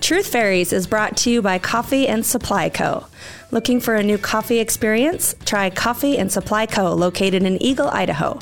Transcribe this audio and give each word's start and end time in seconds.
Truth 0.00 0.26
Fairies 0.26 0.72
is 0.72 0.86
brought 0.86 1.16
to 1.18 1.30
you 1.30 1.40
by 1.40 1.58
Coffee 1.58 2.08
and 2.08 2.26
Supply 2.26 2.68
Co. 2.68 3.06
Looking 3.50 3.80
for 3.80 3.94
a 3.94 4.02
new 4.02 4.18
coffee 4.18 4.58
experience? 4.58 5.34
Try 5.44 5.70
Coffee 5.70 6.18
and 6.18 6.32
Supply 6.32 6.66
Co. 6.66 6.92
located 6.92 7.44
in 7.44 7.62
Eagle, 7.62 7.88
Idaho. 7.88 8.38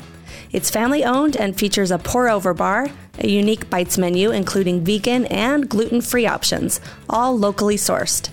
It's 0.51 0.69
family 0.69 1.05
owned 1.05 1.37
and 1.37 1.57
features 1.57 1.91
a 1.91 1.97
pour 1.97 2.29
over 2.29 2.53
bar, 2.53 2.89
a 3.19 3.27
unique 3.27 3.69
bites 3.69 3.97
menu 3.97 4.31
including 4.31 4.83
vegan 4.83 5.25
and 5.27 5.69
gluten 5.69 6.01
free 6.01 6.25
options, 6.25 6.81
all 7.09 7.37
locally 7.37 7.77
sourced. 7.77 8.29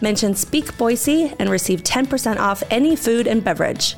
Mention 0.00 0.34
Speak 0.34 0.76
Boise 0.78 1.34
and 1.38 1.50
receive 1.50 1.82
10% 1.82 2.38
off 2.38 2.62
any 2.70 2.96
food 2.96 3.26
and 3.26 3.44
beverage. 3.44 3.96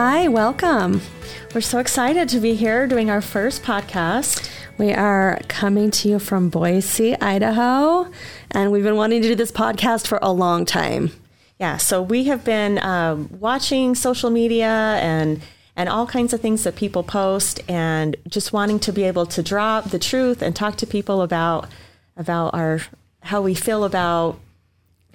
Hi, 0.01 0.29
welcome. 0.29 1.01
We're 1.53 1.59
so 1.59 1.77
excited 1.77 2.29
to 2.29 2.39
be 2.39 2.55
here 2.55 2.87
doing 2.87 3.09
our 3.09 3.19
first 3.19 3.63
podcast. 3.63 4.49
We 4.77 4.93
are 4.93 5.41
coming 5.49 5.91
to 5.91 6.07
you 6.07 6.19
from 6.19 6.47
Boise, 6.47 7.19
Idaho, 7.19 8.09
and 8.49 8.71
we've 8.71 8.85
been 8.85 8.95
wanting 8.95 9.21
to 9.23 9.27
do 9.27 9.35
this 9.35 9.51
podcast 9.51 10.07
for 10.07 10.17
a 10.21 10.31
long 10.31 10.63
time. 10.63 11.11
Yeah, 11.59 11.75
so 11.75 12.01
we 12.01 12.23
have 12.23 12.45
been 12.45 12.79
um, 12.79 13.29
watching 13.41 13.93
social 13.93 14.29
media 14.29 14.69
and 14.69 15.41
and 15.75 15.89
all 15.89 16.07
kinds 16.07 16.31
of 16.31 16.39
things 16.39 16.63
that 16.63 16.77
people 16.77 17.03
post, 17.03 17.59
and 17.67 18.15
just 18.25 18.53
wanting 18.53 18.79
to 18.79 18.93
be 18.93 19.03
able 19.03 19.25
to 19.25 19.43
drop 19.43 19.89
the 19.89 19.99
truth 19.99 20.41
and 20.41 20.55
talk 20.55 20.77
to 20.77 20.87
people 20.87 21.21
about 21.21 21.67
about 22.15 22.53
our 22.53 22.79
how 23.23 23.41
we 23.41 23.53
feel 23.53 23.83
about 23.83 24.39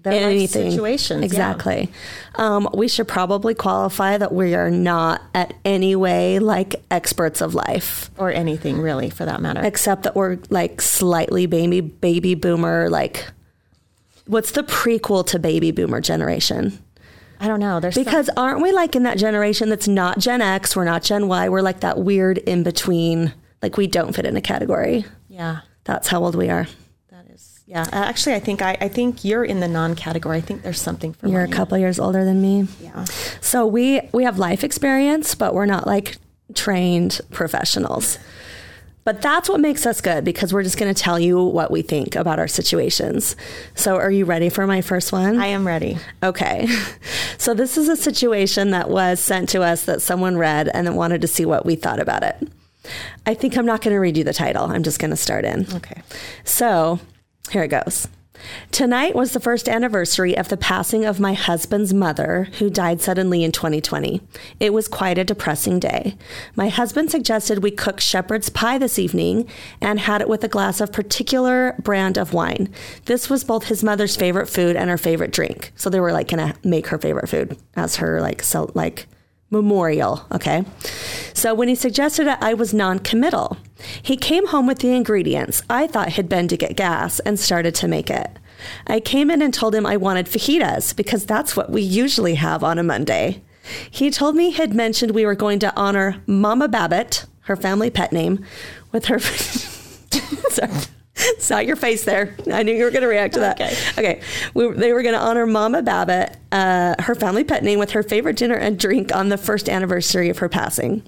the 0.05 0.11
life 0.11 0.23
anything 0.23 0.71
situations. 0.71 1.21
yeah. 1.21 1.27
Exactly. 1.27 1.91
Um, 2.37 2.69
we 2.73 2.87
should 2.89 3.09
probably 3.09 3.55
qualify 3.55 4.17
that 4.17 4.33
we 4.33 4.55
are 4.55 4.71
not 4.71 5.21
at 5.35 5.53
any 5.65 5.97
way 5.97 6.39
like 6.39 6.77
experts 6.91 7.41
of 7.41 7.55
life, 7.55 8.11
or 8.17 8.31
anything 8.31 8.81
really, 8.81 9.11
for 9.11 9.25
that 9.25 9.41
matter. 9.43 9.61
except 9.65 10.05
that 10.05 10.15
we're 10.15 10.39
like 10.51 10.81
slightly 10.81 11.47
baby 11.47 11.81
baby 11.81 12.35
boomer. 12.37 12.89
Like, 12.89 13.27
what's 14.27 14.53
the 14.53 14.63
prequel 14.63 15.27
to 15.29 15.39
baby 15.39 15.71
boomer 15.73 16.01
generation? 16.01 16.79
I 17.41 17.49
don't 17.49 17.61
know. 17.61 17.81
There's 17.81 17.95
some- 17.97 18.05
Because 18.05 18.31
aren't 18.37 18.63
we 18.63 18.73
like 18.73 18.95
in 18.97 19.03
that 19.03 19.19
generation 19.19 19.69
that's 19.69 19.89
not 19.89 20.19
Gen 20.19 20.41
X, 20.41 20.77
we're 20.77 20.85
not 20.85 21.03
Gen 21.03 21.27
Y, 21.29 21.49
we're 21.49 21.63
like 21.63 21.81
that 21.81 21.99
weird 21.99 22.39
in 22.39 22.63
between. 22.63 23.35
Like 23.63 23.77
we 23.77 23.87
don't 23.87 24.15
fit 24.15 24.25
in 24.25 24.37
a 24.37 24.41
category. 24.41 25.05
yeah, 25.29 25.61
That's 25.85 26.09
how 26.09 26.23
old 26.25 26.35
we 26.37 26.49
are. 26.51 26.67
Yeah. 27.67 27.83
Uh, 27.83 27.97
actually, 27.97 28.35
I 28.35 28.41
think 28.41 28.63
I, 28.63 28.77
I 28.81 28.89
think 28.89 29.25
you're 29.25 29.45
in 29.45 29.61
the 29.61 29.69
non-category. 29.69 30.39
I 30.39 30.41
think 30.41 30.63
there's 30.63 30.81
something 30.81 31.13
for 31.15 31.27
me. 31.27 31.33
You're 31.33 31.45
a 31.45 31.49
couple 31.49 31.79
years 31.79 31.99
older 31.99 32.25
than 32.25 32.43
me. 32.43 32.69
Yeah. 32.81 33.05
So 33.41 33.67
we 33.67 34.03
we 34.13 34.25
have 34.25 34.39
life 34.39 34.65
experience, 34.65 35.35
but 35.35 35.55
we're 35.55 35.67
not 35.67 35.87
like 35.87 36.19
trained 36.55 37.21
professionals. 37.31 38.19
But 39.05 39.21
that's 39.21 39.51
what 39.51 39.61
makes 39.61 39.85
us 39.85 40.01
good 40.01 40.25
because 40.25 40.53
we're 40.55 40.63
just 40.63 40.79
going 40.79 40.93
to 40.93 40.99
tell 41.01 41.21
you 41.21 41.43
what 41.43 41.71
we 41.71 41.83
think 41.83 42.17
about 42.17 42.39
our 42.39 42.49
situations. 42.49 43.37
So 43.75 43.97
are 43.97 44.11
you 44.11 44.25
ready 44.25 44.49
for 44.49 44.67
my 44.67 44.81
first 44.81 45.13
one? 45.13 45.39
I 45.39 45.49
am 45.49 45.67
ready. 45.67 45.99
Okay. 46.23 46.69
So 47.37 47.53
this 47.53 47.77
is 47.77 47.91
a 47.91 47.97
situation 47.97 48.71
that 48.71 48.89
was 48.89 49.21
sent 49.21 49.51
to 49.51 49.61
us 49.61 49.85
that 49.85 50.01
someone 50.01 50.39
read 50.39 50.71
and 50.73 50.87
then 50.87 50.95
wanted 50.95 51.21
to 51.21 51.27
see 51.27 51.45
what 51.45 51.67
we 51.67 51.75
thought 51.75 52.01
about 52.01 52.23
it. 52.23 52.49
I 53.27 53.35
think 53.35 53.59
I'm 53.59 53.67
not 53.67 53.83
going 53.83 53.93
to 53.93 53.99
read 53.99 54.17
you 54.17 54.25
the 54.25 54.33
title. 54.33 54.65
I'm 54.65 54.83
just 54.83 54.99
going 54.99 55.11
to 55.11 55.17
start 55.17 55.45
in. 55.45 55.67
Okay. 55.75 56.01
So 56.45 57.01
here 57.51 57.63
it 57.63 57.69
goes. 57.69 58.09
Tonight 58.71 59.15
was 59.15 59.33
the 59.33 59.41
first 59.41 59.69
anniversary 59.69 60.37
of 60.37 60.49
the 60.49 60.57
passing 60.57 61.05
of 61.05 61.21
my 61.21 61.35
husband's 61.35 61.95
mother, 61.95 62.49
who 62.59 62.69
died 62.69 63.01
suddenly 63.01 63.45
in 63.45 63.53
2020. 63.53 64.21
It 64.61 64.73
was 64.73 64.89
quite 64.89 65.19
a 65.19 65.25
depressing 65.25 65.79
day. 65.79 66.17
My 66.57 66.69
husband 66.69 67.11
suggested 67.11 67.63
we 67.63 67.71
cook 67.71 68.01
shepherd's 68.01 68.49
pie 68.49 68.79
this 68.79 68.99
evening 68.99 69.49
and 69.81 70.01
had 70.01 70.21
it 70.21 70.29
with 70.29 70.45
a 70.45 70.49
glass 70.49 70.81
of 70.81 70.93
particular 70.93 71.77
brand 71.83 72.19
of 72.19 72.35
wine. 72.35 72.69
This 73.05 73.31
was 73.31 73.45
both 73.45 73.65
his 73.65 73.85
mother's 73.85 74.17
favorite 74.17 74.49
food 74.49 74.77
and 74.77 74.91
her 74.91 74.99
favorite 74.99 75.31
drink. 75.31 75.73
So 75.77 75.89
they 75.89 76.01
were 76.01 76.13
like 76.13 76.29
going 76.29 76.53
to 76.53 76.69
make 76.69 76.89
her 76.89 76.99
favorite 76.99 77.29
food 77.29 77.57
as 77.77 77.97
her 77.97 78.21
like 78.21 78.43
so 78.43 78.71
like 78.75 79.07
memorial. 79.55 80.27
Okay. 80.33 80.65
So 81.33 81.55
when 81.55 81.69
he 81.69 81.75
suggested 81.75 82.27
it, 82.27 82.39
I 82.41 82.53
was 82.53 82.75
non 82.75 82.99
committal. 82.99 83.57
He 84.03 84.17
came 84.17 84.49
home 84.49 84.67
with 84.67 84.81
the 84.81 84.93
ingredients 84.93 85.63
I 85.71 85.87
thought 85.87 86.13
had 86.13 86.29
been 86.29 86.49
to 86.49 86.57
get 86.57 86.77
gas 86.77 87.21
and 87.21 87.39
started 87.39 87.75
to 87.77 87.89
make 87.89 88.11
it. 88.11 88.31
I 88.87 89.01
came 89.01 89.31
in 89.31 89.43
and 89.43 89.53
told 89.53 89.75
him 89.75 89.87
I 89.87 89.97
wanted 89.97 90.27
fajitas 90.27 90.95
because 90.97 91.25
that's 91.25 91.57
what 91.57 91.71
we 91.71 91.83
usually 91.83 92.35
have 92.35 92.65
on 92.65 92.79
a 92.79 92.83
Monday. 92.83 93.43
He 93.91 94.11
told 94.11 94.35
me 94.37 94.51
he'd 94.51 94.75
mentioned 94.75 95.13
we 95.13 95.27
were 95.27 95.35
going 95.35 95.59
to 95.61 95.75
honor 95.77 96.23
Mama 96.27 96.69
Babbitt, 96.69 97.25
her 97.43 97.57
family 97.57 97.91
pet 97.91 98.13
name, 98.13 98.45
with 98.93 99.07
her. 99.07 99.19
Sorry. 100.51 100.73
Saw 101.39 101.59
your 101.59 101.77
face 101.77 102.05
there. 102.05 102.37
I 102.53 102.63
knew 102.63 102.75
you 102.75 102.85
were 102.85 102.91
going 102.91 103.03
to 103.03 103.09
react 103.09 103.35
to 103.35 103.41
that. 103.41 103.61
Okay. 103.61 103.77
Okay. 103.99 104.21
We, 104.53 104.73
they 104.73 104.93
were 104.93 105.03
going 105.03 105.15
to 105.15 105.21
honor 105.21 105.47
Mama 105.47 105.83
Babbitt, 105.83 106.37
uh, 106.55 106.95
her 107.01 107.17
family 107.17 107.43
pet 107.43 107.65
name, 107.65 107.81
with 107.81 107.91
her 107.91 108.05
favorite 108.05 108.37
dinner 108.37 108.55
and 108.55 108.79
drink 108.79 109.13
on 109.15 109.29
the 109.29 109.37
first 109.37 109.69
anniversary 109.69 110.31
of 110.31 110.39
her 110.39 110.49
passing. 110.49 111.03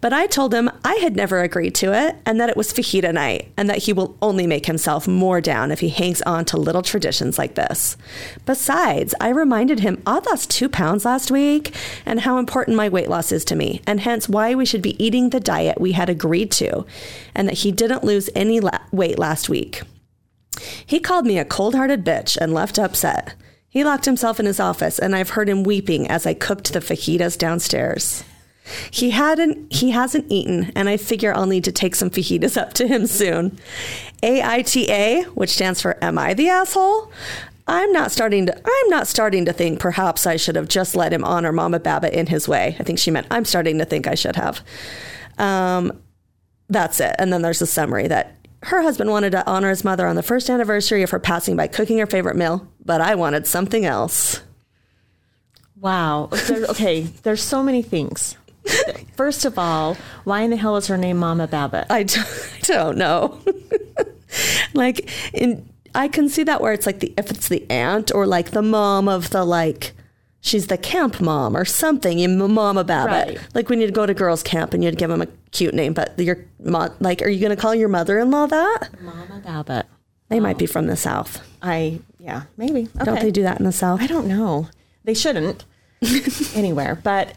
But 0.00 0.14
I 0.14 0.26
told 0.26 0.54
him 0.54 0.70
I 0.84 0.94
had 0.94 1.14
never 1.14 1.42
agreed 1.42 1.74
to 1.76 1.92
it 1.92 2.16
and 2.24 2.40
that 2.40 2.48
it 2.48 2.56
was 2.56 2.72
fajita 2.72 3.12
night 3.12 3.52
and 3.58 3.68
that 3.68 3.82
he 3.82 3.92
will 3.92 4.16
only 4.22 4.46
make 4.46 4.64
himself 4.64 5.06
more 5.06 5.42
down 5.42 5.70
if 5.70 5.80
he 5.80 5.90
hangs 5.90 6.22
on 6.22 6.46
to 6.46 6.56
little 6.56 6.80
traditions 6.80 7.36
like 7.36 7.56
this. 7.56 7.98
Besides, 8.46 9.14
I 9.20 9.28
reminded 9.28 9.80
him 9.80 10.02
I 10.06 10.20
lost 10.20 10.48
two 10.50 10.70
pounds 10.70 11.04
last 11.04 11.30
week 11.30 11.74
and 12.06 12.20
how 12.20 12.38
important 12.38 12.78
my 12.78 12.88
weight 12.88 13.10
loss 13.10 13.32
is 13.32 13.44
to 13.46 13.54
me, 13.54 13.82
and 13.86 14.00
hence 14.00 14.30
why 14.30 14.54
we 14.54 14.64
should 14.64 14.82
be 14.82 15.02
eating 15.04 15.28
the 15.28 15.40
diet 15.40 15.78
we 15.78 15.92
had 15.92 16.08
agreed 16.08 16.50
to, 16.52 16.86
and 17.34 17.46
that 17.48 17.58
he 17.58 17.70
didn't 17.70 18.02
lose 18.02 18.30
any 18.34 18.60
la- 18.60 18.78
weight 18.92 19.18
last 19.18 19.50
week. 19.50 19.82
He 20.86 21.00
called 21.00 21.26
me 21.26 21.38
a 21.38 21.44
cold 21.44 21.74
hearted 21.74 22.02
bitch 22.02 22.38
and 22.38 22.54
left 22.54 22.78
upset. 22.78 23.34
He 23.76 23.84
locked 23.84 24.06
himself 24.06 24.40
in 24.40 24.46
his 24.46 24.58
office, 24.58 24.98
and 24.98 25.14
I've 25.14 25.28
heard 25.28 25.50
him 25.50 25.62
weeping 25.62 26.08
as 26.08 26.24
I 26.24 26.32
cooked 26.32 26.72
the 26.72 26.78
fajitas 26.78 27.36
downstairs. 27.36 28.24
He 28.90 29.10
hadn't 29.10 29.70
he 29.70 29.90
hasn't 29.90 30.32
eaten, 30.32 30.72
and 30.74 30.88
I 30.88 30.96
figure 30.96 31.34
I'll 31.34 31.44
need 31.44 31.64
to 31.64 31.72
take 31.72 31.94
some 31.94 32.08
fajitas 32.08 32.56
up 32.56 32.72
to 32.72 32.88
him 32.88 33.06
soon. 33.06 33.58
AITA, 34.22 35.24
which 35.34 35.50
stands 35.50 35.82
for 35.82 36.02
Am 36.02 36.16
I 36.16 36.32
the 36.32 36.48
asshole? 36.48 37.12
I'm 37.68 37.92
not 37.92 38.10
starting 38.10 38.46
to 38.46 38.56
I'm 38.56 38.88
not 38.88 39.08
starting 39.08 39.44
to 39.44 39.52
think 39.52 39.78
perhaps 39.78 40.26
I 40.26 40.36
should 40.36 40.56
have 40.56 40.68
just 40.68 40.96
let 40.96 41.12
him 41.12 41.22
honor 41.22 41.52
Mama 41.52 41.78
Babbitt 41.78 42.14
in 42.14 42.28
his 42.28 42.48
way. 42.48 42.76
I 42.80 42.82
think 42.82 42.98
she 42.98 43.10
meant 43.10 43.26
I'm 43.30 43.44
starting 43.44 43.76
to 43.76 43.84
think 43.84 44.06
I 44.06 44.14
should 44.14 44.36
have. 44.36 44.62
Um, 45.36 46.00
that's 46.70 46.98
it. 46.98 47.14
And 47.18 47.30
then 47.30 47.42
there's 47.42 47.60
a 47.60 47.66
summary 47.66 48.08
that 48.08 48.35
her 48.62 48.82
husband 48.82 49.10
wanted 49.10 49.30
to 49.30 49.46
honor 49.46 49.70
his 49.70 49.84
mother 49.84 50.06
on 50.06 50.16
the 50.16 50.22
first 50.22 50.50
anniversary 50.50 51.02
of 51.02 51.10
her 51.10 51.18
passing 51.18 51.56
by 51.56 51.66
cooking 51.66 51.98
her 51.98 52.06
favorite 52.06 52.36
meal, 52.36 52.66
but 52.84 53.00
I 53.00 53.14
wanted 53.14 53.46
something 53.46 53.84
else. 53.84 54.40
Wow. 55.78 56.30
There, 56.32 56.64
okay, 56.66 57.02
there's 57.02 57.42
so 57.42 57.62
many 57.62 57.82
things. 57.82 58.36
First 59.14 59.44
of 59.44 59.58
all, 59.58 59.96
why 60.24 60.40
in 60.40 60.50
the 60.50 60.56
hell 60.56 60.76
is 60.76 60.88
her 60.88 60.96
name 60.96 61.18
Mama 61.18 61.46
Babbitt? 61.46 61.86
I 61.90 62.02
don't, 62.02 62.26
I 62.26 62.60
don't 62.62 62.98
know. 62.98 63.40
like, 64.74 65.08
in, 65.32 65.68
I 65.94 66.08
can 66.08 66.28
see 66.28 66.42
that 66.44 66.60
where 66.60 66.72
it's 66.72 66.86
like 66.86 67.00
the 67.00 67.14
if 67.16 67.30
it's 67.30 67.48
the 67.48 67.68
aunt 67.70 68.12
or 68.14 68.26
like 68.26 68.50
the 68.50 68.62
mom 68.62 69.08
of 69.08 69.30
the 69.30 69.44
like 69.44 69.94
she's 70.46 70.68
the 70.68 70.78
camp 70.78 71.20
mom 71.20 71.56
or 71.56 71.64
something. 71.64 72.18
You 72.18 72.28
mama 72.28 72.84
Babbitt. 72.84 73.36
Right. 73.36 73.48
Like 73.54 73.68
when 73.68 73.80
you'd 73.80 73.94
go 73.94 74.06
to 74.06 74.14
girls' 74.14 74.42
camp 74.42 74.72
and 74.72 74.82
you'd 74.82 74.96
give 74.96 75.10
them 75.10 75.20
a 75.22 75.26
cute 75.50 75.74
name, 75.74 75.92
but 75.92 76.18
your 76.18 76.38
mo- 76.60 76.94
like, 77.00 77.20
are 77.22 77.28
you 77.28 77.40
going 77.40 77.54
to 77.54 77.60
call 77.60 77.74
your 77.74 77.88
mother-in-law 77.88 78.46
that? 78.46 78.88
Mama 79.00 79.42
Babbitt. 79.44 79.86
They 80.28 80.40
might 80.40 80.52
um, 80.52 80.58
be 80.58 80.66
from 80.66 80.86
the 80.86 80.96
south. 80.96 81.40
I 81.62 82.00
yeah, 82.18 82.42
maybe. 82.56 82.88
Okay. 82.96 83.04
Don't 83.04 83.20
they 83.20 83.30
do 83.30 83.42
that 83.42 83.58
in 83.58 83.64
the 83.64 83.72
south? 83.72 84.00
I 84.00 84.06
don't 84.06 84.26
know. 84.26 84.68
They 85.04 85.14
shouldn't 85.14 85.64
anywhere. 86.54 86.96
But 86.96 87.34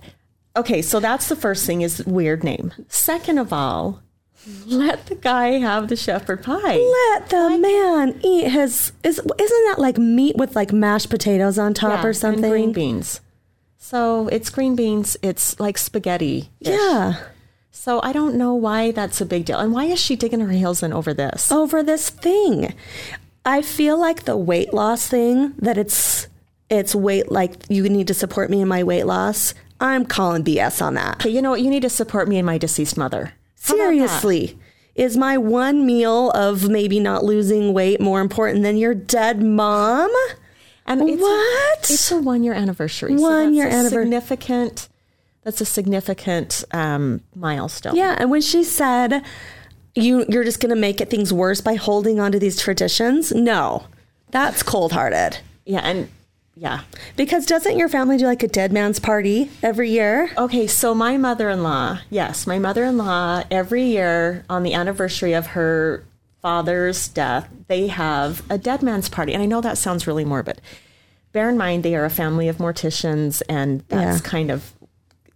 okay, 0.56 0.82
so 0.82 1.00
that's 1.00 1.30
the 1.30 1.36
first 1.36 1.68
thing 1.68 1.82
is 1.82 2.04
weird 2.06 2.44
name. 2.44 2.74
Second 2.88 3.38
of 3.38 3.54
all, 3.54 4.02
let 4.66 5.06
the 5.08 5.16
guy 5.16 5.60
have 5.60 5.88
the 5.90 5.96
shepherd 5.96 6.44
pie. 6.44 6.78
Let 6.78 7.30
the 7.30 7.58
man 7.60 8.20
eat 8.24 8.50
his. 8.50 8.92
Is 9.04 9.20
isn't 9.20 9.30
that 9.38 9.76
like 9.78 9.98
meat 9.98 10.36
with 10.38 10.56
like 10.56 10.72
mashed 10.72 11.10
potatoes 11.10 11.58
on 11.60 11.74
top 11.74 12.04
Yeah, 12.04 12.10
or 12.10 12.14
something? 12.14 12.50
green 12.50 12.72
beans. 12.72 13.22
So 13.78 14.28
it's 14.30 14.50
green 14.50 14.76
beans. 14.76 15.18
It's 15.22 15.60
like 15.60 15.78
spaghetti. 15.78 16.50
Yeah. 16.60 17.16
So 17.72 18.02
I 18.04 18.12
don't 18.12 18.36
know 18.36 18.54
why 18.56 18.92
that's 18.92 19.22
a 19.22 19.26
big 19.26 19.46
deal. 19.46 19.58
And 19.60 19.72
why 19.72 19.86
is 19.86 20.00
she 20.00 20.16
digging 20.16 20.42
her 20.42 20.50
heels 20.52 20.84
in 20.84 20.92
over 20.94 21.14
this? 21.14 21.52
over 21.52 21.82
this 21.82 22.10
thing. 22.10 22.74
I 23.46 23.62
feel 23.62 23.98
like 23.98 24.26
the 24.26 24.36
weight 24.38 24.74
loss 24.74 25.08
thing 25.08 25.54
that 25.60 25.78
it's 25.78 26.28
it's 26.70 26.94
weight 26.94 27.32
like 27.32 27.54
you 27.70 27.88
need 27.90 28.08
to 28.08 28.14
support 28.14 28.50
me 28.50 28.62
in 28.62 28.68
my 28.68 28.84
weight 28.84 29.06
loss. 29.06 29.54
I'm 29.80 30.06
calling 30.06 30.44
BS 30.44 30.82
on 30.86 30.96
that. 30.96 31.16
Okay, 31.22 31.30
you 31.30 31.42
know 31.42 31.52
what? 31.52 31.62
You 31.62 31.70
need 31.70 31.82
to 31.84 31.90
support 31.90 32.28
me 32.28 32.38
and 32.38 32.46
my 32.46 32.58
deceased 32.58 32.98
mother. 32.98 33.34
How 33.64 33.76
about 33.76 33.84
that? 33.92 34.10
Seriously. 34.10 34.60
Is 34.96 35.16
my 35.16 35.38
one 35.38 35.86
meal 35.86 36.32
of 36.32 36.68
maybe 36.70 37.00
not 37.00 37.24
losing 37.24 37.74
weight 37.74 38.02
more 38.02 38.20
important 38.22 38.64
than 38.64 38.76
your 38.78 38.94
dead 38.94 39.42
mom? 39.42 40.12
And 40.86 41.08
it's 41.08 41.22
What? 41.22 41.90
A, 41.90 41.94
it's 41.94 42.12
a 42.12 42.20
one 42.20 42.44
year 42.44 42.54
anniversary. 42.54 43.16
so 43.18 43.22
One 43.22 43.46
that's 43.46 43.56
year 43.56 43.68
anniversary. 43.68 44.04
Significant. 44.04 44.90
That's 45.44 45.62
a 45.62 45.66
significant 45.66 46.64
um, 46.72 47.22
milestone. 47.36 47.96
Yeah, 47.96 48.16
and 48.20 48.30
when 48.30 48.42
she 48.42 48.64
said 48.64 49.24
you 49.96 50.26
you're 50.30 50.44
just 50.44 50.60
going 50.60 50.70
to 50.70 50.76
make 50.80 51.02
it 51.02 51.10
things 51.10 51.32
worse 51.34 51.62
by 51.62 51.76
holding 51.76 52.20
on 52.20 52.32
to 52.32 52.40
these 52.40 52.60
traditions, 52.60 53.32
no. 53.32 53.86
That's 54.32 54.62
cold-hearted. 54.64 55.40
Yeah, 55.66 55.80
and 55.80 56.10
yeah. 56.60 56.82
Because 57.16 57.46
doesn't 57.46 57.78
your 57.78 57.88
family 57.90 58.18
do 58.18 58.26
like 58.26 58.44
a 58.44 58.48
dead 58.48 58.72
man's 58.74 59.00
party 59.00 59.50
every 59.64 59.90
year? 59.90 60.30
Okay, 60.38 60.68
so 60.68 60.94
my 60.94 61.16
mother 61.18 61.50
in 61.50 61.64
law, 61.64 62.00
yes, 62.10 62.46
my 62.46 62.60
mother 62.60 62.84
in 62.84 62.98
law, 62.98 63.44
every 63.50 63.84
year 63.84 64.44
on 64.50 64.64
the 64.64 64.74
anniversary 64.74 65.34
of 65.34 65.48
her 65.48 66.04
father's 66.42 67.08
death, 67.08 67.48
they 67.68 67.88
have 67.88 68.44
a 68.50 68.58
dead 68.58 68.82
man's 68.84 69.08
party. 69.10 69.34
And 69.34 69.42
I 69.42 69.46
know 69.46 69.62
that 69.62 69.78
sounds 69.78 70.06
really 70.06 70.26
morbid. 70.26 70.62
Bear 71.32 71.50
in 71.50 71.58
mind, 71.58 71.84
they 71.84 71.96
are 71.96 72.06
a 72.06 72.10
family 72.10 72.48
of 72.50 72.58
morticians, 72.58 73.42
and 73.48 73.84
that's 73.88 74.22
Yeah. 74.22 74.30
kind 74.30 74.52
of 74.52 74.74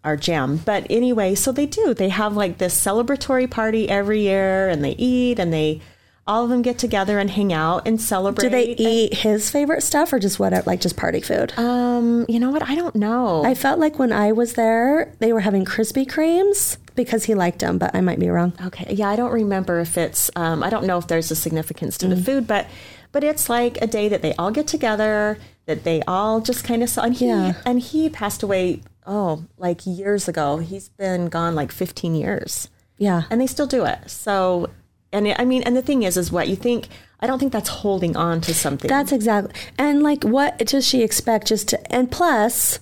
our 0.04 0.18
jam. 0.18 0.58
But 0.58 0.86
anyway, 0.90 1.36
so 1.36 1.52
they 1.54 1.66
do. 1.66 1.94
They 1.94 2.10
have 2.10 2.36
like 2.36 2.58
this 2.58 2.78
celebratory 2.80 3.50
party 3.50 3.88
every 3.90 4.22
year, 4.22 4.68
and 4.68 4.84
they 4.84 4.96
eat, 4.98 5.40
and 5.40 5.54
they 5.54 5.80
all 6.26 6.44
of 6.46 6.50
them 6.50 6.62
get 6.62 6.78
together 6.78 7.20
and 7.20 7.30
hang 7.30 7.52
out 7.52 7.88
and 7.88 8.00
celebrate. 8.00 8.44
Do 8.46 8.50
they 8.50 8.76
eat 8.78 9.14
his 9.14 9.50
favorite 9.52 9.82
stuff 9.84 10.14
or 10.14 10.20
just 10.20 10.40
what 10.40 10.66
like 10.66 10.80
just 10.82 10.96
party 10.96 11.20
food? 11.22 11.52
Um, 11.58 12.26
you 12.30 12.40
know 12.40 12.50
what? 12.50 12.64
I 12.68 12.76
don't 12.76 12.96
know. 12.96 13.44
I 13.44 13.56
felt 13.56 13.80
like 13.80 14.00
when 14.00 14.14
I 14.14 14.32
was 14.32 14.54
there, 14.54 15.14
they 15.20 15.34
were 15.34 15.42
having 15.42 15.66
Krispy 15.66 16.06
Kremes 16.06 16.78
because 16.96 17.26
he 17.26 17.36
liked 17.36 17.60
them, 17.60 17.78
but 17.78 17.94
I 17.94 18.02
might 18.02 18.20
be 18.20 18.30
wrong. 18.30 18.54
Okay. 18.68 18.94
Yeah, 18.94 19.10
I 19.10 19.16
don't 19.16 19.32
remember 19.34 19.80
if 19.82 19.98
it's. 19.98 20.32
Um, 20.36 20.64
I 20.64 20.70
don't 20.70 20.86
know 20.86 20.98
if 20.98 21.08
there's 21.08 21.30
a 21.32 21.36
significance 21.36 21.98
to 22.00 22.08
the 22.08 22.16
Mm. 22.16 22.26
food, 22.26 22.48
but 22.48 22.68
but 23.12 23.24
it's 23.24 23.50
like 23.50 23.78
a 23.82 23.86
day 23.88 24.08
that 24.10 24.22
they 24.22 24.34
all 24.36 24.50
get 24.52 24.66
together, 24.66 25.38
that 25.66 25.84
they 25.84 26.02
all 26.08 26.40
just 26.42 26.64
kind 26.64 26.82
of 26.82 26.90
saw. 26.90 27.04
And 27.04 27.14
he 27.16 27.28
Yeah. 27.28 27.54
and 27.66 27.80
he 27.82 28.10
passed 28.10 28.44
away. 28.44 28.82
Oh, 29.06 29.44
like 29.58 29.82
years 29.86 30.30
ago. 30.30 30.60
He's 30.60 30.88
been 30.88 31.28
gone 31.28 31.54
like 31.56 31.74
15 31.74 32.16
years, 32.16 32.70
Yeah. 32.98 33.24
and 33.30 33.42
they 33.42 33.48
still 33.48 33.68
do 33.68 33.84
it. 33.84 34.00
So, 34.08 34.70
and 35.14 35.28
it, 35.28 35.40
I 35.40 35.46
mean, 35.46 35.64
and 35.64 35.78
the 35.78 35.82
thing 35.82 36.04
is, 36.04 36.18
is 36.18 36.32
what 36.32 36.48
you 36.50 36.56
think. 36.56 36.88
I 37.20 37.28
don't 37.28 37.40
think 37.40 37.54
that's 37.54 37.70
holding 37.70 38.18
on 38.18 38.42
to 38.42 38.54
something. 38.54 38.90
That's 38.90 39.14
exactly. 39.14 39.54
And 39.78 40.04
like, 40.04 40.24
what 40.24 40.58
does 40.58 40.86
she 40.86 41.02
expect 41.04 41.48
just 41.48 41.70
to, 41.70 41.94
and 41.94 42.12
plus, 42.12 42.80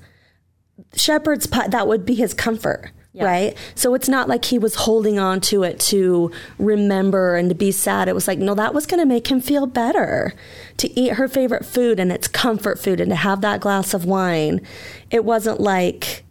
shepherd's 0.95 1.45
pie, 1.45 1.67
that 1.67 1.87
would 1.87 2.05
be 2.05 2.15
his 2.15 2.33
comfort. 2.33 2.91
Right. 3.13 3.57
So 3.75 3.93
it's 3.93 4.07
not 4.07 4.29
like 4.29 4.45
he 4.45 4.57
was 4.57 4.73
holding 4.75 5.19
on 5.19 5.41
to 5.41 5.63
it 5.63 5.81
to 5.81 6.31
remember 6.57 7.35
and 7.35 7.49
to 7.49 7.55
be 7.55 7.71
sad. 7.71 8.07
It 8.07 8.15
was 8.15 8.25
like, 8.25 8.39
no, 8.39 8.55
that 8.55 8.73
was 8.73 8.85
going 8.85 9.01
to 9.01 9.05
make 9.05 9.29
him 9.29 9.41
feel 9.41 9.67
better 9.67 10.33
to 10.77 10.99
eat 10.99 11.13
her 11.13 11.27
favorite 11.27 11.65
food 11.65 11.99
and 11.99 12.09
it's 12.09 12.29
comfort 12.29 12.79
food 12.79 13.01
and 13.01 13.09
to 13.09 13.15
have 13.17 13.41
that 13.41 13.59
glass 13.59 13.93
of 13.93 14.05
wine. 14.05 14.65
It 15.09 15.25
wasn't 15.25 15.59
like, 15.59 16.23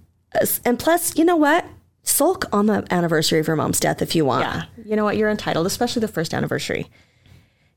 and 0.65 0.79
plus, 0.79 1.19
you 1.19 1.25
know 1.25 1.37
what? 1.37 1.67
Sulk 2.03 2.47
on 2.53 2.67
the 2.67 2.87
anniversary 2.91 3.39
of 3.41 3.47
your 3.47 3.57
mom's 3.57 3.81
death 3.81 4.01
if 4.03 4.15
you 4.15 4.25
want. 4.25 4.45
Yeah. 4.45 4.65
You 4.85 4.97
know 4.97 5.05
what? 5.05 5.17
You're 5.17 5.31
entitled, 5.31 5.67
especially 5.67 6.01
the 6.01 6.09
first 6.09 6.33
anniversary. 6.35 6.89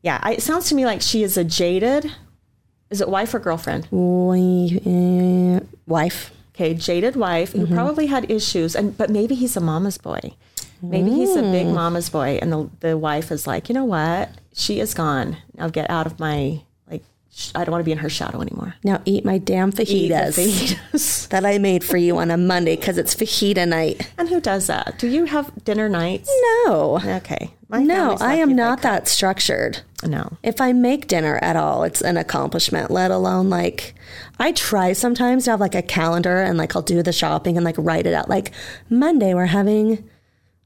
Yeah. 0.02 0.20
I, 0.22 0.34
it 0.34 0.42
sounds 0.42 0.70
to 0.70 0.76
me 0.76 0.86
like 0.86 1.02
she 1.02 1.24
is 1.24 1.38
a 1.38 1.44
jaded. 1.44 2.12
Is 2.90 3.02
it 3.02 3.10
wife 3.10 3.34
or 3.34 3.40
girlfriend? 3.40 3.88
Eh, 3.92 5.60
Wife. 5.88 6.32
Okay, 6.56 6.76
jaded 6.76 7.16
wife 7.16 7.54
who 7.54 7.66
probably 7.66 8.06
had 8.06 8.30
issues, 8.30 8.76
and 8.76 8.96
but 8.96 9.10
maybe 9.10 9.34
he's 9.34 9.58
a 9.58 9.60
mama's 9.60 9.98
boy. 9.98 10.20
Maybe 10.84 11.10
he's 11.12 11.36
a 11.36 11.42
big 11.42 11.66
mama's 11.66 12.10
boy, 12.12 12.38
and 12.42 12.52
the 12.52 12.70
the 12.82 12.98
wife 12.98 13.32
is 13.32 13.48
like, 13.48 13.70
you 13.70 13.74
know 13.74 13.86
what? 13.86 14.30
She 14.54 14.80
is 14.80 14.94
gone. 14.94 15.38
Now 15.56 15.70
get 15.70 15.90
out 15.90 16.06
of 16.06 16.20
my 16.20 16.62
I 17.56 17.64
don't 17.66 17.72
want 17.72 17.82
to 17.82 17.86
be 17.86 17.92
in 17.92 17.98
her 17.98 18.10
shadow 18.10 18.42
anymore. 18.42 18.76
Now 18.84 19.02
eat 19.06 19.26
my 19.26 19.40
damn 19.40 19.72
fajitas. 19.72 20.38
fajitas. 20.38 21.28
that 21.30 21.46
I 21.46 21.58
made 21.58 21.84
for 21.84 21.98
you 21.98 22.18
on 22.18 22.30
a 22.30 22.38
Monday 22.38 22.76
because 22.76 22.98
it's 23.00 23.16
fajita 23.16 23.68
night. 23.68 24.12
and 24.18 24.30
who 24.30 24.40
does 24.40 24.68
that? 24.68 25.00
Do 25.00 25.08
you 25.08 25.26
have 25.26 25.52
dinner 25.64 25.90
nights? 25.90 26.30
No, 26.66 27.00
Okay, 27.04 27.52
my 27.70 27.82
no, 27.82 28.18
I 28.22 28.36
am 28.36 28.56
not 28.56 28.78
cook. 28.80 28.84
that 28.84 29.08
structured. 29.08 29.82
No. 30.06 30.38
If 30.44 30.62
I 30.62 30.74
make 30.74 31.08
dinner 31.08 31.40
at 31.42 31.56
all, 31.56 31.84
it's 31.84 32.02
an 32.02 32.18
accomplishment, 32.18 32.92
let 32.92 33.10
alone 33.10 33.50
like 33.50 33.96
I 34.38 34.52
try 34.52 34.94
sometimes 34.94 35.46
to 35.46 35.52
have 35.52 35.60
like 35.60 35.76
a 35.76 35.82
calendar 35.82 36.42
and 36.42 36.58
like 36.58 36.76
I'll 36.76 36.82
do 36.84 37.02
the 37.02 37.14
shopping 37.14 37.58
and 37.58 37.64
like 37.66 37.76
write 37.80 38.06
it 38.06 38.14
out. 38.14 38.30
Like 38.30 38.52
Monday, 38.90 39.34
we're 39.34 39.46
having 39.48 40.08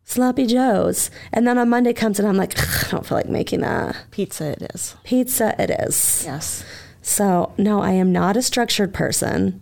sloppy 0.08 0.48
joes. 0.48 1.12
And 1.32 1.46
then 1.46 1.58
on 1.58 1.70
Monday 1.70 1.94
comes 1.94 2.18
and 2.18 2.28
I'm 2.28 2.38
like, 2.38 2.58
I 2.58 2.90
don't 2.90 3.06
feel 3.06 3.18
like 3.18 3.30
making 3.30 3.60
that. 3.62 3.96
Pizza 4.10 4.52
it 4.52 4.72
is. 4.74 4.96
Pizza 5.04 5.54
it 5.62 5.70
is. 5.70 6.24
Yes. 6.26 6.64
So, 7.02 7.54
no, 7.58 7.82
I 7.82 7.92
am 7.92 8.12
not 8.12 8.36
a 8.36 8.42
structured 8.42 8.94
person. 8.94 9.62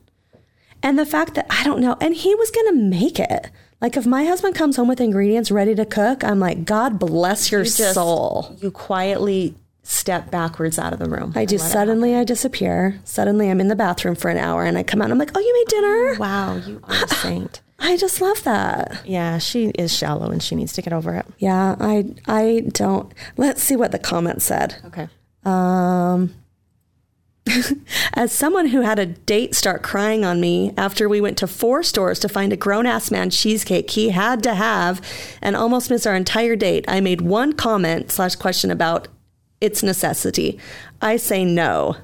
And 0.82 0.98
the 0.98 1.06
fact 1.06 1.34
that 1.34 1.48
I 1.50 1.64
don't 1.64 1.82
know, 1.82 1.98
and 2.00 2.16
he 2.16 2.34
was 2.36 2.52
going 2.52 2.68
to 2.68 2.82
make 2.82 3.20
it. 3.20 3.50
Like, 3.82 3.98
if 3.98 4.06
my 4.06 4.24
husband 4.24 4.56
comes 4.56 4.78
home 4.78 4.88
with 4.88 5.02
ingredients 5.02 5.52
ready 5.52 5.76
to 5.76 5.86
cook, 5.86 6.24
I'm 6.24 6.40
like, 6.40 6.64
God 6.64 6.98
bless 7.00 7.52
your 7.52 7.64
just- 7.64 7.94
soul. 7.94 8.56
You 8.62 8.72
quietly 8.72 9.56
step 9.84 10.32
backwards 10.32 10.80
out 10.80 10.94
of 10.94 11.00
the 11.00 11.10
room. 11.10 11.34
I 11.36 11.46
do. 11.46 11.56
and 11.56 11.62
let 11.62 11.70
it 11.70 11.72
Suddenly, 11.72 12.16
I 12.16 12.24
disappear. 12.24 13.00
Suddenly, 13.04 13.50
I'm 13.50 13.60
in 13.62 13.68
the 13.68 13.76
bathroom 13.76 14.16
for 14.16 14.30
an 14.30 14.38
hour 14.38 14.64
and 14.64 14.78
I 14.78 14.84
come 14.84 15.02
out 15.02 15.06
and 15.06 15.14
I'm 15.14 15.20
like, 15.20 15.32
oh, 15.36 15.40
you 15.40 15.54
made 15.54 15.68
dinner? 15.68 16.16
Wow, 16.20 16.56
you 16.56 16.80
are 16.84 17.04
a 17.04 17.08
saint. 17.08 17.62
I 17.80 17.98
just 17.98 18.22
love 18.22 18.44
that. 18.44 19.02
Yeah, 19.06 19.38
she 19.38 19.68
is 19.70 19.96
shallow 19.96 20.32
and 20.32 20.42
she 20.42 20.56
needs 20.56 20.74
to 20.74 20.82
get 20.82 20.94
over 20.94 21.14
it. 21.16 21.26
Yeah, 21.38 21.76
I, 21.80 22.06
I 22.26 22.64
don't. 22.70 23.14
Let's 23.38 23.62
see 23.62 23.76
what 23.76 23.92
the 23.92 24.00
comment 24.00 24.42
said. 24.42 24.78
Okay. 24.86 25.10
Um, 25.44 26.34
as 28.14 28.32
someone 28.32 28.68
who 28.68 28.82
had 28.82 28.98
a 28.98 29.06
date 29.06 29.56
start 29.56 29.84
crying 29.84 30.26
on 30.26 30.42
me 30.42 30.74
after 30.78 31.08
we 31.08 31.22
went 31.22 31.38
to 31.38 31.48
four 31.48 31.84
stores 31.84 32.20
to 32.20 32.30
find 32.30 32.52
a 32.52 32.58
grown 32.58 32.86
ass 32.86 33.12
man 33.12 33.30
cheesecake 33.30 33.92
he 33.92 34.10
had 34.10 34.42
to 34.44 34.56
have 34.56 35.02
and 35.42 35.56
almost 35.56 35.90
missed 35.90 36.08
our 36.08 36.16
entire 36.16 36.56
date, 36.56 36.86
I 36.88 37.02
made 37.02 37.22
one 37.22 37.54
comment 37.54 38.12
slash 38.12 38.36
question 38.36 38.72
about 38.72 39.08
its 39.62 39.84
necessity. 39.84 40.60
I 41.02 41.18
say 41.18 41.46
no. 41.46 41.98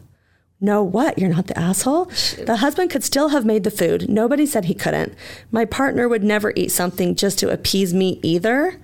No, 0.64 0.84
what? 0.84 1.18
You're 1.18 1.32
not 1.34 1.48
the 1.48 1.58
asshole? 1.58 2.06
The 2.46 2.58
husband 2.58 2.92
could 2.92 3.04
still 3.04 3.30
have 3.30 3.46
made 3.46 3.64
the 3.64 3.72
food. 3.72 4.08
Nobody 4.08 4.46
said 4.46 4.66
he 4.66 4.76
couldn't. 4.76 5.16
My 5.52 5.66
partner 5.66 6.08
would 6.08 6.24
never 6.24 6.54
eat 6.56 6.72
something 6.72 7.16
just 7.16 7.40
to 7.40 7.50
appease 7.50 7.96
me 7.96 8.20
either. 8.22 8.80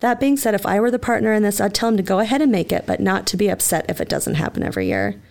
That 0.00 0.20
being 0.20 0.36
said, 0.36 0.54
if 0.54 0.66
I 0.66 0.78
were 0.78 0.90
the 0.90 0.98
partner 0.98 1.32
in 1.32 1.42
this, 1.42 1.58
I'd 1.58 1.74
tell 1.74 1.88
him 1.88 1.96
to 1.96 2.02
go 2.02 2.18
ahead 2.18 2.42
and 2.42 2.52
make 2.52 2.70
it, 2.70 2.84
but 2.86 3.00
not 3.00 3.26
to 3.28 3.38
be 3.38 3.48
upset 3.48 3.86
if 3.88 3.98
it 3.98 4.10
doesn't 4.10 4.34
happen 4.34 4.62
every 4.62 4.88
year. 4.88 5.22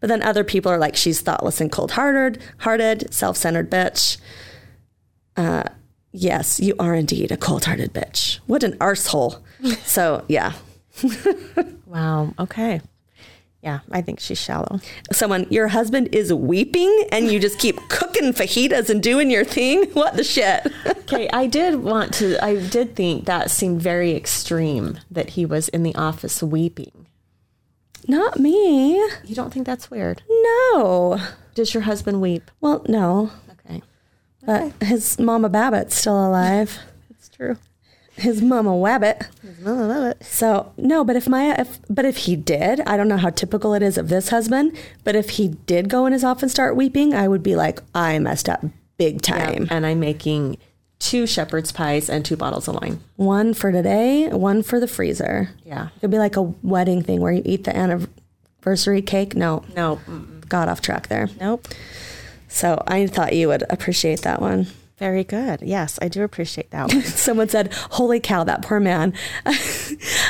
But 0.00 0.06
then 0.08 0.22
other 0.22 0.44
people 0.44 0.72
are 0.72 0.78
like, 0.78 0.96
she's 0.96 1.20
thoughtless 1.20 1.60
and 1.60 1.70
cold 1.70 1.90
hearted, 1.90 2.42
hearted, 2.58 3.12
self 3.12 3.36
centered 3.36 3.70
bitch. 3.70 4.16
Uh, 5.36 5.64
yes, 6.10 6.58
you 6.58 6.74
are 6.78 6.94
indeed 6.94 7.32
a 7.32 7.36
cold 7.36 7.66
hearted 7.66 7.92
bitch. 7.92 8.38
What 8.46 8.62
an 8.62 8.78
arsehole. 8.78 9.42
so, 9.84 10.24
yeah. 10.26 10.54
Wow. 11.90 12.32
Okay. 12.38 12.80
Yeah, 13.62 13.80
I 13.90 14.00
think 14.00 14.20
she's 14.20 14.40
shallow. 14.40 14.80
Someone, 15.12 15.46
your 15.50 15.68
husband 15.68 16.14
is 16.14 16.32
weeping 16.32 17.04
and 17.12 17.30
you 17.30 17.38
just 17.38 17.58
keep 17.58 17.76
cooking 17.90 18.32
fajitas 18.32 18.88
and 18.88 19.02
doing 19.02 19.30
your 19.30 19.44
thing? 19.44 19.84
What 19.92 20.16
the 20.16 20.24
shit? 20.24 20.66
Okay, 21.10 21.28
I 21.32 21.48
did 21.48 21.82
want 21.82 22.14
to, 22.14 22.42
I 22.42 22.54
did 22.68 22.94
think 22.94 23.24
that 23.24 23.50
seemed 23.50 23.82
very 23.82 24.14
extreme 24.14 25.00
that 25.10 25.30
he 25.30 25.44
was 25.44 25.68
in 25.68 25.82
the 25.82 25.92
office 25.96 26.40
weeping. 26.40 27.06
Not 28.06 28.38
me. 28.38 28.94
You 29.24 29.34
don't 29.34 29.52
think 29.52 29.66
that's 29.66 29.90
weird? 29.90 30.22
No. 30.28 31.18
Does 31.56 31.74
your 31.74 31.82
husband 31.82 32.20
weep? 32.20 32.48
Well, 32.60 32.84
no. 32.88 33.32
Okay. 33.50 33.82
But 34.46 34.72
his 34.82 35.18
mama 35.18 35.48
Babbitt's 35.48 35.96
still 35.96 36.28
alive. 36.28 36.78
That's 37.10 37.28
true. 37.28 37.56
His 38.20 38.42
mama 38.42 38.70
Wabbit. 38.70 39.26
I 39.66 39.70
love 39.70 40.04
it. 40.12 40.24
So 40.24 40.72
no, 40.76 41.04
but 41.04 41.16
if 41.16 41.28
my 41.28 41.58
if 41.58 41.78
but 41.88 42.04
if 42.04 42.16
he 42.18 42.36
did, 42.36 42.80
I 42.82 42.96
don't 42.96 43.08
know 43.08 43.16
how 43.16 43.30
typical 43.30 43.74
it 43.74 43.82
is 43.82 43.96
of 43.98 44.08
this 44.08 44.28
husband, 44.28 44.76
but 45.04 45.16
if 45.16 45.30
he 45.30 45.48
did 45.48 45.88
go 45.88 46.06
in 46.06 46.12
his 46.12 46.22
office 46.24 46.42
and 46.42 46.50
start 46.50 46.76
weeping, 46.76 47.14
I 47.14 47.28
would 47.28 47.42
be 47.42 47.56
like, 47.56 47.80
I 47.94 48.18
messed 48.18 48.48
up 48.48 48.64
big 48.98 49.22
time. 49.22 49.66
And 49.70 49.86
I'm 49.86 50.00
making 50.00 50.58
two 50.98 51.26
shepherd's 51.26 51.72
pies 51.72 52.10
and 52.10 52.24
two 52.24 52.36
bottles 52.36 52.68
of 52.68 52.74
wine. 52.74 53.00
One 53.16 53.54
for 53.54 53.72
today, 53.72 54.28
one 54.28 54.62
for 54.62 54.78
the 54.78 54.86
freezer. 54.86 55.50
Yeah. 55.64 55.88
It 55.96 56.00
could 56.00 56.10
be 56.10 56.18
like 56.18 56.36
a 56.36 56.42
wedding 56.42 57.02
thing 57.02 57.20
where 57.22 57.32
you 57.32 57.40
eat 57.46 57.64
the 57.64 57.74
anniversary 57.74 59.00
cake. 59.00 59.34
No, 59.34 59.64
No. 59.74 59.98
got 60.48 60.68
off 60.68 60.82
track 60.82 61.08
there. 61.08 61.28
Nope. 61.40 61.68
So 62.48 62.82
I 62.86 63.06
thought 63.06 63.32
you 63.34 63.48
would 63.48 63.64
appreciate 63.70 64.20
that 64.22 64.42
one. 64.42 64.66
Very 65.00 65.24
good. 65.24 65.62
Yes, 65.62 65.98
I 66.00 66.06
do 66.08 66.22
appreciate 66.22 66.70
that 66.70 66.92
one. 66.92 67.02
Someone 67.02 67.48
said, 67.48 67.72
"Holy 67.92 68.20
cow, 68.20 68.44
that 68.44 68.62
poor 68.62 68.78
man." 68.78 69.14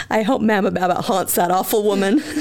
I 0.08 0.22
hope 0.22 0.40
Mama 0.40 0.70
Babbitt 0.70 1.04
haunts 1.04 1.34
that 1.34 1.50
awful 1.50 1.82
woman. 1.82 2.22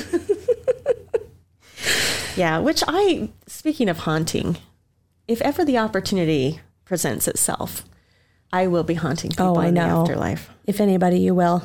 yeah, 2.36 2.60
which 2.60 2.84
I, 2.88 3.30
speaking 3.48 3.90
of 3.90 4.00
haunting, 4.00 4.58
if 5.28 5.42
ever 5.42 5.66
the 5.66 5.78
opportunity 5.78 6.60
presents 6.86 7.28
itself, 7.28 7.84
I 8.54 8.68
will 8.68 8.84
be 8.84 8.94
haunting 8.96 9.32
people 9.32 9.58
Oh, 9.58 9.60
I 9.60 9.68
in 9.68 9.74
the 9.74 9.86
know. 9.86 10.02
afterlife. 10.02 10.50
if 10.66 10.80
anybody, 10.80 11.20
you 11.20 11.36
will. 11.36 11.64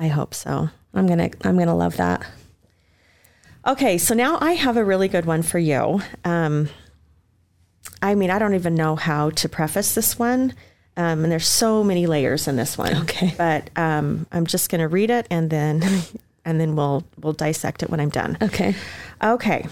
I 0.00 0.06
hope 0.06 0.32
so. 0.32 0.70
I'm 0.94 1.08
gonna, 1.08 1.30
I'm 1.42 1.58
gonna 1.58 1.74
love 1.74 1.96
that. 1.96 2.24
Okay, 3.66 3.98
so 3.98 4.14
now 4.14 4.38
I 4.40 4.52
have 4.52 4.76
a 4.76 4.84
really 4.84 5.08
good 5.08 5.24
one 5.24 5.42
for 5.42 5.58
you. 5.58 6.00
Um, 6.24 6.68
I 8.00 8.14
mean, 8.14 8.30
I 8.30 8.38
don't 8.38 8.54
even 8.54 8.74
know 8.74 8.96
how 8.96 9.30
to 9.30 9.48
preface 9.48 9.94
this 9.94 10.18
one. 10.18 10.54
Um, 10.96 11.22
and 11.22 11.30
there's 11.30 11.46
so 11.46 11.84
many 11.84 12.06
layers 12.06 12.48
in 12.48 12.56
this 12.56 12.76
one. 12.76 12.96
Okay. 13.02 13.32
But 13.38 13.70
um, 13.76 14.26
I'm 14.32 14.46
just 14.46 14.68
going 14.68 14.80
to 14.80 14.88
read 14.88 15.10
it 15.10 15.26
and 15.30 15.48
then 15.48 15.82
and 16.44 16.60
then 16.60 16.74
we'll 16.74 17.04
we'll 17.20 17.32
dissect 17.32 17.82
it 17.82 17.90
when 17.90 18.00
I'm 18.00 18.08
done. 18.08 18.36
Okay. 18.42 18.74
Okay. 19.22 19.66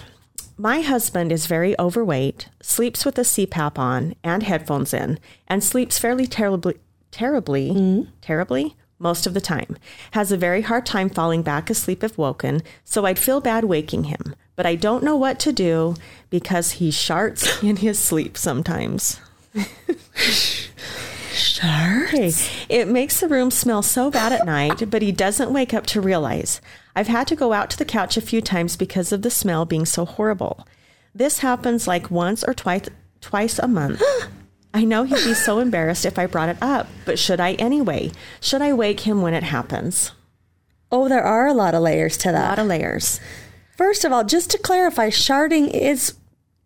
My 0.59 0.81
husband 0.81 1.31
is 1.31 1.45
very 1.45 1.79
overweight, 1.79 2.49
sleeps 2.61 3.05
with 3.05 3.19
a 3.19 3.21
CPAP 3.21 3.77
on 3.77 4.15
and 4.23 4.41
headphones 4.41 4.91
in, 4.91 5.19
and 5.47 5.63
sleeps 5.63 5.99
fairly 5.99 6.25
terribly, 6.25 6.75
terribly, 7.11 8.07
terribly 8.21 8.75
most 8.99 9.27
of 9.27 9.33
the 9.33 9.41
time. 9.41 9.77
Has 10.11 10.31
a 10.31 10.37
very 10.37 10.61
hard 10.61 10.85
time 10.85 11.09
falling 11.09 11.41
back 11.41 11.69
asleep 11.69 12.03
if 12.03 12.17
woken, 12.17 12.61
so 12.83 13.05
I'd 13.05 13.19
feel 13.19 13.41
bad 13.41 13.63
waking 13.63 14.05
him. 14.05 14.35
But 14.55 14.65
I 14.65 14.75
don't 14.75 15.03
know 15.03 15.15
what 15.15 15.39
to 15.41 15.53
do 15.53 15.95
because 16.29 16.73
he 16.73 16.89
sharts 16.89 17.63
in 17.67 17.77
his 17.77 17.99
sleep 17.99 18.37
sometimes. 18.37 19.19
Sure. 21.33 22.05
Okay. 22.07 22.31
It 22.67 22.87
makes 22.87 23.19
the 23.19 23.27
room 23.27 23.51
smell 23.51 23.83
so 23.83 24.09
bad 24.09 24.33
at 24.33 24.45
night, 24.45 24.89
but 24.89 25.01
he 25.03 25.11
doesn't 25.11 25.53
wake 25.53 25.73
up 25.73 25.85
to 25.87 26.01
realize. 26.01 26.61
I've 26.95 27.07
had 27.07 27.27
to 27.27 27.35
go 27.35 27.53
out 27.53 27.69
to 27.71 27.77
the 27.77 27.85
couch 27.85 28.17
a 28.17 28.21
few 28.21 28.41
times 28.41 28.75
because 28.75 29.11
of 29.11 29.21
the 29.21 29.29
smell 29.29 29.65
being 29.65 29.85
so 29.85 30.05
horrible. 30.05 30.67
This 31.13 31.39
happens 31.39 31.87
like 31.87 32.09
once 32.09 32.43
or 32.43 32.53
twice 32.53 32.89
twice 33.21 33.59
a 33.59 33.67
month. 33.67 34.01
I 34.73 34.83
know 34.83 35.03
he'd 35.03 35.15
be 35.23 35.33
so 35.33 35.59
embarrassed 35.59 36.05
if 36.05 36.19
I 36.19 36.25
brought 36.27 36.49
it 36.49 36.57
up, 36.61 36.87
but 37.05 37.17
should 37.17 37.39
I 37.39 37.53
anyway? 37.53 38.11
Should 38.41 38.61
I 38.61 38.73
wake 38.73 39.01
him 39.01 39.21
when 39.21 39.33
it 39.33 39.43
happens? 39.43 40.11
Oh, 40.91 41.09
there 41.09 41.23
are 41.23 41.47
a 41.47 41.53
lot 41.53 41.73
of 41.73 41.81
layers 41.81 42.17
to 42.17 42.31
that. 42.31 42.45
A 42.45 42.49
lot 42.49 42.59
of 42.59 42.67
layers. 42.67 43.19
First 43.75 44.05
of 44.05 44.11
all, 44.11 44.23
just 44.23 44.49
to 44.51 44.57
clarify, 44.57 45.09
sharding 45.09 45.69
is 45.73 46.13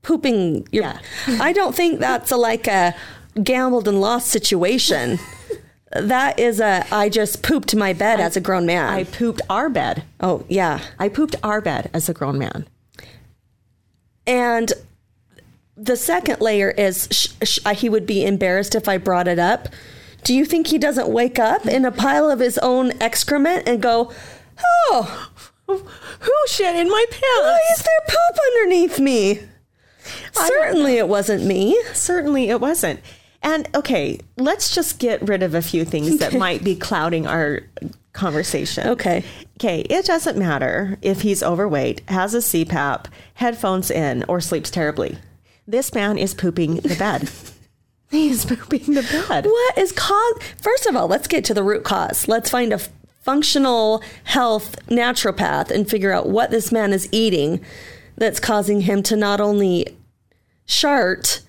pooping. 0.01 0.67
Your, 0.71 0.83
Yeah. 0.83 0.99
I 1.39 1.53
don't 1.53 1.75
think 1.75 1.99
that's 1.99 2.31
a, 2.31 2.37
like 2.37 2.67
a 2.67 2.95
gambled 3.41 3.87
and 3.87 4.01
lost 4.01 4.27
situation. 4.27 5.19
that 5.91 6.39
is 6.39 6.59
a 6.59 6.85
I 6.91 7.09
just 7.09 7.43
pooped 7.43 7.75
my 7.75 7.93
bed 7.93 8.19
as 8.19 8.35
a 8.37 8.41
grown 8.41 8.65
man. 8.65 8.89
I 8.89 9.03
pooped 9.03 9.41
our 9.49 9.69
bed. 9.69 10.03
oh 10.19 10.45
yeah, 10.49 10.79
I 10.99 11.09
pooped 11.09 11.35
our 11.43 11.61
bed 11.61 11.89
as 11.93 12.07
a 12.09 12.13
grown 12.13 12.37
man. 12.39 12.67
and 14.25 14.71
the 15.81 15.97
second 15.97 16.41
layer 16.41 16.69
is 16.69 17.07
sh- 17.11 17.27
sh- 17.43 17.59
uh, 17.65 17.73
he 17.73 17.89
would 17.89 18.05
be 18.05 18.23
embarrassed 18.23 18.75
if 18.75 18.87
I 18.87 18.97
brought 18.97 19.27
it 19.27 19.39
up. 19.39 19.67
Do 20.23 20.35
you 20.35 20.45
think 20.45 20.67
he 20.67 20.77
doesn't 20.77 21.09
wake 21.09 21.39
up 21.39 21.65
in 21.65 21.85
a 21.85 21.91
pile 21.91 22.29
of 22.29 22.39
his 22.39 22.59
own 22.59 22.91
excrement 23.01 23.67
and 23.67 23.81
go, 23.81 24.11
"Oh, 24.91 25.29
Who 25.67 26.33
shit 26.47 26.75
in 26.75 26.87
my 26.87 27.05
why 27.09 27.59
pants? 27.59 27.79
is 27.79 27.85
there 27.85 28.01
poop 28.07 28.39
underneath 28.53 28.99
me?" 28.99 29.39
don't 30.35 30.47
Certainly, 30.47 30.97
it 30.97 31.07
wasn't 31.07 31.45
me. 31.45 31.81
Certainly 31.93 32.49
it 32.49 32.61
wasn't. 32.61 32.99
And 33.41 33.67
okay, 33.73 34.19
let's 34.37 34.75
just 34.75 34.99
get 34.99 35.27
rid 35.27 35.41
of 35.41 35.55
a 35.55 35.61
few 35.63 35.83
things 35.83 36.19
that 36.19 36.33
might 36.33 36.63
be 36.63 36.75
clouding 36.75 37.25
our 37.25 37.61
conversation. 38.13 38.87
Okay. 38.87 39.23
Okay, 39.59 39.81
it 39.81 40.05
doesn't 40.05 40.37
matter 40.37 40.97
if 41.01 41.21
he's 41.21 41.41
overweight, 41.41 42.01
has 42.09 42.33
a 42.35 42.39
CPAP, 42.39 43.05
headphones 43.35 43.89
in, 43.89 44.23
or 44.27 44.41
sleeps 44.41 44.69
terribly. 44.69 45.17
This 45.67 45.93
man 45.93 46.17
is 46.17 46.33
pooping 46.33 46.77
the 46.77 46.95
bed. 46.95 47.29
He's 48.11 48.45
pooping 48.45 48.93
the 48.93 49.03
bed. 49.29 49.45
What 49.45 49.77
is 49.77 49.91
cause? 49.93 50.33
First 50.61 50.85
of 50.85 50.95
all, 50.95 51.07
let's 51.07 51.27
get 51.27 51.45
to 51.45 51.53
the 51.53 51.63
root 51.63 51.83
cause. 51.83 52.27
Let's 52.27 52.49
find 52.49 52.71
a 52.73 52.75
f- 52.75 52.89
functional 53.21 54.03
health 54.25 54.75
naturopath 54.87 55.71
and 55.71 55.89
figure 55.89 56.11
out 56.11 56.27
what 56.27 56.51
this 56.51 56.71
man 56.71 56.91
is 56.91 57.07
eating 57.13 57.61
that's 58.17 58.39
causing 58.39 58.81
him 58.81 59.01
to 59.03 59.15
not 59.15 59.39
only 59.39 59.97
shart. 60.65 61.41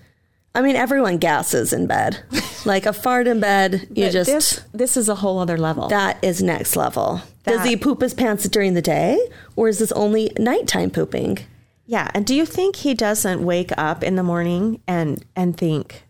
I 0.55 0.61
mean, 0.61 0.75
everyone 0.75 1.17
gasses 1.17 1.73
in 1.73 1.87
bed. 1.87 2.23
Like 2.65 2.85
a 2.85 2.93
fart 2.93 3.27
in 3.27 3.41
bed, 3.41 3.89
you 3.93 4.05
But 4.05 4.11
just 4.13 4.29
this 4.31 4.61
this 4.73 4.95
is 4.95 5.09
a 5.09 5.15
whole 5.15 5.37
other 5.37 5.57
level. 5.57 5.89
that 5.89 6.17
is 6.23 6.41
next 6.41 6.77
level. 6.77 7.21
Does 7.43 7.65
he 7.65 7.75
poop 7.75 7.99
his 7.99 8.13
pants 8.13 8.47
during 8.47 8.73
the 8.73 8.81
day, 8.81 9.19
or 9.57 9.67
is 9.67 9.79
this 9.79 9.91
only 9.91 10.31
nighttime 10.39 10.89
pooping? 10.89 11.39
Yeah, 11.85 12.09
and 12.13 12.25
do 12.25 12.33
you 12.33 12.45
think 12.45 12.77
he 12.77 12.93
doesn't 12.93 13.43
wake 13.43 13.71
up 13.77 14.03
in 14.03 14.15
the 14.15 14.23
morning 14.23 14.81
and 14.87 15.23
and 15.35 15.55
think, 15.57 16.03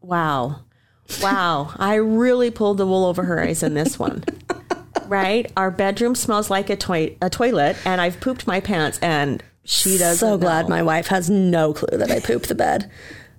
"Wow, 0.00 0.60
wow, 1.22 1.74
I 1.76 1.96
really 1.96 2.50
pulled 2.50 2.78
the 2.78 2.86
wool 2.86 3.04
over 3.04 3.24
her 3.24 3.42
eyes 3.42 3.62
in 3.62 3.74
this 3.74 3.98
one." 3.98 4.24
right? 5.06 5.52
Our 5.56 5.70
bedroom 5.70 6.14
smells 6.14 6.48
like 6.48 6.70
a, 6.70 7.16
a 7.20 7.28
toilet, 7.28 7.76
and 7.84 8.00
I've 8.00 8.20
pooped 8.20 8.46
my 8.46 8.60
pants, 8.60 8.98
and 9.02 9.42
she 9.64 9.98
doesn't. 9.98 10.26
So 10.26 10.38
glad 10.38 10.62
know. 10.62 10.76
my 10.76 10.82
wife 10.82 11.08
has 11.08 11.28
no 11.28 11.74
clue 11.74 11.98
that 11.98 12.10
I 12.10 12.20
poop 12.20 12.44
the 12.44 12.54
bed. 12.54 12.90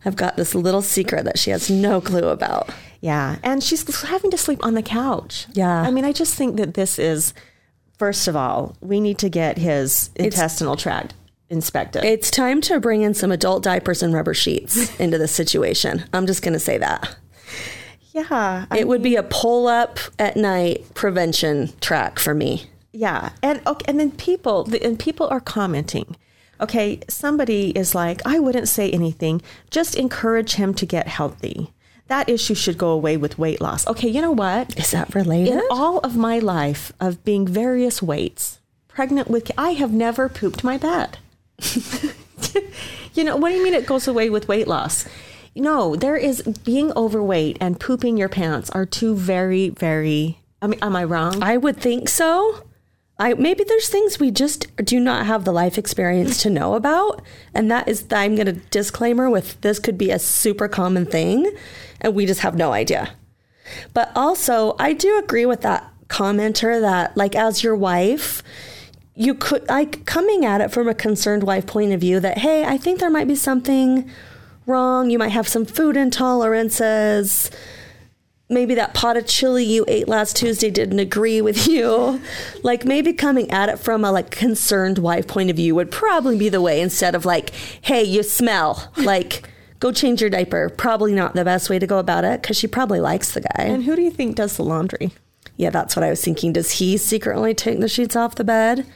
I've 0.05 0.15
got 0.15 0.35
this 0.35 0.53
little 0.53 0.81
secret 0.81 1.25
that 1.25 1.39
she 1.39 1.49
has 1.49 1.69
no 1.69 2.01
clue 2.01 2.27
about. 2.27 2.69
Yeah, 3.01 3.37
and 3.41 3.63
she's 3.63 4.01
having 4.03 4.29
to 4.31 4.37
sleep 4.37 4.63
on 4.63 4.75
the 4.75 4.83
couch. 4.83 5.47
Yeah. 5.53 5.81
I 5.81 5.89
mean, 5.89 6.05
I 6.05 6.11
just 6.11 6.35
think 6.35 6.57
that 6.57 6.75
this 6.75 6.99
is. 6.99 7.33
First 7.99 8.27
of 8.27 8.35
all, 8.35 8.75
we 8.81 8.99
need 8.99 9.19
to 9.19 9.29
get 9.29 9.57
his 9.57 10.09
intestinal 10.15 10.75
tract 10.75 11.13
inspected. 11.53 12.03
It's 12.03 12.29
time 12.29 12.59
to 12.61 12.79
bring 12.81 13.01
in 13.01 13.13
some 13.13 13.31
adult 13.31 13.63
diapers 13.63 14.03
and 14.03 14.13
rubber 14.13 14.33
sheets 14.33 14.93
into 14.99 15.17
this 15.17 15.31
situation. 15.31 16.03
I'm 16.11 16.27
just 16.27 16.41
going 16.41 16.53
to 16.53 16.59
say 16.59 16.77
that. 16.79 17.15
yeah, 18.11 18.65
I 18.69 18.77
It 18.77 18.87
would 18.87 19.01
be 19.01 19.15
a 19.15 19.23
pull 19.23 19.67
up 19.67 19.99
at 20.19 20.35
night 20.35 20.93
prevention 20.93 21.71
track 21.79 22.19
for 22.19 22.33
me. 22.33 22.65
Yeah, 22.91 23.31
and 23.41 23.61
okay, 23.65 23.85
and 23.87 23.99
then 23.99 24.11
people 24.11 24.67
and 24.83 24.99
people 24.99 25.27
are 25.29 25.39
commenting. 25.39 26.15
Okay, 26.61 26.99
somebody 27.09 27.71
is 27.71 27.95
like, 27.95 28.21
I 28.25 28.39
wouldn't 28.39 28.67
say 28.69 28.91
anything. 28.91 29.41
Just 29.71 29.95
encourage 29.95 30.53
him 30.53 30.73
to 30.75 30.85
get 30.85 31.07
healthy. 31.07 31.73
That 32.07 32.29
issue 32.29 32.53
should 32.53 32.77
go 32.77 32.89
away 32.89 33.17
with 33.17 33.39
weight 33.39 33.59
loss. 33.61 33.87
Okay, 33.87 34.07
you 34.07 34.21
know 34.21 34.31
what? 34.31 34.77
Is 34.77 34.91
that 34.91 35.15
related? 35.15 35.53
In 35.53 35.61
all 35.71 35.99
of 35.99 36.15
my 36.15 36.37
life 36.39 36.91
of 36.99 37.23
being 37.23 37.47
various 37.47 38.01
weights, 38.01 38.59
pregnant 38.87 39.29
with, 39.29 39.51
I 39.57 39.71
have 39.71 39.91
never 39.91 40.29
pooped 40.29 40.63
my 40.63 40.77
bed. 40.77 41.17
you 43.13 43.23
know, 43.23 43.35
what 43.35 43.49
do 43.49 43.55
you 43.55 43.63
mean 43.63 43.73
it 43.73 43.85
goes 43.85 44.07
away 44.07 44.29
with 44.29 44.47
weight 44.47 44.67
loss? 44.67 45.07
No, 45.55 45.95
there 45.95 46.17
is 46.17 46.41
being 46.41 46.91
overweight 46.93 47.57
and 47.61 47.79
pooping 47.79 48.17
your 48.17 48.29
pants 48.29 48.69
are 48.71 48.85
two 48.85 49.15
very, 49.15 49.69
very. 49.69 50.39
I 50.61 50.67
mean, 50.67 50.79
am 50.81 50.95
I 50.95 51.03
wrong? 51.03 51.43
I 51.43 51.57
would 51.57 51.77
think 51.77 52.09
so. 52.09 52.63
I 53.19 53.35
maybe 53.35 53.63
there's 53.63 53.89
things 53.89 54.19
we 54.19 54.31
just 54.31 54.75
do 54.77 54.99
not 54.99 55.27
have 55.27 55.45
the 55.45 55.51
life 55.51 55.77
experience 55.77 56.41
to 56.41 56.49
know 56.49 56.73
about, 56.73 57.21
and 57.53 57.69
that 57.69 57.87
is 57.87 58.03
that 58.07 58.19
I'm 58.19 58.35
going 58.35 58.47
to 58.47 58.53
disclaimer 58.53 59.29
with 59.29 59.61
this 59.61 59.77
could 59.77 59.97
be 59.97 60.09
a 60.09 60.17
super 60.17 60.67
common 60.67 61.05
thing, 61.05 61.55
and 62.01 62.15
we 62.15 62.25
just 62.25 62.39
have 62.39 62.55
no 62.55 62.73
idea. 62.73 63.13
But 63.93 64.11
also, 64.15 64.75
I 64.79 64.93
do 64.93 65.19
agree 65.19 65.45
with 65.45 65.61
that 65.61 65.87
commenter 66.07 66.81
that 66.81 67.15
like 67.15 67.35
as 67.35 67.63
your 67.63 67.75
wife, 67.75 68.41
you 69.15 69.33
could 69.35 69.67
like 69.69 70.05
coming 70.05 70.43
at 70.43 70.61
it 70.61 70.71
from 70.71 70.87
a 70.87 70.93
concerned 70.93 71.43
wife 71.43 71.67
point 71.67 71.91
of 71.93 71.99
view 71.99 72.19
that 72.19 72.39
hey 72.39 72.65
i 72.65 72.77
think 72.77 72.99
there 72.99 73.11
might 73.11 73.27
be 73.27 73.35
something 73.35 74.09
wrong. 74.65 75.09
You 75.09 75.19
might 75.19 75.29
have 75.29 75.47
some 75.47 75.65
food 75.65 75.95
intolerances. 75.95 77.51
Maybe 78.49 78.75
that 78.75 78.93
pot 78.93 79.17
of 79.17 79.25
chili 79.25 79.63
you 79.63 79.85
ate 79.87 80.07
last 80.07 80.35
tuesday 80.35 80.69
didn't 80.69 80.99
agree 80.99 81.41
with 81.41 81.67
you. 81.67 82.21
Like 82.61 82.85
maybe 82.85 83.13
coming 83.13 83.49
at 83.51 83.69
it 83.69 83.79
from 83.79 84.03
a 84.03 84.11
like 84.11 84.31
concerned 84.31 84.99
wife 84.99 85.27
point 85.27 85.49
of 85.49 85.55
view 85.55 85.75
would 85.75 85.91
probably 85.91 86.37
be 86.37 86.49
the 86.49 86.61
way 86.61 86.81
instead 86.81 87.15
of 87.15 87.25
like 87.25 87.51
hey 87.81 88.03
you 88.03 88.23
smell. 88.23 88.91
Like 89.03 89.49
go 89.79 89.91
change 89.91 90.21
your 90.21 90.29
diaper. 90.29 90.69
Probably 90.69 91.13
not 91.13 91.33
the 91.33 91.43
best 91.43 91.69
way 91.69 91.77
to 91.77 91.85
go 91.85 91.99
about 91.99 92.23
it 92.23 92.41
because 92.41 92.57
she 92.57 92.67
probably 92.67 93.01
likes 93.01 93.33
the 93.33 93.41
guy. 93.41 93.63
And 93.63 93.83
who 93.83 93.97
do 93.97 94.01
you 94.01 94.11
think 94.11 94.35
does 94.35 94.57
the 94.57 94.63
laundry? 94.63 95.11
yeah 95.55 95.69
that's 95.69 95.95
what 95.95 96.03
i 96.03 96.09
was 96.09 96.23
thinking. 96.23 96.53
Does 96.53 96.71
he 96.71 96.97
secretly 96.97 97.53
take 97.53 97.79
the 97.79 97.87
sheets 97.87 98.15
off 98.15 98.35
the 98.35 98.43
bed 98.43 98.87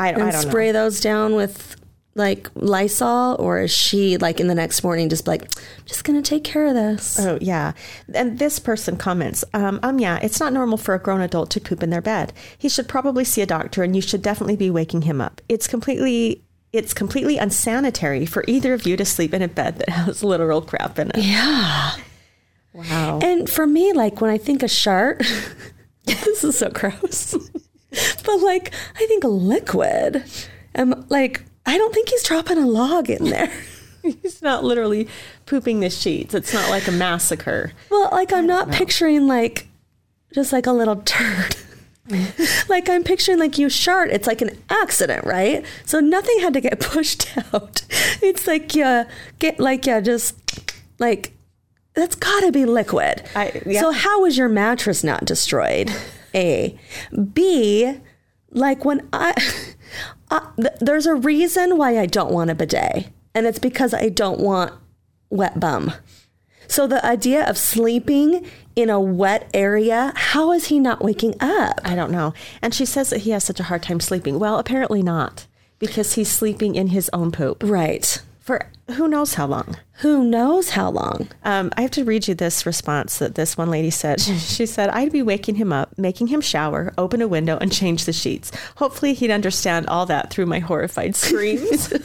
I, 0.00 0.08
and 0.10 0.22
I 0.22 0.30
don't 0.30 0.42
spray 0.42 0.68
know. 0.68 0.84
those 0.84 1.00
down 1.00 1.34
with 1.34 1.76
like 2.14 2.50
Lysol, 2.54 3.36
or 3.38 3.60
is 3.60 3.70
she 3.70 4.16
like 4.16 4.40
in 4.40 4.48
the 4.48 4.54
next 4.54 4.82
morning 4.82 5.08
just 5.08 5.26
like, 5.26 5.42
I'm 5.42 5.84
just 5.86 6.04
gonna 6.04 6.22
take 6.22 6.44
care 6.44 6.66
of 6.66 6.74
this? 6.74 7.18
Oh 7.18 7.38
yeah, 7.40 7.72
and 8.14 8.38
this 8.38 8.58
person 8.58 8.96
comments, 8.96 9.44
um, 9.54 9.78
um, 9.82 9.98
yeah, 9.98 10.18
it's 10.22 10.40
not 10.40 10.52
normal 10.52 10.78
for 10.78 10.94
a 10.94 10.98
grown 10.98 11.20
adult 11.20 11.50
to 11.52 11.60
poop 11.60 11.82
in 11.82 11.90
their 11.90 12.02
bed. 12.02 12.32
He 12.58 12.68
should 12.68 12.88
probably 12.88 13.24
see 13.24 13.42
a 13.42 13.46
doctor, 13.46 13.82
and 13.82 13.94
you 13.94 14.02
should 14.02 14.22
definitely 14.22 14.56
be 14.56 14.70
waking 14.70 15.02
him 15.02 15.20
up. 15.20 15.40
It's 15.48 15.66
completely, 15.66 16.42
it's 16.72 16.92
completely 16.92 17.38
unsanitary 17.38 18.26
for 18.26 18.44
either 18.48 18.74
of 18.74 18.86
you 18.86 18.96
to 18.96 19.04
sleep 19.04 19.32
in 19.32 19.42
a 19.42 19.48
bed 19.48 19.78
that 19.78 19.88
has 19.88 20.24
literal 20.24 20.62
crap 20.62 20.98
in 20.98 21.10
it. 21.10 21.18
Yeah. 21.18 21.92
Wow. 22.72 23.18
And 23.22 23.48
for 23.48 23.66
me, 23.66 23.92
like 23.92 24.20
when 24.20 24.30
I 24.30 24.38
think 24.38 24.62
of 24.62 24.70
Shart, 24.70 25.18
this 26.04 26.44
is 26.44 26.58
so 26.58 26.70
gross. 26.70 27.36
but 28.24 28.40
like 28.40 28.72
I 28.96 29.06
think 29.06 29.24
liquid. 29.24 30.24
Um, 30.74 31.04
like 31.08 31.42
I 31.66 31.76
don't 31.78 31.92
think 31.92 32.08
he's 32.08 32.22
dropping 32.22 32.58
a 32.58 32.66
log 32.66 33.10
in 33.10 33.24
there. 33.24 33.52
He's 34.02 34.40
not 34.40 34.64
literally 34.64 35.08
pooping 35.44 35.80
the 35.80 35.90
sheets. 35.90 36.32
It's 36.32 36.54
not 36.54 36.70
like 36.70 36.88
a 36.88 36.90
massacre. 36.92 37.72
Well, 37.90 38.08
like 38.10 38.32
I'm 38.32 38.46
not 38.46 38.70
picturing 38.70 39.26
like 39.26 39.68
just 40.32 40.54
like 40.54 40.66
a 40.66 40.72
little 40.72 40.96
turd. 41.02 41.54
like 42.68 42.88
I'm 42.88 43.04
picturing 43.04 43.38
like 43.38 43.58
you 43.58 43.68
shart. 43.68 44.10
It's 44.10 44.26
like 44.26 44.40
an 44.40 44.56
accident, 44.70 45.26
right? 45.26 45.66
So 45.84 46.00
nothing 46.00 46.40
had 46.40 46.54
to 46.54 46.62
get 46.62 46.80
pushed 46.80 47.36
out. 47.52 47.84
It's 48.22 48.46
like 48.46 48.74
yeah, 48.74 49.04
get 49.38 49.60
like 49.60 49.84
yeah, 49.86 50.00
just 50.00 50.34
like 50.98 51.32
that's 51.94 52.14
got 52.14 52.40
to 52.40 52.52
be 52.52 52.64
liquid. 52.64 53.22
I- 53.36 53.60
yeah. 53.66 53.80
So 53.80 53.90
how 53.90 54.22
was 54.22 54.38
your 54.38 54.48
mattress 54.48 55.04
not 55.04 55.26
destroyed? 55.26 55.92
A, 56.34 56.78
B, 57.32 57.94
like 58.50 58.84
when 58.84 59.08
I, 59.12 59.34
I 60.30 60.48
th- 60.56 60.74
there's 60.80 61.06
a 61.06 61.14
reason 61.14 61.76
why 61.76 61.98
I 61.98 62.06
don't 62.06 62.32
want 62.32 62.50
a 62.50 62.54
bidet, 62.54 63.08
and 63.34 63.46
it's 63.46 63.58
because 63.58 63.94
I 63.94 64.08
don't 64.08 64.40
want 64.40 64.72
wet 65.30 65.60
bum. 65.60 65.92
So 66.66 66.86
the 66.86 67.04
idea 67.04 67.48
of 67.48 67.58
sleeping 67.58 68.46
in 68.76 68.90
a 68.90 69.00
wet 69.00 69.50
area, 69.52 70.12
how 70.14 70.52
is 70.52 70.66
he 70.66 70.78
not 70.78 71.02
waking 71.02 71.34
up? 71.40 71.80
I 71.84 71.96
don't 71.96 72.12
know. 72.12 72.32
And 72.62 72.72
she 72.72 72.84
says 72.84 73.10
that 73.10 73.22
he 73.22 73.30
has 73.30 73.42
such 73.42 73.58
a 73.58 73.64
hard 73.64 73.82
time 73.82 73.98
sleeping. 73.98 74.38
Well, 74.38 74.56
apparently 74.56 75.02
not, 75.02 75.48
because 75.80 76.14
he's 76.14 76.30
sleeping 76.30 76.76
in 76.76 76.88
his 76.88 77.10
own 77.12 77.32
poop 77.32 77.64
Right. 77.66 78.22
For 78.40 78.66
who 78.96 79.06
knows 79.06 79.34
how 79.34 79.46
long. 79.46 79.76
Who 80.00 80.24
knows 80.24 80.70
how 80.70 80.90
long? 80.90 81.28
Um, 81.44 81.70
I 81.76 81.82
have 81.82 81.90
to 81.92 82.04
read 82.04 82.26
you 82.26 82.34
this 82.34 82.64
response 82.66 83.18
that 83.18 83.34
this 83.34 83.56
one 83.56 83.70
lady 83.70 83.90
said. 83.90 84.20
She 84.40 84.66
said, 84.66 84.88
I'd 84.90 85.12
be 85.12 85.22
waking 85.22 85.54
him 85.56 85.72
up, 85.72 85.96
making 85.98 86.28
him 86.28 86.40
shower, 86.40 86.92
open 86.98 87.22
a 87.22 87.28
window, 87.28 87.58
and 87.60 87.70
change 87.70 88.04
the 88.04 88.12
sheets. 88.12 88.50
Hopefully, 88.76 89.14
he'd 89.14 89.30
understand 89.30 89.86
all 89.86 90.06
that 90.06 90.30
through 90.30 90.46
my 90.46 90.58
horrified 90.58 91.14
screams. 91.16 91.92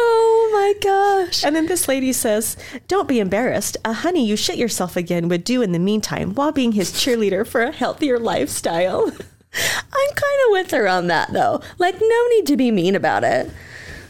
Oh 0.00 0.50
my 0.52 0.74
gosh. 0.82 1.44
and 1.44 1.54
then 1.54 1.66
this 1.66 1.86
lady 1.88 2.12
says, 2.12 2.56
Don't 2.88 3.08
be 3.08 3.20
embarrassed. 3.20 3.76
A 3.84 3.92
honey 3.92 4.26
you 4.26 4.36
shit 4.36 4.56
yourself 4.56 4.96
again 4.96 5.28
would 5.28 5.44
do 5.44 5.62
in 5.62 5.72
the 5.72 5.78
meantime 5.78 6.34
while 6.34 6.52
being 6.52 6.72
his 6.72 6.90
cheerleader 6.92 7.46
for 7.46 7.62
a 7.62 7.72
healthier 7.72 8.18
lifestyle. 8.18 9.12
I'm 9.54 10.14
kind 10.14 10.40
of 10.46 10.50
with 10.52 10.70
her 10.72 10.86
on 10.88 11.06
that 11.08 11.32
though. 11.32 11.60
Like, 11.78 11.96
no 12.00 12.26
need 12.30 12.46
to 12.46 12.56
be 12.56 12.70
mean 12.70 12.94
about 12.94 13.24
it. 13.24 13.50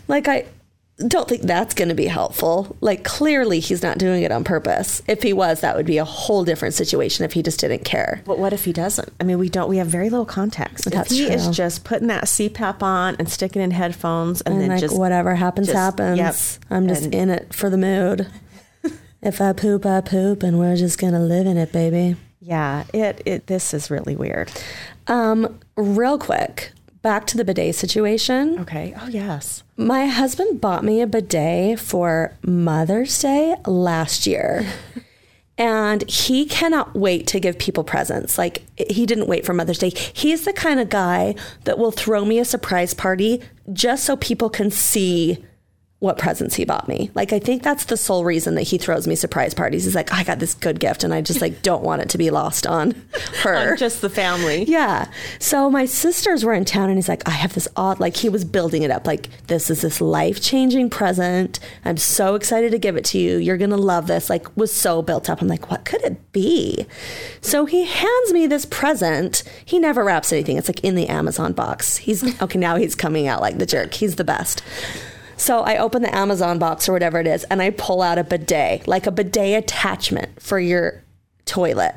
Like, 0.09 0.27
I 0.29 0.46
don't 1.07 1.29
think 1.29 1.42
that's 1.42 1.74
going 1.74 1.90
to 1.90 1.94
be 1.94 2.07
helpful. 2.07 2.77
Like, 2.81 3.05
clearly 3.05 3.61
he's 3.61 3.83
not 3.85 3.98
doing 3.98 4.24
it 4.24 4.33
on 4.33 4.42
purpose. 4.42 5.01
If 5.07 5.22
he 5.22 5.33
was, 5.33 5.61
that 5.61 5.77
would 5.77 5.87
be 5.87 5.98
a 5.98 6.05
whole 6.05 6.44
different 6.44 6.74
situation 6.74 7.24
if 7.24 7.33
he 7.35 7.42
just 7.42 7.61
didn't 7.61 7.85
care. 7.85 8.20
But 8.27 8.38
what 8.40 8.53
if 8.53 8.64
he 8.64 8.72
doesn't? 8.72 9.12
I 9.20 9.24
mean, 9.24 9.38
we 9.38 9.48
don't. 9.48 9.68
We 9.68 9.77
have 9.77 9.87
very 9.87 10.11
little 10.11 10.27
context. 10.27 10.90
That's 10.90 11.12
if 11.12 11.16
he 11.18 11.24
is 11.33 11.44
true. 11.44 11.53
just 11.53 11.85
putting 11.85 12.09
that 12.09 12.24
CPAP 12.24 12.83
on 12.83 13.14
and 13.20 13.29
sticking 13.31 13.62
in 13.62 13.70
headphones, 13.70 14.40
and, 14.40 14.55
And 14.55 14.62
then 14.62 14.70
like, 14.70 14.81
just 14.81 14.98
whatever 14.98 15.37
happens, 15.37 15.68
just- 15.68 15.77
happens. 15.79 16.18
yep. 16.18 16.35
I'm 16.68 16.88
just 16.88 17.05
And- 17.05 17.14
in 17.14 17.31
it 17.31 17.55
for 17.55 17.70
the 17.70 17.79
mood. 17.79 18.27
if 19.22 19.40
I 19.40 19.53
poop, 19.53 19.87
I 19.87 20.01
poop, 20.01 20.42
and 20.42 20.59
we're 20.59 20.74
just 20.77 20.98
going 20.98 21.12
to 21.12 21.20
live 21.20 21.46
in 21.46 21.57
it, 21.57 21.70
baby. 21.72 22.16
Yeah, 22.40 22.85
it 22.92 23.22
it. 23.27 23.46
This 23.46 23.74
is 23.74 23.90
really 23.90 24.16
weird. 24.16 24.51
Um, 25.07 25.59
real 25.77 26.18
quick, 26.18 26.72
back 27.03 27.27
to 27.29 27.37
the 27.37 27.44
bidet 27.44 27.74
situation. 27.74 28.59
Okay. 28.61 28.94
Oh 29.01 29.09
yes. 29.09 29.62
My 29.77 30.07
husband 30.07 30.61
bought 30.61 30.85
me 30.85 31.01
a 31.01 31.07
bidet 31.07 31.79
for 31.79 32.35
Mother's 32.42 33.18
Day 33.20 33.57
last 33.66 34.27
year. 34.27 34.66
And 35.61 36.09
he 36.09 36.46
cannot 36.46 36.94
wait 36.94 37.27
to 37.27 37.40
give 37.40 37.59
people 37.59 37.83
presents. 37.83 38.38
Like, 38.38 38.62
he 38.77 39.07
didn't 39.07 39.27
wait 39.27 39.44
for 39.44 39.53
Mother's 39.53 39.79
Day. 39.79 39.90
He's 39.90 40.44
the 40.44 40.53
kind 40.53 40.79
of 40.79 40.88
guy 40.88 41.35
that 41.64 41.79
will 41.79 41.90
throw 41.90 42.24
me 42.24 42.38
a 42.38 42.44
surprise 42.44 42.94
party 42.94 43.42
just 43.72 44.05
so 44.05 44.16
people 44.16 44.51
can 44.51 44.70
see 44.70 45.44
what 46.01 46.17
presents 46.17 46.55
he 46.55 46.65
bought 46.65 46.87
me. 46.87 47.11
Like, 47.15 47.33
I 47.33 47.41
think 47.41 47.65
that's 47.65 47.87
the 47.87 47.97
sole 47.97 48.25
reason 48.25 48.55
that 48.55 48.63
he 48.63 48.79
throws 48.79 49.09
me 49.09 49.17
surprise 49.17 49.53
parties. 49.53 49.83
He's 49.85 49.97
like, 49.97 50.13
I 50.13 50.23
got 50.23 50.39
this 50.39 50.55
good 50.55 50.79
gift, 50.79 51.03
and 51.03 51.13
I 51.13 51.23
just 51.23 51.41
like 51.41 51.63
don't 51.63 51.83
want 51.83 52.03
it 52.03 52.09
to 52.11 52.19
be 52.19 52.31
lost 52.31 52.69
on 52.69 52.93
her. 53.43 53.73
On 53.73 53.77
just 53.77 54.01
the 54.01 54.09
family. 54.09 54.63
Yeah. 54.65 55.11
So 55.41 55.69
my 55.69 55.87
sisters 55.87 56.45
were 56.45 56.55
in 56.55 56.65
town 56.65 56.89
and 56.89 56.97
he's 56.99 57.09
like, 57.09 57.27
I 57.27 57.33
have 57.33 57.55
this 57.55 57.67
odd, 57.75 57.99
like 57.99 58.17
he 58.17 58.29
was 58.29 58.45
building 58.45 58.85
it 58.85 58.93
up. 58.93 59.09
Like, 59.09 59.29
this 59.49 59.71
is 59.71 59.83
this 59.83 60.01
life 60.01 60.41
changing 60.41 60.91
present. 60.91 61.59
I'm 61.85 61.97
so 61.97 62.37
excited 62.37 62.71
to 62.71 62.79
give 62.79 62.97
it 62.97 63.05
to 63.07 63.19
you. 63.19 63.39
You're 63.39 63.57
going 63.57 63.71
to 63.71 63.77
love 63.77 64.07
this. 64.07 64.31
Like, 64.31 64.57
was 64.57 64.73
so 64.73 65.03
built 65.03 65.29
up. 65.29 65.43
I'm 65.43 65.49
like, 65.49 65.69
what 65.69 65.85
could 65.85 66.03
it 66.03 66.31
be? 66.31 66.87
So 67.41 67.65
he 67.67 67.85
hands 67.85 68.33
me 68.33 68.47
this 68.47 68.67
present. 68.67 69.43
He 69.65 69.81
never 69.81 70.05
wraps 70.05 70.33
anything. 70.33 70.59
It's 70.59 70.69
like 70.69 70.85
in 70.85 70.95
the 70.95 71.09
Amazon 71.09 71.55
box. 71.55 71.97
He's, 71.97 72.41
okay, 72.41 72.59
now 72.59 72.77
he's 72.77 72.95
coming 72.95 73.27
out 73.27 73.41
like 73.41 73.59
the 73.59 73.67
jerk. 73.67 73.95
He's 73.95 74.15
the 74.15 74.25
best. 74.25 74.63
So 75.38 75.61
I 75.61 75.79
open 75.79 76.03
the 76.03 76.14
Amazon 76.14 76.59
box 76.59 76.88
or 76.88 76.92
whatever 76.92 77.18
it 77.18 77.27
is 77.27 77.44
and 77.44 77.62
I 77.62 77.70
pull 77.70 78.03
out 78.03 78.18
a 78.18 78.24
bidet, 78.24 78.87
like 78.87 79.07
a 79.07 79.11
bidet 79.11 79.64
attachment 79.64 80.42
for 80.42 80.59
your 80.61 81.03
toilet. 81.46 81.94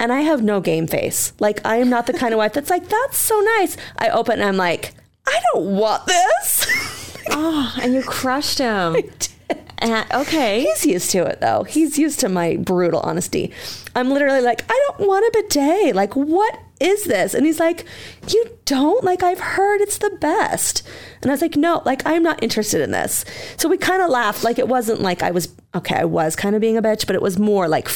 And 0.00 0.12
I 0.12 0.22
have 0.22 0.42
no 0.42 0.60
game 0.60 0.86
face. 0.88 1.32
Like 1.38 1.64
I 1.64 1.76
am 1.76 1.88
not 1.88 2.06
the 2.06 2.12
kind 2.12 2.34
of 2.34 2.38
wife 2.38 2.54
that's 2.54 2.70
like, 2.70 2.88
that's 2.88 3.16
so 3.18 3.38
nice. 3.58 3.76
I 3.98 4.08
open 4.08 4.40
and 4.40 4.48
I'm 4.48 4.56
like, 4.56 4.94
I 5.26 5.40
don't 5.54 5.76
want 5.76 6.06
this. 6.06 6.66
Oh, 7.30 7.74
and 7.82 7.92
you 7.92 8.02
crushed 8.02 8.56
him. 8.58 8.96
And- 9.80 10.06
okay. 10.12 10.62
He's 10.62 10.86
used 10.86 11.10
to 11.10 11.26
it 11.26 11.40
though. 11.40 11.62
He's 11.64 11.98
used 11.98 12.20
to 12.20 12.28
my 12.30 12.56
brutal 12.56 13.00
honesty. 13.00 13.52
I'm 13.94 14.10
literally 14.10 14.40
like, 14.40 14.64
I 14.68 14.84
don't 14.88 15.06
want 15.06 15.24
a 15.26 15.42
bidet. 15.42 15.94
Like, 15.94 16.16
what 16.16 16.58
is 16.80 17.04
this? 17.04 17.34
And 17.34 17.44
he's 17.46 17.60
like, 17.60 17.84
You 18.28 18.58
don't? 18.64 19.04
Like, 19.04 19.22
I've 19.22 19.40
heard 19.40 19.80
it's 19.80 19.98
the 19.98 20.16
best. 20.20 20.86
And 21.22 21.30
I 21.30 21.34
was 21.34 21.42
like, 21.42 21.56
No, 21.56 21.82
like, 21.84 22.02
I'm 22.06 22.22
not 22.22 22.42
interested 22.42 22.80
in 22.80 22.90
this. 22.90 23.24
So 23.56 23.68
we 23.68 23.76
kind 23.76 24.02
of 24.02 24.10
laughed. 24.10 24.44
Like, 24.44 24.58
it 24.58 24.68
wasn't 24.68 25.00
like 25.00 25.22
I 25.22 25.30
was, 25.30 25.54
okay, 25.74 25.96
I 25.96 26.04
was 26.04 26.36
kind 26.36 26.54
of 26.54 26.60
being 26.60 26.76
a 26.76 26.82
bitch, 26.82 27.06
but 27.06 27.16
it 27.16 27.22
was 27.22 27.38
more 27.38 27.68
like, 27.68 27.88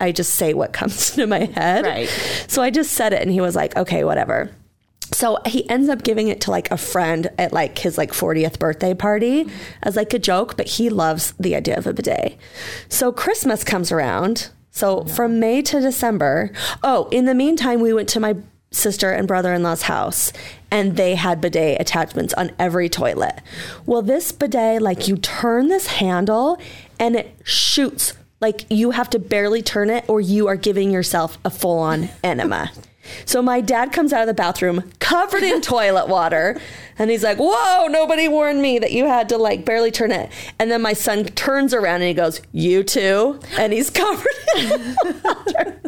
I 0.00 0.12
just 0.12 0.34
say 0.34 0.54
what 0.54 0.72
comes 0.74 1.10
to 1.12 1.26
my 1.26 1.46
head. 1.46 1.84
Right. 1.84 2.08
So 2.48 2.62
I 2.62 2.70
just 2.70 2.92
said 2.92 3.12
it 3.12 3.22
and 3.22 3.30
he 3.30 3.40
was 3.40 3.54
like, 3.54 3.76
Okay, 3.76 4.04
whatever. 4.04 4.50
So 5.12 5.38
he 5.44 5.68
ends 5.68 5.88
up 5.88 6.02
giving 6.02 6.28
it 6.28 6.40
to 6.42 6.50
like 6.50 6.70
a 6.70 6.76
friend 6.76 7.28
at 7.38 7.52
like 7.52 7.78
his 7.78 7.98
like 7.98 8.12
40th 8.12 8.58
birthday 8.58 8.94
party 8.94 9.50
as 9.82 9.96
like 9.96 10.14
a 10.14 10.18
joke, 10.18 10.56
but 10.56 10.66
he 10.68 10.88
loves 10.88 11.34
the 11.38 11.56
idea 11.56 11.76
of 11.76 11.86
a 11.86 11.92
bidet. 11.92 12.38
So 12.88 13.10
Christmas 13.12 13.64
comes 13.64 13.90
around. 13.90 14.50
So 14.70 15.04
from 15.04 15.40
May 15.40 15.62
to 15.62 15.80
December. 15.80 16.52
Oh, 16.82 17.08
in 17.10 17.24
the 17.24 17.34
meantime, 17.34 17.80
we 17.80 17.92
went 17.92 18.08
to 18.10 18.20
my 18.20 18.36
sister 18.70 19.10
and 19.10 19.26
brother-in-law's 19.26 19.82
house 19.82 20.32
and 20.70 20.96
they 20.96 21.16
had 21.16 21.40
bidet 21.40 21.80
attachments 21.80 22.32
on 22.34 22.52
every 22.58 22.88
toilet. 22.88 23.40
Well, 23.84 24.02
this 24.02 24.30
bidet, 24.30 24.80
like 24.80 25.08
you 25.08 25.16
turn 25.16 25.68
this 25.68 25.88
handle 25.88 26.58
and 26.98 27.16
it 27.16 27.36
shoots 27.42 28.14
like 28.40 28.64
you 28.70 28.92
have 28.92 29.10
to 29.10 29.18
barely 29.18 29.60
turn 29.60 29.90
it 29.90 30.04
or 30.08 30.20
you 30.20 30.46
are 30.46 30.56
giving 30.56 30.90
yourself 30.90 31.36
a 31.44 31.50
full-on 31.50 32.08
enema. 32.22 32.70
So 33.24 33.40
my 33.42 33.60
dad 33.60 33.92
comes 33.92 34.12
out 34.12 34.22
of 34.22 34.26
the 34.26 34.34
bathroom 34.34 34.90
covered 34.98 35.42
in 35.42 35.60
toilet 35.60 36.08
water 36.08 36.60
and 36.98 37.10
he's 37.10 37.24
like, 37.24 37.38
Whoa, 37.38 37.86
nobody 37.88 38.28
warned 38.28 38.62
me 38.62 38.78
that 38.78 38.92
you 38.92 39.06
had 39.06 39.28
to 39.30 39.38
like 39.38 39.64
barely 39.64 39.90
turn 39.90 40.12
it. 40.12 40.30
And 40.58 40.70
then 40.70 40.82
my 40.82 40.92
son 40.92 41.24
turns 41.24 41.74
around 41.74 41.96
and 41.96 42.08
he 42.08 42.14
goes, 42.14 42.40
You 42.52 42.82
too? 42.82 43.40
And 43.58 43.72
he's 43.72 43.90
covered 43.90 44.26
in 44.56 44.96
water. 45.24 45.80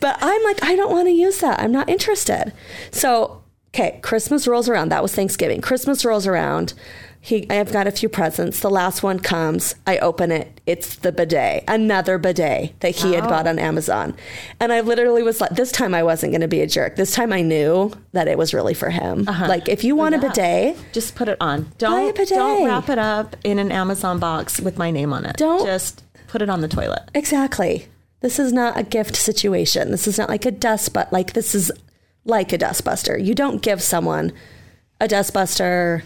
but 0.00 0.18
I'm 0.20 0.42
like, 0.44 0.62
I 0.62 0.76
don't 0.76 0.92
want 0.92 1.08
to 1.08 1.12
use 1.12 1.38
that. 1.40 1.60
I'm 1.60 1.72
not 1.72 1.88
interested. 1.88 2.52
So, 2.90 3.42
okay, 3.74 3.98
Christmas 4.02 4.46
rolls 4.46 4.68
around. 4.68 4.90
That 4.90 5.02
was 5.02 5.14
Thanksgiving. 5.14 5.60
Christmas 5.60 6.04
rolls 6.04 6.26
around. 6.26 6.74
He, 7.22 7.48
I've 7.50 7.70
got 7.70 7.86
a 7.86 7.90
few 7.90 8.08
presents. 8.08 8.60
The 8.60 8.70
last 8.70 9.02
one 9.02 9.18
comes. 9.20 9.74
I 9.86 9.98
open 9.98 10.32
it. 10.32 10.60
It's 10.64 10.96
the 10.96 11.12
bidet, 11.12 11.64
another 11.68 12.16
bidet 12.16 12.80
that 12.80 12.96
he 12.96 13.12
had 13.12 13.24
bought 13.24 13.46
oh. 13.46 13.50
on 13.50 13.58
Amazon. 13.58 14.16
And 14.58 14.72
I 14.72 14.80
literally 14.80 15.22
was 15.22 15.38
like, 15.38 15.50
this 15.50 15.70
time 15.70 15.94
I 15.94 16.02
wasn't 16.02 16.32
going 16.32 16.40
to 16.40 16.48
be 16.48 16.62
a 16.62 16.66
jerk. 16.66 16.96
This 16.96 17.14
time 17.14 17.30
I 17.30 17.42
knew 17.42 17.92
that 18.12 18.26
it 18.26 18.38
was 18.38 18.54
really 18.54 18.72
for 18.72 18.88
him. 18.88 19.28
Uh-huh. 19.28 19.46
Like, 19.48 19.68
if 19.68 19.84
you 19.84 19.94
want 19.94 20.14
a 20.14 20.18
bidet, 20.18 20.78
Just 20.92 21.14
put 21.14 21.28
it 21.28 21.36
on. 21.40 21.64
Buy 21.64 21.68
a 21.68 21.78
Don't 21.78 22.16
bidet. 22.16 22.38
don't 22.38 22.64
wrap 22.64 22.88
it 22.88 22.98
up 22.98 23.36
in 23.44 23.58
an 23.58 23.70
Amazon 23.70 24.18
box 24.18 24.58
with 24.58 24.78
my 24.78 24.90
name 24.90 25.12
on 25.12 25.26
it. 25.26 25.36
Don't- 25.36 25.66
just 25.66 26.02
put 26.26 26.40
it 26.40 26.48
on 26.48 26.62
the 26.62 26.68
toilet. 26.68 27.10
Exactly. 27.14 27.86
This 28.20 28.38
is 28.38 28.52
not 28.52 28.78
a 28.78 28.82
gift 28.82 29.16
situation. 29.16 29.90
This 29.90 30.06
is 30.06 30.16
not 30.16 30.28
like 30.28 30.46
a 30.46 30.50
dust 30.50 30.92
but 30.92 31.12
like 31.12 31.32
this 31.32 31.54
is 31.54 31.70
like 32.24 32.52
a 32.52 32.58
dustbuster. 32.58 33.22
You 33.22 33.34
don't 33.34 33.62
give 33.62 33.82
someone 33.82 34.32
a 35.00 35.08
dustbuster, 35.08 36.02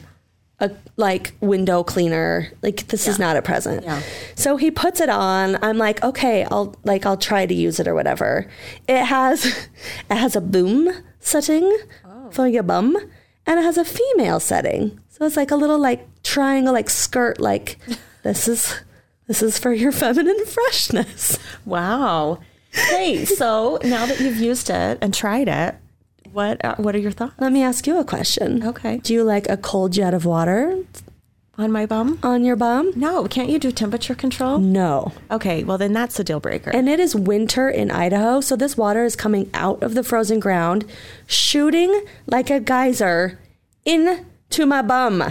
a 0.64 0.77
like 0.96 1.33
window 1.40 1.83
cleaner. 1.83 2.53
Like 2.62 2.88
this 2.88 3.07
is 3.07 3.18
not 3.18 3.37
a 3.37 3.42
present. 3.42 3.85
Yeah. 3.85 4.03
So 4.35 4.57
he 4.57 4.70
puts 4.70 5.00
it 5.00 5.09
on. 5.09 5.62
I'm 5.62 5.79
like, 5.79 6.03
okay, 6.03 6.44
I'll 6.44 6.74
like 6.85 7.07
I'll 7.07 7.16
try 7.16 7.46
to 7.46 7.55
use 7.55 7.79
it 7.81 7.87
or 7.88 7.94
whatever. 7.94 8.48
It 8.88 9.05
has 9.05 9.44
it 10.11 10.16
has 10.16 10.37
a 10.37 10.40
boom 10.40 10.90
setting 11.20 11.64
oh. 12.05 12.31
for 12.31 12.46
your 12.46 12.62
bum 12.62 12.96
and 13.46 13.61
it 13.61 13.62
has 13.62 13.79
a 13.79 13.85
female 13.85 14.40
setting. 14.40 15.00
So 15.09 15.24
it's 15.24 15.37
like 15.37 15.50
a 15.50 15.57
little 15.57 15.79
like 15.79 16.09
triangle 16.22 16.72
like 16.72 16.90
skirt 16.90 17.38
like 17.38 17.79
this 18.22 18.48
is 18.48 18.81
this 19.27 19.42
is 19.42 19.59
for 19.59 19.72
your 19.72 19.92
feminine 20.03 20.44
freshness. 20.46 21.38
Wow. 21.64 22.40
Hey, 22.72 23.24
so 23.24 23.79
now 23.85 24.05
that 24.05 24.18
you've 24.18 24.38
used 24.38 24.68
it 24.68 24.98
and 25.00 25.14
tried 25.14 25.46
it, 25.46 25.77
what 26.35 26.62
are, 26.64 26.75
what 26.77 26.94
are 26.94 26.99
your 26.99 27.12
thoughts 27.12 27.35
Let 27.38 27.53
me 27.53 27.62
ask 27.62 27.87
you 27.87 27.99
a 27.99 28.05
question. 28.05 28.66
Okay. 28.66 28.99
Do 28.99 29.14
you 29.14 29.23
like 29.23 29.49
a 29.49 29.57
cold 29.57 29.92
jet 29.92 30.12
of 30.12 30.25
water 30.25 30.85
on 31.57 31.70
my 31.70 31.87
bum? 31.87 32.18
on 32.23 32.44
your 32.44 32.57
bum? 32.57 32.92
No, 32.97 33.27
can't 33.29 33.49
you 33.49 33.61
do 33.61 33.70
temperature 33.70 34.14
control? 34.16 34.59
No. 34.59 35.12
Okay, 35.31 35.62
well 35.62 35.79
then 35.79 35.92
that's 35.92 36.18
a 36.18 36.25
deal 36.25 36.40
breaker. 36.40 36.70
And 36.70 36.88
it 36.88 36.99
is 36.99 37.14
winter 37.14 37.68
in 37.68 37.90
Idaho, 37.90 38.40
so 38.40 38.57
this 38.57 38.77
water 38.77 39.05
is 39.05 39.14
coming 39.14 39.49
out 39.55 39.83
of 39.83 39.94
the 39.94 40.03
frozen 40.03 40.40
ground, 40.40 40.85
shooting 41.27 42.05
like 42.27 42.51
a 42.51 42.59
geyser 42.59 43.38
into 43.85 44.66
my 44.66 44.83
bum. 44.83 45.23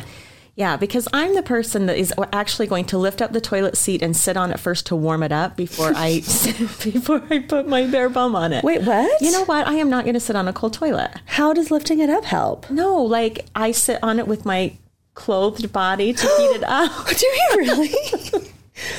Yeah, 0.56 0.78
because 0.78 1.08
I'm 1.14 1.34
the 1.36 1.42
person 1.44 1.88
that 1.88 1.98
is 1.98 2.14
actually 2.32 2.68
going 2.68 2.86
to 2.86 2.98
lift 2.98 3.22
up 3.22 3.32
the 3.32 3.42
toilet 3.42 3.76
seat 3.76 4.02
and 4.04 4.16
sit 4.16 4.38
on 4.38 4.52
it 4.52 4.60
first 4.60 4.86
to 4.88 4.96
warm 4.96 5.24
it 5.24 5.32
up 5.32 5.56
before 5.58 5.94
I 5.96 6.20
before 6.84 7.24
I 7.30 7.40
put 7.40 7.68
my 7.68 7.88
bare 7.88 8.10
bum 8.10 8.36
on 8.36 8.54
it. 8.54 8.64
Wait, 8.64 8.84
what? 8.84 9.22
You 9.22 9.32
know 9.32 9.46
what? 9.46 9.68
I 9.68 9.74
am 9.76 9.90
not 9.90 10.04
going 10.06 10.14
to 10.14 10.20
sit 10.20 10.36
on 10.36 10.48
a 10.48 10.54
cold 10.54 10.74
toilet. 10.74 11.12
How 11.26 11.54
does 11.54 11.72
lifting 11.72 12.00
it 12.00 12.10
up 12.10 12.26
help? 12.26 12.70
No, 12.70 12.96
like 13.02 13.46
I 13.56 13.72
sit 13.72 14.00
on 14.04 14.20
it 14.20 14.28
with 14.28 14.46
my 14.46 14.78
clothed 15.16 15.72
body 15.74 16.14
to 16.14 16.22
heat 16.22 16.56
it 16.56 16.64
up. 16.68 17.08
Do 17.18 17.26
you 17.26 17.50
really? 17.58 17.90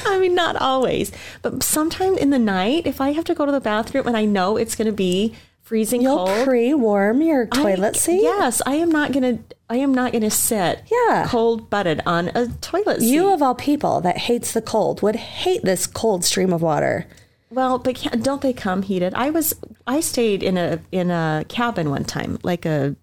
I 0.07 0.19
mean, 0.19 0.35
not 0.35 0.57
always, 0.57 1.13
but 1.43 1.63
sometime 1.63 2.17
in 2.17 2.31
the 2.31 2.39
night, 2.39 2.87
if 2.87 3.01
I 3.01 3.11
have 3.13 3.25
to 3.25 3.35
go 3.35 3.45
to 3.47 3.53
the 3.53 3.61
bathroom 3.61 4.07
and 4.07 4.17
I 4.17 4.25
know 4.25 4.57
it's 4.57 4.75
going 4.77 4.87
to 4.87 4.93
be 4.93 5.35
freezing 5.63 6.03
You'll 6.03 6.27
cold, 6.27 6.47
pre-warm 6.47 7.23
your 7.23 7.49
I- 7.53 7.63
toilet 7.63 7.97
seat? 7.97 8.23
Yes, 8.23 8.63
I 8.67 8.75
am 8.75 8.91
not 8.91 9.13
going 9.13 9.39
to. 9.39 9.54
I 9.71 9.77
am 9.77 9.95
not 9.95 10.13
going 10.13 10.23
to 10.23 10.31
sit 10.31 10.83
Yeah. 10.91 11.27
cold 11.29 11.71
butted 11.71 12.03
on 12.07 12.29
a 12.35 12.49
toilet 12.61 13.01
seat. 13.01 13.09
You 13.09 13.33
of 13.33 13.43
all 13.43 13.55
people 13.55 14.01
that 14.03 14.19
hates 14.19 14.53
the 14.53 14.61
cold 14.63 15.01
would 15.03 15.17
hate 15.17 15.63
this 15.65 15.87
cold 15.87 16.25
stream 16.25 16.53
of 16.53 16.61
water. 16.63 17.07
well, 17.51 17.79
but 17.79 17.95
can't, 17.95 18.23
don't 18.23 18.43
they 18.43 18.53
come 18.53 18.83
heated? 18.83 19.15
I 19.15 19.31
was. 19.31 19.55
I 19.87 20.01
stayed 20.01 20.43
in 20.43 20.57
a 20.59 20.81
in 20.93 21.11
a 21.11 21.45
cabin 21.49 21.89
one 21.91 22.05
time, 22.05 22.39
like 22.43 22.67
a 22.67 22.95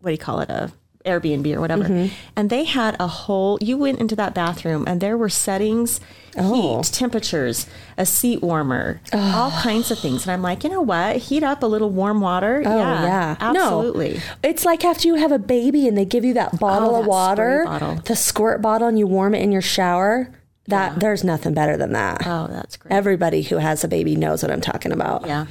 what 0.00 0.10
do 0.10 0.12
you 0.12 0.18
call 0.18 0.40
it 0.40 0.50
a 0.50 0.72
Airbnb 1.08 1.54
or 1.56 1.60
whatever, 1.60 1.84
Mm-hmm. 1.84 2.14
and 2.36 2.50
they 2.50 2.64
had 2.64 2.94
a 3.00 3.06
whole. 3.06 3.58
You 3.60 3.76
went 3.78 3.98
into 4.00 4.14
that 4.16 4.34
bathroom, 4.34 4.84
and 4.86 5.00
there 5.00 5.16
were 5.16 5.28
settings, 5.28 6.00
Oh. 6.36 6.78
heat, 6.82 6.92
temperatures, 6.92 7.66
a 7.96 8.06
seat 8.06 8.42
warmer, 8.42 9.00
all 9.12 9.50
kinds 9.50 9.90
of 9.90 9.98
things. 9.98 10.22
And 10.24 10.30
I'm 10.32 10.42
like, 10.42 10.62
you 10.62 10.70
know 10.70 10.82
what? 10.82 11.16
Heat 11.16 11.42
up 11.42 11.62
a 11.62 11.66
little 11.66 11.90
warm 11.90 12.20
water. 12.20 12.62
Oh 12.64 12.76
yeah, 12.78 13.02
yeah, 13.02 13.36
absolutely. 13.40 14.14
No, 14.14 14.20
it's 14.44 14.64
like 14.64 14.84
after 14.84 15.08
you 15.08 15.16
have 15.16 15.32
a 15.32 15.38
baby 15.38 15.88
and 15.88 15.96
they 15.98 16.04
give 16.04 16.24
you 16.24 16.34
that 16.34 16.60
bottle 16.60 16.90
Oh, 16.94 16.98
of 17.00 17.04
that 17.04 17.08
water, 17.10 17.62
bottle. 17.64 17.94
the 18.04 18.14
squirt 18.14 18.62
bottle, 18.62 18.86
and 18.86 18.98
you 18.98 19.06
warm 19.06 19.34
it 19.34 19.42
in 19.42 19.50
your 19.50 19.62
shower. 19.62 20.30
That 20.68 21.00
there's 21.00 21.24
nothing 21.24 21.54
better 21.54 21.78
than 21.78 21.94
that. 21.94 22.26
Oh, 22.26 22.46
that's 22.46 22.76
great. 22.76 22.92
Everybody 22.92 23.40
who 23.40 23.56
has 23.56 23.82
a 23.84 23.88
baby 23.88 24.16
knows 24.16 24.42
what 24.42 24.52
I'm 24.52 24.60
talking 24.60 24.92
about. 24.92 25.26
yeah, 25.26 25.46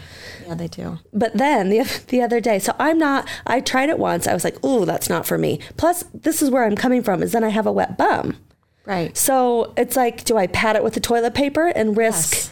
yeah, 0.47 0.55
they 0.55 0.67
do. 0.67 0.99
But 1.13 1.33
then 1.33 1.69
the 1.69 1.83
the 2.07 2.21
other 2.21 2.39
day, 2.39 2.59
so 2.59 2.73
I'm 2.79 2.97
not. 2.97 3.27
I 3.45 3.59
tried 3.59 3.89
it 3.89 3.99
once. 3.99 4.27
I 4.27 4.33
was 4.33 4.43
like, 4.43 4.63
"Ooh, 4.63 4.85
that's 4.85 5.09
not 5.09 5.25
for 5.25 5.37
me." 5.37 5.59
Plus, 5.75 6.03
this 6.13 6.41
is 6.41 6.49
where 6.49 6.63
I'm 6.63 6.75
coming 6.75 7.03
from. 7.03 7.21
Is 7.21 7.33
then 7.33 7.43
I 7.43 7.49
have 7.49 7.67
a 7.67 7.71
wet 7.71 7.97
bum. 7.97 8.37
Right. 8.85 9.15
So 9.17 9.73
it's 9.75 9.97
like, 9.97 10.23
do 10.23 10.37
I 10.37 10.47
pat 10.47 10.77
it 10.77 10.83
with 10.83 10.93
the 10.93 11.01
toilet 11.01 11.33
paper 11.33 11.67
and 11.67 11.97
risk? 11.97 12.33
Yes. 12.33 12.51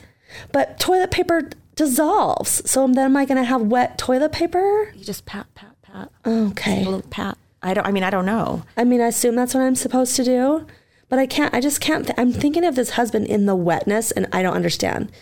But 0.52 0.80
toilet 0.82 1.10
paper 1.10 1.50
dissolves. 1.76 2.70
So 2.70 2.86
then 2.88 2.98
am 2.98 3.16
I 3.16 3.24
going 3.24 3.38
to 3.38 3.46
have 3.46 3.62
wet 3.62 3.98
toilet 3.98 4.34
paper? 4.34 4.92
You 4.94 5.06
just 5.06 5.26
pat, 5.26 5.48
pat, 5.56 5.82
pat. 5.82 6.12
Okay. 6.28 6.82
A 6.82 6.86
little 6.86 7.10
pat. 7.10 7.38
I 7.64 7.74
don't. 7.74 7.88
I 7.88 7.92
mean, 7.92 8.04
I 8.04 8.10
don't 8.10 8.26
know. 8.26 8.64
I 8.76 8.84
mean, 8.84 9.00
I 9.00 9.08
assume 9.08 9.36
that's 9.36 9.54
what 9.54 9.64
I'm 9.64 9.76
supposed 9.76 10.18
to 10.18 10.26
do, 10.26 10.68
but 11.08 11.20
I 11.20 11.26
can't. 11.26 11.54
I 11.54 11.62
just 11.62 11.80
can't. 11.80 12.06
Th- 12.06 12.20
I'm 12.20 12.34
thinking 12.34 12.66
of 12.66 12.76
this 12.76 12.92
husband 12.92 13.28
in 13.28 13.46
the 13.46 13.56
wetness, 13.56 14.12
and 14.12 14.28
I 14.34 14.44
don't 14.44 14.56
understand. 14.56 15.14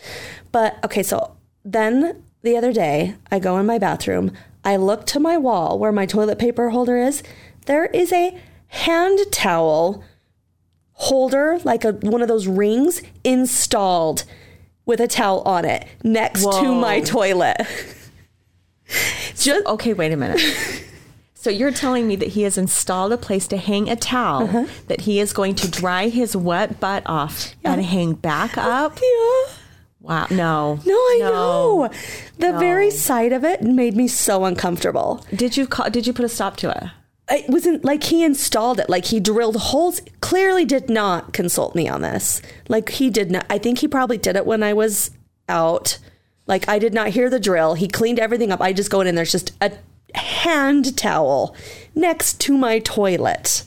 But 0.51 0.83
okay, 0.83 1.03
so 1.03 1.37
then 1.63 2.23
the 2.43 2.55
other 2.57 2.71
day, 2.73 3.15
I 3.31 3.39
go 3.39 3.57
in 3.57 3.65
my 3.65 3.79
bathroom. 3.79 4.31
I 4.63 4.75
look 4.75 5.05
to 5.07 5.19
my 5.19 5.37
wall 5.37 5.79
where 5.79 5.91
my 5.91 6.05
toilet 6.05 6.39
paper 6.39 6.69
holder 6.69 6.97
is. 6.97 7.23
There 7.65 7.85
is 7.87 8.11
a 8.13 8.37
hand 8.67 9.19
towel 9.31 10.03
holder, 10.93 11.59
like 11.63 11.83
a 11.83 11.93
one 11.93 12.21
of 12.21 12.27
those 12.27 12.47
rings, 12.47 13.01
installed 13.23 14.23
with 14.85 14.99
a 14.99 15.07
towel 15.07 15.41
on 15.41 15.65
it 15.65 15.87
next 16.03 16.41
to 16.43 16.73
my 16.75 16.99
toilet. 17.01 17.57
Just 19.35 19.65
Okay, 19.65 19.93
wait 19.93 20.11
a 20.11 20.17
minute. 20.17 20.41
So 21.35 21.49
you're 21.49 21.71
telling 21.73 22.07
me 22.07 22.15
that 22.15 22.29
he 22.29 22.43
has 22.43 22.57
installed 22.57 23.11
a 23.11 23.17
place 23.17 23.49
to 23.49 23.57
hang 23.57 23.89
a 23.89 23.97
towel 23.97 24.43
Uh-huh. 24.43 24.65
that 24.87 25.01
he 25.01 25.19
is 25.19 25.33
going 25.33 25.55
to 25.55 25.69
dry 25.69 26.07
his 26.07 26.37
wet 26.37 26.79
butt 26.79 27.03
off 27.05 27.53
and 27.65 27.83
hang 27.83 28.13
back 28.13 28.57
up? 28.57 28.97
yeah. 29.01 29.53
Wow. 30.03 30.27
No. 30.29 30.79
No, 30.85 30.93
I 30.93 31.17
know. 31.21 31.89
The 32.37 32.51
very 32.59 32.91
sight 32.91 33.31
of 33.31 33.45
it 33.45 33.61
made 33.61 33.95
me 33.95 34.09
so 34.09 34.43
uncomfortable. 34.43 35.25
Did 35.33 35.55
you 35.55 35.65
call, 35.65 35.89
did 35.89 36.05
you 36.05 36.11
put 36.11 36.25
a 36.25 36.29
stop 36.29 36.57
to 36.57 36.69
it? 36.69 36.83
It 37.31 37.49
wasn't 37.49 37.85
like 37.85 38.03
he 38.03 38.21
installed 38.21 38.81
it, 38.81 38.89
like 38.89 39.05
he 39.05 39.21
drilled 39.21 39.55
holes. 39.55 40.01
Clearly, 40.19 40.65
did 40.65 40.89
not 40.89 41.31
consult 41.31 41.73
me 41.73 41.87
on 41.87 42.01
this. 42.01 42.41
Like 42.67 42.89
he 42.89 43.09
did 43.09 43.31
not. 43.31 43.45
I 43.49 43.57
think 43.57 43.79
he 43.79 43.87
probably 43.87 44.17
did 44.17 44.35
it 44.35 44.45
when 44.45 44.61
I 44.61 44.73
was 44.73 45.11
out. 45.47 45.99
Like 46.47 46.67
I 46.67 46.79
did 46.79 46.93
not 46.93 47.07
hear 47.07 47.29
the 47.29 47.39
drill. 47.39 47.75
He 47.75 47.87
cleaned 47.87 48.19
everything 48.19 48.51
up. 48.51 48.59
I 48.59 48.73
just 48.73 48.91
go 48.91 48.99
in 48.99 49.07
and 49.07 49.17
there's 49.17 49.31
just 49.31 49.53
a 49.61 49.71
hand 50.15 50.97
towel 50.97 51.55
next 51.95 52.41
to 52.41 52.57
my 52.57 52.79
toilet. 52.79 53.63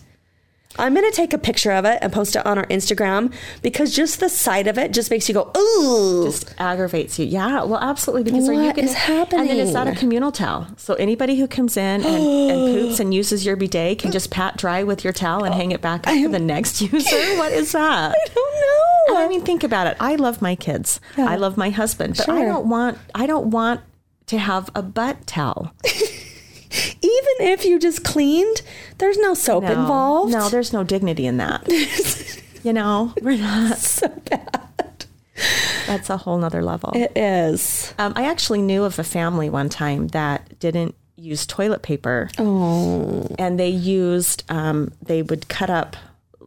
I'm 0.78 0.94
gonna 0.94 1.10
take 1.10 1.32
a 1.32 1.38
picture 1.38 1.72
of 1.72 1.84
it 1.84 1.98
and 2.02 2.12
post 2.12 2.36
it 2.36 2.44
on 2.46 2.58
our 2.58 2.66
Instagram 2.66 3.32
because 3.62 3.94
just 3.94 4.20
the 4.20 4.28
sight 4.28 4.66
of 4.66 4.78
it 4.78 4.92
just 4.92 5.10
makes 5.10 5.28
you 5.28 5.34
go, 5.34 5.50
ooh. 5.56 6.24
Just 6.26 6.54
aggravates 6.58 7.18
you. 7.18 7.26
Yeah, 7.26 7.64
well, 7.64 7.80
absolutely. 7.80 8.24
Because 8.24 8.48
are 8.48 8.52
you 8.52 8.62
What 8.62 8.76
going 8.76 8.88
is 8.88 8.94
And 9.08 9.48
then 9.48 9.58
it's 9.58 9.72
not 9.72 9.88
a 9.88 9.94
communal 9.94 10.32
towel? 10.32 10.66
So 10.76 10.94
anybody 10.94 11.38
who 11.38 11.46
comes 11.46 11.76
in 11.76 12.04
and, 12.04 12.06
and 12.06 12.60
poops 12.80 13.00
and 13.00 13.14
uses 13.14 13.44
your 13.46 13.56
bidet 13.56 13.98
can 13.98 14.12
just 14.12 14.30
pat 14.30 14.56
dry 14.56 14.82
with 14.82 15.04
your 15.04 15.12
towel 15.12 15.44
and 15.44 15.54
hang 15.54 15.72
it 15.72 15.80
back 15.80 16.06
up 16.06 16.14
for 16.14 16.28
the 16.28 16.38
next 16.38 16.80
user? 16.92 17.36
What 17.36 17.52
is 17.52 17.72
that? 17.72 18.12
I 18.12 18.28
don't 18.34 18.54
know. 18.60 19.16
And 19.16 19.18
I 19.18 19.28
mean, 19.28 19.42
think 19.42 19.62
about 19.64 19.86
it. 19.86 19.96
I 20.00 20.16
love 20.16 20.42
my 20.42 20.54
kids. 20.54 21.00
I 21.16 21.36
love 21.36 21.56
my 21.56 21.70
husband, 21.70 22.16
but 22.16 22.28
I 22.28 22.44
don't 22.44 22.68
want. 22.68 22.98
I 23.14 23.26
don't 23.26 23.50
want 23.50 23.80
to 24.26 24.38
have 24.38 24.70
a 24.74 24.82
butt 24.82 25.24
towel 25.26 25.72
Even 27.07 27.49
if 27.53 27.64
you 27.64 27.79
just 27.79 28.03
cleaned, 28.05 28.62
there's 28.99 29.16
no 29.19 29.33
soap 29.35 29.62
No. 29.64 29.71
involved. 29.73 30.33
No, 30.33 30.49
there's 30.49 30.73
no 30.73 30.83
dignity 30.83 31.27
in 31.27 31.37
that. 31.37 31.66
you 32.64 32.73
know, 32.73 33.14
we're 33.23 33.37
not. 33.38 33.79
so 33.79 34.09
bad. 34.09 35.05
That's 35.87 36.11
a 36.11 36.16
whole 36.16 36.38
nother 36.38 36.62
level. 36.62 36.92
It 36.97 37.12
is. 37.16 37.95
Um, 37.99 38.12
I 38.16 38.25
actually 38.29 38.61
knew 38.62 38.83
of 38.85 38.99
a 38.99 39.05
family 39.05 39.49
one 39.49 39.69
time 39.69 40.09
that 40.09 40.59
didn't 40.59 40.95
use 41.16 41.47
toilet 41.47 41.83
paper. 41.83 42.29
Oh. 42.38 43.27
And 43.38 43.59
they 43.59 43.69
used, 43.69 44.42
um, 44.49 44.92
they 45.03 45.23
would 45.23 45.49
cut 45.49 45.71
up, 45.71 45.97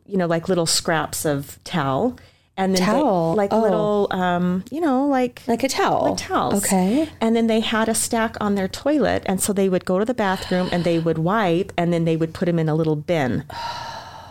you 0.06 0.18
know, 0.18 0.28
like 0.28 0.50
little 0.50 0.66
scraps 0.66 1.26
of 1.26 1.58
towel. 1.64 2.18
And 2.60 2.76
then 2.76 2.82
they- 2.86 2.92
Towel? 3.00 3.34
like 3.36 3.52
Oh. 3.54 3.62
little, 3.62 4.08
um, 4.12 4.64
you 4.70 4.82
know, 4.82 5.08
like 5.08 5.42
Like 5.48 5.64
a 5.64 5.70
towel. 5.70 6.04
like 6.10 6.18
towels. 6.18 6.64
Okay. 6.66 7.08
And 7.22 7.36
then 7.36 7.48
they 7.48 7.62
had 7.62 7.88
a 7.90 7.96
stack 7.96 8.36
on 8.42 8.56
their 8.56 8.68
toilet. 8.68 9.24
And 9.26 9.42
so 9.42 9.54
they 9.54 9.70
would 9.70 9.86
go 9.86 9.98
to 9.98 10.06
the 10.06 10.14
bathroom 10.14 10.68
and 10.72 10.84
they 10.84 11.00
would 11.00 11.18
wipe 11.18 11.72
and 11.78 11.92
then 11.94 12.04
they 12.06 12.18
would 12.18 12.34
put 12.34 12.46
them 12.46 12.60
in 12.60 12.68
a 12.70 12.76
little 12.76 12.96
bin. 12.98 13.44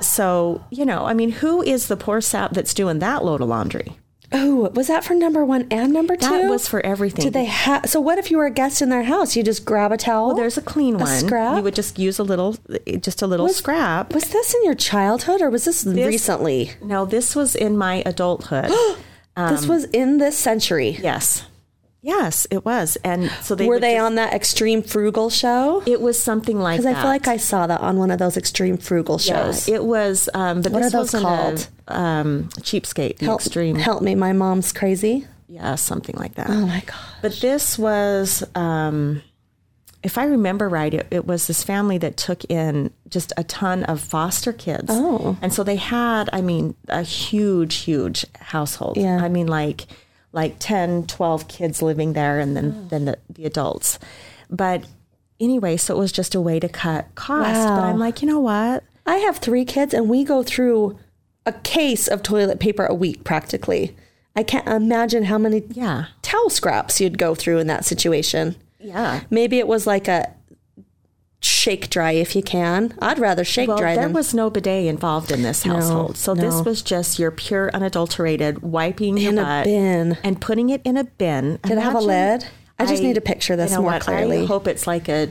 So, 0.01 0.61
you 0.71 0.85
know, 0.87 1.07
I 1.07 1.13
mean, 1.13 1.33
who 1.33 1.61
is 1.61 1.89
the 1.89 1.97
poor 1.97 2.21
sap 2.21 2.53
that's 2.53 2.73
doing 2.73 3.01
that 3.01 3.25
load 3.25 3.41
of 3.41 3.49
laundry? 3.49 3.97
Oh, 4.31 4.71
was 4.75 4.89
that 4.89 5.05
for 5.05 5.15
number 5.15 5.45
one 5.45 5.67
and 5.71 5.93
number 5.93 6.15
two? 6.17 6.29
That 6.29 6.51
was 6.51 6.69
for 6.69 6.85
everything. 6.85 7.25
Did 7.25 7.33
they 7.33 7.47
have? 7.47 7.87
So 7.87 8.01
what 8.01 8.19
if 8.19 8.31
you 8.31 8.37
were 8.37 8.47
a 8.47 8.51
guest 8.51 8.83
in 8.83 8.91
their 8.91 9.05
house? 9.05 9.35
You 9.37 9.43
just 9.43 9.65
grab 9.65 9.91
a 9.91 9.97
towel. 9.97 10.29
Well, 10.29 10.37
there's 10.37 10.59
a 10.59 10.63
clean 10.63 10.99
one. 10.99 11.07
scrap? 11.07 11.57
You 11.57 11.63
would 11.63 11.75
just 11.75 11.99
use 11.99 12.19
a 12.19 12.25
little, 12.25 12.57
just 13.01 13.23
a 13.23 13.27
little 13.27 13.49
scrap. 13.49 14.13
Was 14.13 14.29
this 14.29 14.55
in 14.55 14.65
your 14.65 14.75
childhood 14.75 15.41
or 15.41 15.49
was 15.49 15.65
this, 15.65 15.87
recently? 15.87 16.73
No, 16.83 17.07
this 17.07 17.35
was 17.35 17.55
in 17.57 17.79
my 17.79 18.03
adulthood. 18.05 18.67
this 19.37 19.63
um, 19.63 19.69
was 19.69 19.85
in 19.87 20.19
this 20.19 20.37
century. 20.37 20.99
yes, 21.01 21.47
yes, 22.01 22.47
it 22.51 22.65
was. 22.65 22.97
And 23.05 23.31
so 23.43 23.55
they 23.55 23.67
Were 23.67 23.79
they 23.81 23.95
just- 23.95 24.05
on 24.05 24.15
that 24.17 24.33
extreme 24.33 24.83
frugal 24.83 25.31
show? 25.31 25.83
It 25.87 26.01
was 26.01 26.21
something 26.21 26.59
like 26.59 26.81
Because. 26.81 26.95
I 26.97 27.01
feel 27.01 27.11
like 27.11 27.29
I 27.29 27.37
saw 27.37 27.67
that 27.67 27.81
on 27.81 27.97
one 27.99 28.11
of 28.11 28.19
those 28.19 28.37
extreme 28.37 28.77
frugal 28.77 29.19
Yeah, 29.23 29.45
shows. 29.47 29.69
it 29.69 29.85
was. 29.85 30.29
Um, 30.35 30.63
but 30.63 30.73
What 30.73 30.83
this 30.83 30.95
are 30.95 30.99
those 30.99 31.11
called? 31.11 31.69
A, 31.89 31.99
um, 32.01 32.49
cheapskate. 32.61 33.21
Help, 33.21 33.41
extreme. 33.41 33.77
help 33.77 34.03
me, 34.03 34.15
my 34.15 34.33
mom's 34.33 34.73
crazy. 34.73 35.27
Yeah, 35.49 35.75
something 35.77 36.15
like 36.17 36.35
that. 36.35 36.51
Oh 36.51 36.67
my 36.67 36.83
god. 36.87 36.97
But 37.23 37.33
this 37.41 37.79
was, 37.79 38.45
um, 38.55 39.23
if 40.03 40.17
I 40.19 40.25
remember 40.25 40.69
right, 40.69 40.93
it, 40.95 41.07
it 41.11 41.27
was 41.27 41.47
this 41.47 41.65
family 41.65 41.99
that 41.99 42.17
took 42.17 42.45
in 42.51 42.91
just 43.09 43.33
a 43.37 43.43
ton 43.45 43.83
of 43.85 44.01
foster 44.01 44.53
kids. 44.53 44.87
Oh. 44.91 45.37
And 45.43 45.53
so 45.53 45.65
they 45.65 45.77
had, 45.77 46.29
I 46.33 46.43
mean, 46.43 46.75
a 46.89 47.03
huge, 47.03 47.77
huge 47.77 48.25
household. 48.39 48.97
Yeah. 48.99 49.19
I 49.23 49.29
mean, 49.29 49.47
like, 49.49 49.87
like 50.33 50.57
10, 50.59 51.07
12 51.07 51.49
kids 51.49 51.81
living 51.83 52.13
there 52.13 52.39
and 52.39 52.57
then, 52.57 52.75
Oh. 52.77 52.89
then 52.89 53.05
the, 53.07 53.19
the 53.31 53.45
adults. 53.47 53.99
But 54.51 54.85
anyway, 55.41 55.77
so 55.77 55.97
it 55.97 55.99
was 55.99 56.13
just 56.13 56.35
a 56.35 56.41
way 56.41 56.61
to 56.61 56.69
cut 56.69 57.07
costs. 57.15 57.65
But 57.65 57.85
I'm 57.85 57.99
like, 57.99 58.23
you 58.23 58.29
know 58.29 58.41
what? 58.41 58.85
I 59.07 59.17
have 59.19 59.39
three 59.39 59.65
kids 59.65 59.95
and 59.95 60.09
we 60.09 60.25
go 60.25 60.43
through 60.43 60.99
a 61.47 61.53
case 61.53 62.09
of 62.09 62.23
toilet 62.23 62.61
paper 62.61 62.85
a 62.85 62.95
week 62.95 63.25
practically. 63.25 63.97
I 64.37 64.43
can't 64.43 64.69
imagine 64.69 65.25
how 65.25 65.39
many 65.39 65.63
Yeah. 65.71 66.07
towel 66.23 66.51
scraps 66.51 67.01
you'd 67.01 67.19
go 67.19 67.35
through 67.35 67.59
in 67.59 67.67
that 67.69 67.85
situation. 67.87 68.55
Yeah. 68.79 69.21
Maybe 69.31 69.59
it 69.59 69.67
was 69.67 69.87
like 69.87 70.09
a 70.09 70.31
shake 71.41 71.89
dry 71.91 72.13
if 72.13 72.35
you 72.35 72.43
can. 72.43 72.95
I'd 73.01 73.19
rather 73.19 73.45
shake 73.45 73.69
Well, 73.69 73.79
dry 73.79 73.95
there 73.95 74.05
than 74.05 74.13
was 74.13 74.35
no 74.35 74.51
bidet 74.51 74.87
involved 74.87 75.31
in 75.31 75.43
this 75.43 75.63
household. 75.63 76.17
so 76.17 76.35
no. 76.35 76.43
this 76.43 76.65
was 76.65 76.83
just 76.83 77.19
your 77.19 77.31
pure 77.31 77.71
unadulterated 77.73 78.63
wiping 78.63 79.19
in 79.19 79.39
a 79.39 79.63
bin. 79.65 80.19
and 80.25 80.41
putting 80.41 80.71
it 80.71 80.81
in 80.85 80.97
a 80.97 81.05
bin. 81.05 81.59
Did 81.63 81.79
it 81.79 81.83
have 81.83 81.95
a 81.95 82.01
lid? 82.01 82.47
I 82.79 82.87
just 82.87 83.03
need 83.03 83.15
to 83.15 83.21
picture 83.21 83.57
this 83.57 83.71
you 83.73 83.77
know 83.79 83.83
more 83.83 83.93
what? 83.93 84.03
clearly. 84.03 84.43
I 84.43 84.47
hope 84.47 84.67
it's 84.69 84.87
like 84.87 85.09
a 85.09 85.31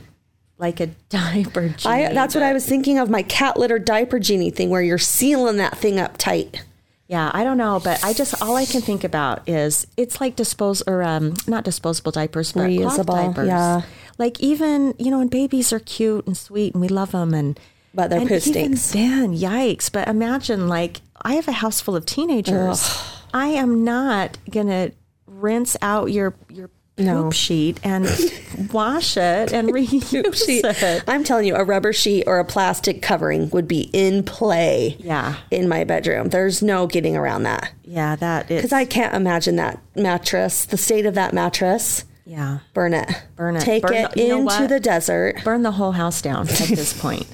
like 0.57 0.79
a 0.79 0.87
diaper. 1.09 1.73
I, 1.85 2.01
genie, 2.03 2.13
that's 2.13 2.33
what 2.35 2.43
I 2.43 2.53
was 2.53 2.65
thinking 2.65 2.97
of 2.97 3.09
my 3.09 3.23
cat 3.23 3.57
litter 3.57 3.79
diaper 3.79 4.19
genie 4.19 4.49
thing 4.49 4.69
where 4.69 4.81
you're 4.81 4.97
sealing 4.97 5.57
that 5.57 5.77
thing 5.77 5.99
up 5.99 6.17
tight. 6.17 6.63
Yeah, 7.07 7.31
I 7.33 7.43
don't 7.45 7.57
know, 7.57 7.79
but 7.81 8.03
I 8.03 8.11
just 8.13 8.41
all 8.41 8.55
I 8.57 8.65
can 8.65 8.81
think 8.81 9.03
about 9.05 9.47
is 9.47 9.87
it's 9.95 10.19
like 10.19 10.35
dispose 10.35 10.81
or 10.85 11.03
um 11.03 11.35
not 11.47 11.63
disposable 11.63 12.11
diapers, 12.11 12.51
but 12.51 12.67
Reusable, 12.69 13.05
diapers. 13.05 13.47
yeah. 13.47 13.81
Like 14.17 14.39
even 14.41 14.93
you 14.99 15.09
know, 15.11 15.21
and 15.21 15.29
babies 15.31 15.71
are 15.71 15.79
cute 15.79 16.27
and 16.27 16.35
sweet 16.35 16.73
and 16.73 16.81
we 16.81 16.89
love 16.89 17.11
them 17.11 17.33
and 17.33 17.57
But 17.93 18.09
their 18.09 18.19
and 18.19 18.27
poo 18.27 18.39
stinks. 18.41 18.91
then, 18.91 19.33
yikes! 19.37 19.89
But 19.91 20.07
imagine 20.09 20.67
like 20.67 20.99
I 21.21 21.35
have 21.35 21.47
a 21.47 21.53
house 21.53 21.79
full 21.79 21.95
of 21.95 22.05
teenagers. 22.05 23.01
I 23.33 23.47
am 23.49 23.83
not 23.85 24.37
gonna 24.49 24.91
rinse 25.27 25.77
out 25.81 26.11
your 26.11 26.35
your 26.49 26.69
poop 26.97 27.05
No. 27.05 27.31
sheet 27.31 27.79
and 27.83 28.05
wash 28.73 29.17
it 29.17 29.53
and 29.53 29.69
reuse 29.69 30.13
it. 30.47 31.03
I'm 31.07 31.23
telling 31.23 31.45
you, 31.45 31.55
a 31.55 31.63
rubber 31.63 31.93
sheet 31.93 32.23
or 32.27 32.39
a 32.39 32.45
plastic 32.45 33.01
covering 33.01 33.49
would 33.51 33.67
be 33.67 33.89
in 33.93 34.23
play 34.23 34.97
Yeah, 34.99 35.35
in 35.51 35.67
my 35.69 35.83
bedroom. 35.83 36.29
There's 36.29 36.61
no 36.61 36.87
getting 36.87 37.15
around 37.15 37.43
that. 37.43 37.71
yeah, 37.83 38.15
that 38.17 38.49
is. 38.51 38.57
Because 38.57 38.73
I 38.73 38.85
can't 38.85 39.13
imagine 39.15 39.55
that 39.57 39.79
mattress, 39.95 40.65
the 40.65 40.77
state 40.77 41.05
of 41.05 41.13
that 41.15 41.33
mattress. 41.33 42.03
yeah, 42.25 42.59
Burn 42.73 42.93
it. 42.93 43.09
Burn 43.35 43.55
it. 43.55 43.61
Take 43.61 43.83
Burn 43.83 43.93
it 43.93 44.11
the- 44.13 44.29
into 44.31 44.67
the 44.67 44.79
desert. 44.79 45.43
burn 45.43 45.61
the 45.63 45.71
whole 45.71 45.91
house 45.93 46.21
down 46.21 46.47
at 46.49 46.55
this 46.55 46.93
point. 47.01 47.27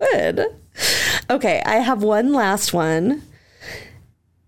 Good. 0.00 0.40
Okay, 1.30 1.62
I 1.64 1.76
have 1.76 2.02
one 2.02 2.32
last 2.32 2.72
one 2.74 3.22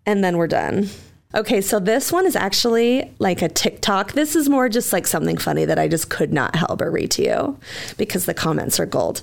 and 0.05 0.23
then 0.23 0.37
we're 0.37 0.47
done. 0.47 0.89
Okay, 1.35 1.61
so 1.61 1.79
this 1.79 2.11
one 2.11 2.27
is 2.27 2.35
actually 2.35 3.13
like 3.19 3.43
a 3.43 3.49
TikTok. 3.49 4.13
This 4.13 4.35
is 4.35 4.49
more 4.49 4.69
just 4.69 4.93
like 4.93 5.07
something 5.07 5.37
funny 5.37 5.67
that 5.67 5.79
I 5.79 5.87
just 5.87 6.09
could 6.09 6.33
not 6.33 6.57
help 6.57 6.79
but 6.79 6.91
read 6.91 7.11
to 7.13 7.23
you 7.23 7.59
because 7.99 8.25
the 8.25 8.33
comments 8.33 8.81
are 8.81 8.87
gold. 8.87 9.23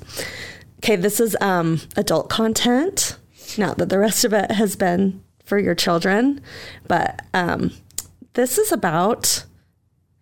Okay, 0.80 0.96
this 0.96 1.20
is 1.20 1.36
um, 1.42 1.82
adult 1.98 2.30
content. 2.30 3.18
Not 3.58 3.78
that 3.80 3.90
the 3.90 3.98
rest 3.98 4.24
of 4.24 4.34
it 4.34 4.52
has 4.52 4.76
been 4.76 5.24
for 5.46 5.58
your 5.58 5.74
children, 5.74 6.42
but 6.88 7.22
um, 7.34 7.72
this 8.34 8.60
is 8.60 8.72
about 8.72 9.46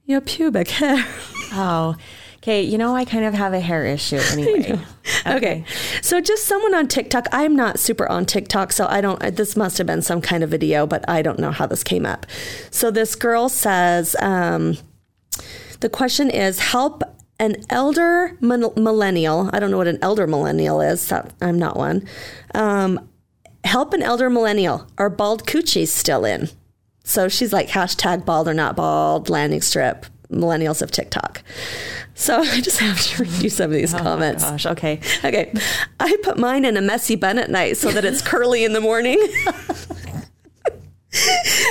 your 0.06 0.22
pubic 0.22 0.70
hair. 0.70 1.06
Oh, 1.52 1.96
okay. 2.38 2.62
You 2.62 2.78
know, 2.78 2.96
I 2.96 3.04
kind 3.06 3.26
of 3.26 3.34
have 3.34 3.54
a 3.54 3.60
hair 3.60 3.86
issue 3.86 4.18
anyway. 4.32 4.80
Okay. 5.34 5.64
So 6.02 6.20
just 6.20 6.46
someone 6.46 6.76
on 6.76 6.88
TikTok. 6.88 7.28
I'm 7.32 7.56
not 7.56 7.80
super 7.80 8.08
on 8.10 8.26
TikTok, 8.26 8.74
so 8.74 8.88
I 8.88 9.00
don't. 9.02 9.36
This 9.36 9.56
must 9.56 9.78
have 9.78 9.88
been 9.88 10.02
some 10.02 10.22
kind 10.22 10.44
of 10.44 10.50
video, 10.50 10.86
but 10.86 11.08
I 11.10 11.22
don't 11.22 11.40
know 11.40 11.52
how 11.52 11.66
this 11.66 11.84
came 11.84 12.06
up. 12.06 12.26
So 12.72 12.92
this 12.92 13.16
girl 13.16 13.48
says, 13.48 14.16
um, 14.20 14.78
the 15.80 15.90
question 15.90 16.30
is, 16.30 16.60
help 16.60 17.04
an 17.40 17.56
elder 17.70 18.38
millennial. 18.42 19.50
I 19.54 19.60
don't 19.60 19.72
know 19.72 19.78
what 19.78 19.88
an 19.88 20.00
elder 20.02 20.28
millennial 20.28 20.82
is. 20.82 21.12
I'm 21.42 21.58
not 21.58 21.78
one. 21.78 22.08
Um, 22.54 23.10
help 23.64 23.94
an 23.94 24.04
elder 24.04 24.30
millennial. 24.30 24.88
Are 24.98 25.10
bald 25.10 25.46
coochies 25.46 25.88
still 25.88 26.26
in? 26.26 26.50
So 27.04 27.28
she's 27.28 27.52
like 27.52 27.70
hashtag 27.70 28.26
bald 28.26 28.48
or 28.48 28.54
not 28.54 28.76
bald 28.76 29.30
landing 29.30 29.62
strip 29.62 30.06
millennials 30.36 30.82
of 30.82 30.92
TikTok. 30.92 31.44
So 32.16 32.40
I 32.44 32.62
just 32.62 32.80
have 32.80 33.00
to 33.02 33.24
read 33.24 33.44
you 33.44 33.50
some 33.50 33.66
of 33.66 33.72
these 33.72 33.94
oh 33.94 34.00
comments. 34.00 34.44
Gosh, 34.44 34.66
okay. 34.66 35.00
Okay. 35.24 35.54
I 36.00 36.18
put 36.24 36.38
mine 36.38 36.66
in 36.66 36.78
a 36.78 36.82
messy 36.82 37.16
bun 37.16 37.38
at 37.40 37.50
night 37.50 37.78
so 37.78 37.92
that 37.92 38.06
it's 38.06 38.22
curly 38.28 38.64
in 38.64 38.74
the 38.74 38.82
morning. 38.82 39.20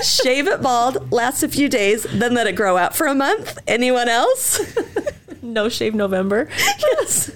Shave 0.05 0.47
it 0.47 0.63
bald, 0.63 1.11
lasts 1.11 1.43
a 1.43 1.49
few 1.49 1.69
days, 1.69 2.05
then 2.05 2.33
let 2.33 2.47
it 2.47 2.55
grow 2.55 2.77
out 2.77 2.95
for 2.95 3.09
a 3.09 3.15
month. 3.15 3.59
Anyone 3.67 4.09
else? 4.09 4.61
No 5.43 5.69
shave 5.69 5.97
November. 5.97 6.49
yes. 6.79 7.33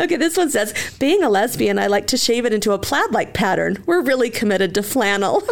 Okay, 0.00 0.16
this 0.16 0.36
one 0.36 0.50
says, 0.50 0.74
being 0.98 1.22
a 1.22 1.28
lesbian, 1.30 1.78
I 1.78 1.86
like 1.86 2.08
to 2.08 2.16
shave 2.16 2.46
it 2.46 2.52
into 2.52 2.72
a 2.72 2.78
plaid 2.78 3.12
like 3.12 3.34
pattern. 3.34 3.82
We're 3.86 4.02
really 4.02 4.30
committed 4.30 4.74
to 4.74 4.82
flannel. 4.82 5.42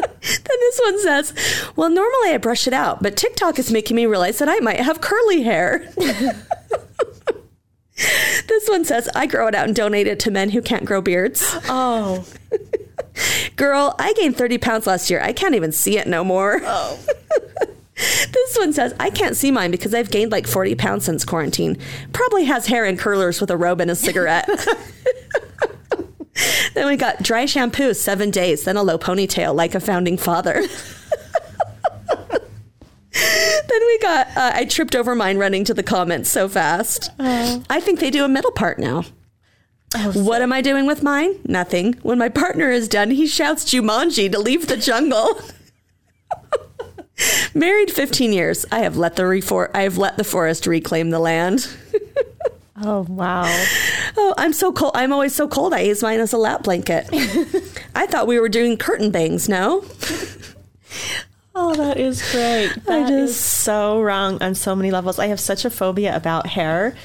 Then 0.00 0.40
this 0.44 0.80
one 0.82 1.00
says, 1.00 1.32
well, 1.76 1.90
normally 1.90 2.30
I 2.30 2.38
brush 2.38 2.66
it 2.66 2.72
out, 2.72 3.02
but 3.02 3.16
TikTok 3.16 3.58
is 3.58 3.70
making 3.70 3.96
me 3.96 4.06
realize 4.06 4.38
that 4.38 4.48
I 4.48 4.60
might 4.60 4.80
have 4.80 5.00
curly 5.00 5.42
hair. 5.42 5.90
this 7.96 8.68
one 8.68 8.84
says, 8.84 9.08
I 9.14 9.26
grow 9.26 9.46
it 9.46 9.54
out 9.54 9.66
and 9.66 9.76
donate 9.76 10.06
it 10.06 10.20
to 10.20 10.30
men 10.30 10.50
who 10.50 10.60
can't 10.60 10.84
grow 10.84 11.00
beards. 11.00 11.42
Oh, 11.68 12.26
Girl, 13.56 13.94
I 13.98 14.12
gained 14.12 14.36
30 14.36 14.58
pounds 14.58 14.86
last 14.86 15.08
year. 15.10 15.20
I 15.20 15.32
can't 15.32 15.54
even 15.54 15.72
see 15.72 15.98
it 15.98 16.06
no 16.06 16.22
more. 16.22 16.60
Oh. 16.62 16.98
this 17.94 18.56
one 18.58 18.72
says, 18.72 18.94
I 19.00 19.10
can't 19.10 19.36
see 19.36 19.50
mine 19.50 19.70
because 19.70 19.94
I've 19.94 20.10
gained 20.10 20.32
like 20.32 20.46
40 20.46 20.74
pounds 20.74 21.04
since 21.04 21.24
quarantine. 21.24 21.78
Probably 22.12 22.44
has 22.44 22.66
hair 22.66 22.84
and 22.84 22.98
curlers 22.98 23.40
with 23.40 23.50
a 23.50 23.56
robe 23.56 23.80
and 23.80 23.90
a 23.90 23.96
cigarette. 23.96 24.48
Then 26.76 26.86
we 26.86 26.96
got 26.96 27.22
dry 27.22 27.46
shampoo, 27.46 27.94
seven 27.94 28.30
days, 28.30 28.64
then 28.64 28.76
a 28.76 28.82
low 28.82 28.98
ponytail 28.98 29.54
like 29.54 29.74
a 29.74 29.80
founding 29.80 30.18
father. 30.18 30.52
then 33.12 33.80
we 33.80 33.98
got, 33.98 34.28
uh, 34.36 34.52
I 34.54 34.66
tripped 34.66 34.94
over 34.94 35.14
mine 35.14 35.38
running 35.38 35.64
to 35.64 35.72
the 35.72 35.82
comments 35.82 36.30
so 36.30 36.50
fast. 36.50 37.10
I 37.18 37.80
think 37.80 37.98
they 37.98 38.10
do 38.10 38.26
a 38.26 38.28
middle 38.28 38.52
part 38.52 38.78
now. 38.78 39.04
What 40.12 40.42
am 40.42 40.52
I 40.52 40.60
doing 40.60 40.84
with 40.84 41.02
mine? 41.02 41.36
Nothing. 41.46 41.94
When 42.02 42.18
my 42.18 42.28
partner 42.28 42.70
is 42.70 42.88
done, 42.88 43.10
he 43.10 43.26
shouts 43.26 43.64
Jumanji 43.64 44.30
to 44.30 44.38
leave 44.38 44.66
the 44.66 44.76
jungle. 44.76 45.40
Married 47.54 47.90
15 47.90 48.34
years. 48.34 48.66
I 48.70 48.80
have 48.80 48.98
let 48.98 49.16
the 49.16 49.22
refor- 49.22 49.70
I 49.72 49.82
have 49.82 49.96
let 49.96 50.18
the 50.18 50.24
forest 50.24 50.66
reclaim 50.66 51.08
the 51.08 51.20
land. 51.20 51.74
oh 52.82 53.06
wow. 53.08 53.44
Oh, 54.18 54.32
I'm 54.38 54.54
so 54.54 54.72
cold. 54.72 54.92
I'm 54.94 55.12
always 55.12 55.34
so 55.34 55.46
cold. 55.46 55.74
I 55.74 55.80
use 55.80 56.02
mine 56.02 56.20
as 56.20 56.32
a 56.32 56.38
lap 56.38 56.62
blanket. 56.62 57.06
I 57.94 58.06
thought 58.06 58.26
we 58.26 58.40
were 58.40 58.48
doing 58.48 58.78
curtain 58.78 59.10
bangs. 59.10 59.46
No. 59.46 59.84
Oh, 61.54 61.74
that 61.74 61.98
is 61.98 62.22
great. 62.32 62.72
That 62.86 63.10
is 63.10 63.32
just- 63.32 63.44
so 63.62 64.00
wrong 64.00 64.42
on 64.42 64.54
so 64.54 64.74
many 64.74 64.90
levels. 64.90 65.18
I 65.18 65.26
have 65.26 65.38
such 65.38 65.66
a 65.66 65.70
phobia 65.70 66.16
about 66.16 66.46
hair, 66.46 66.96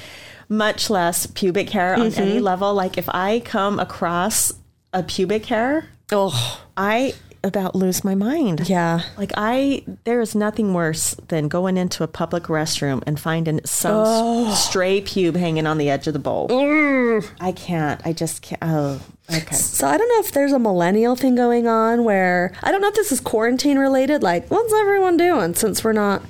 much 0.48 0.88
less 0.88 1.26
pubic 1.26 1.68
hair 1.68 1.92
on 1.94 2.14
any 2.14 2.36
mm-hmm. 2.36 2.44
level. 2.44 2.72
Like 2.72 2.96
if 2.96 3.10
I 3.10 3.40
come 3.40 3.78
across 3.78 4.54
a 4.94 5.02
pubic 5.02 5.44
hair, 5.44 5.86
Oh, 6.12 6.60
I 6.76 7.14
about 7.44 7.74
lose 7.74 8.04
my 8.04 8.14
mind. 8.14 8.68
yeah. 8.68 9.02
Like 9.18 9.32
I, 9.36 9.84
there 10.04 10.20
is 10.20 10.34
nothing 10.34 10.74
worse 10.74 11.14
than 11.28 11.48
going 11.48 11.76
into 11.76 12.04
a 12.04 12.08
public 12.08 12.44
restroom 12.44 13.02
and 13.06 13.18
finding 13.18 13.60
some 13.64 14.00
s- 14.02 14.08
oh. 14.10 14.54
stray 14.54 15.00
pube 15.00 15.36
hanging 15.36 15.66
on 15.66 15.78
the 15.78 15.90
edge 15.90 16.06
of 16.06 16.12
the 16.12 16.18
bowl. 16.18 16.48
Mm. 16.48 17.28
I 17.40 17.52
can't. 17.52 18.00
I 18.06 18.12
just 18.12 18.42
can't. 18.42 18.60
Oh, 18.62 19.00
Okay. 19.30 19.54
So 19.54 19.86
I 19.86 19.96
don't 19.96 20.08
know 20.08 20.20
if 20.26 20.32
there's 20.32 20.52
a 20.52 20.58
millennial 20.58 21.16
thing 21.16 21.34
going 21.36 21.66
on 21.66 22.04
where 22.04 22.52
I 22.62 22.70
don't 22.70 22.80
know 22.82 22.88
if 22.88 22.94
this 22.94 23.12
is 23.12 23.20
quarantine 23.20 23.78
related. 23.78 24.22
Like, 24.22 24.50
what's 24.50 24.72
everyone 24.74 25.16
doing 25.16 25.54
since 25.54 25.82
we're 25.82 25.92
not 25.94 26.22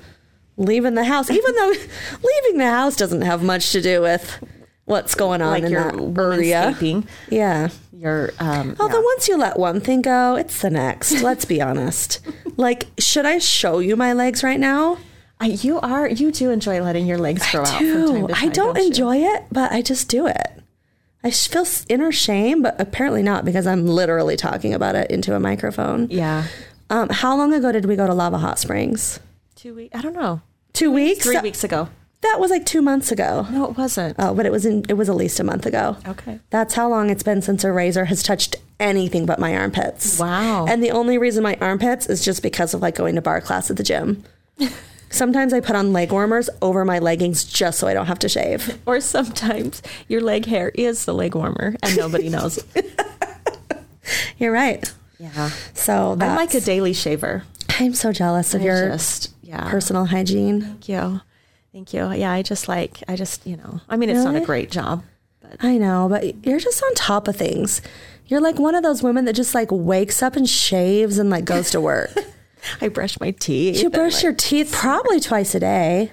leaving 0.56 0.94
the 0.94 1.02
house? 1.04 1.28
Even 1.30 1.54
though 1.54 1.72
leaving 2.22 2.58
the 2.58 2.70
house 2.70 2.94
doesn't 2.96 3.22
have 3.22 3.42
much 3.42 3.72
to 3.72 3.80
do 3.80 4.02
with 4.02 4.44
what's 4.84 5.14
going 5.14 5.40
on 5.42 5.50
Like 5.52 5.64
in 5.64 5.72
that 5.72 5.94
area. 6.18 7.04
Yeah. 7.30 7.68
You're 7.92 8.30
um 8.40 8.76
Although 8.80 8.98
yeah. 8.98 9.04
once 9.04 9.28
you 9.28 9.36
let 9.36 9.58
one 9.58 9.80
thing 9.80 10.02
go, 10.02 10.34
it's 10.36 10.60
the 10.60 10.70
next. 10.70 11.22
Let's 11.22 11.44
be 11.44 11.60
honest. 11.62 12.20
Like, 12.58 12.88
should 12.98 13.24
I 13.24 13.38
show 13.38 13.78
you 13.78 13.96
my 13.96 14.12
legs 14.12 14.42
right 14.44 14.60
now? 14.60 14.98
I, 15.40 15.46
you 15.46 15.80
are 15.80 16.06
you 16.06 16.30
do 16.30 16.50
enjoy 16.50 16.82
letting 16.82 17.06
your 17.06 17.16
legs 17.16 17.50
grow 17.50 17.62
out 17.62 17.78
from 17.78 18.26
time 18.28 18.36
I 18.36 18.48
don't 18.48 18.76
you? 18.76 18.86
enjoy 18.88 19.16
it, 19.16 19.44
but 19.50 19.72
I 19.72 19.80
just 19.80 20.08
do 20.10 20.26
it. 20.26 20.60
I 21.24 21.30
feel 21.30 21.64
inner 21.88 22.12
shame, 22.12 22.60
but 22.62 22.78
apparently 22.78 23.22
not 23.22 23.46
because 23.46 23.66
I'm 23.66 23.86
literally 23.86 24.36
talking 24.36 24.74
about 24.74 24.96
it 24.96 25.10
into 25.10 25.34
a 25.34 25.40
microphone. 25.40 26.08
Yeah. 26.10 26.44
Um, 26.90 27.08
how 27.08 27.34
long 27.36 27.54
ago 27.54 27.72
did 27.72 27.86
we 27.86 27.96
go 27.96 28.06
to 28.06 28.12
Lava 28.12 28.36
Hot 28.38 28.58
Springs? 28.58 29.18
Two 29.56 29.74
weeks. 29.74 29.96
I 29.96 30.02
don't 30.02 30.14
know. 30.14 30.42
Two 30.74 30.90
weeks. 30.90 31.24
Three 31.24 31.34
That- 31.36 31.42
weeks 31.42 31.64
ago. 31.64 31.88
That 32.22 32.38
was 32.38 32.50
like 32.50 32.64
two 32.64 32.82
months 32.82 33.10
ago. 33.10 33.46
No, 33.50 33.68
it 33.68 33.76
wasn't. 33.76 34.16
Oh, 34.18 34.32
but 34.32 34.46
it 34.46 34.52
was 34.52 34.64
in. 34.64 34.84
It 34.88 34.94
was 34.94 35.08
at 35.08 35.16
least 35.16 35.40
a 35.40 35.44
month 35.44 35.66
ago. 35.66 35.96
Okay. 36.06 36.38
That's 36.50 36.74
how 36.74 36.88
long 36.88 37.10
it's 37.10 37.24
been 37.24 37.42
since 37.42 37.64
a 37.64 37.72
razor 37.72 38.04
has 38.06 38.22
touched 38.22 38.56
anything 38.78 39.26
but 39.26 39.38
my 39.38 39.56
armpits. 39.56 40.18
Wow. 40.18 40.66
And 40.66 40.82
the 40.82 40.92
only 40.92 41.18
reason 41.18 41.42
my 41.42 41.56
armpits 41.60 42.06
is 42.08 42.24
just 42.24 42.42
because 42.42 42.74
of 42.74 42.82
like 42.82 42.94
going 42.94 43.16
to 43.16 43.22
barre 43.22 43.40
class 43.40 43.70
at 43.70 43.76
the 43.76 43.82
gym. 43.82 44.24
Sometimes 45.10 45.52
I 45.52 45.60
put 45.60 45.76
on 45.76 45.92
leg 45.92 46.10
warmers 46.10 46.48
over 46.62 46.84
my 46.86 46.98
leggings 46.98 47.44
just 47.44 47.78
so 47.78 47.86
I 47.86 47.92
don't 47.92 48.06
have 48.06 48.18
to 48.20 48.28
shave. 48.28 48.78
Or 48.86 48.98
sometimes 49.00 49.82
your 50.08 50.22
leg 50.22 50.46
hair 50.46 50.70
is 50.70 51.04
the 51.04 51.12
leg 51.12 51.34
warmer 51.34 51.76
and 51.82 51.96
nobody 51.96 52.30
knows. 52.30 52.64
You're 54.38 54.52
right. 54.52 54.90
yeah. 55.18 55.50
So 55.74 56.14
that's, 56.16 56.30
I'm 56.30 56.36
like 56.36 56.54
a 56.54 56.60
daily 56.60 56.94
shaver. 56.94 57.44
I'm 57.78 57.92
so 57.92 58.10
jealous 58.10 58.54
of 58.54 58.62
your 58.62 58.88
just 58.88 59.34
yeah. 59.42 59.70
personal 59.70 60.06
hygiene. 60.06 60.62
Thank 60.62 60.88
you. 60.88 61.20
Thank 61.72 61.94
you. 61.94 62.10
Yeah, 62.12 62.30
I 62.30 62.42
just 62.42 62.68
like 62.68 63.02
I 63.08 63.16
just, 63.16 63.46
you 63.46 63.56
know. 63.56 63.80
I 63.88 63.96
mean, 63.96 64.10
it's 64.10 64.24
not 64.24 64.36
a 64.36 64.40
great 64.40 64.70
job. 64.70 65.02
But 65.40 65.56
I 65.60 65.78
know, 65.78 66.08
but 66.08 66.44
you're 66.44 66.60
just 66.60 66.82
on 66.82 66.94
top 66.94 67.28
of 67.28 67.36
things. 67.36 67.80
You're 68.26 68.40
like 68.40 68.58
one 68.58 68.74
of 68.74 68.82
those 68.82 69.02
women 69.02 69.24
that 69.24 69.34
just 69.34 69.54
like 69.54 69.68
wakes 69.70 70.22
up 70.22 70.36
and 70.36 70.48
shaves 70.48 71.18
and 71.18 71.30
like 71.30 71.44
goes 71.44 71.70
to 71.70 71.80
work. 71.80 72.10
I 72.80 72.88
brush 72.88 73.18
my 73.18 73.32
teeth. 73.32 73.82
you 73.82 73.90
brush 73.90 74.14
like, 74.14 74.22
your 74.22 74.32
teeth 74.34 74.70
probably 74.72 75.18
twice 75.18 75.54
a 75.54 75.60
day. 75.60 76.12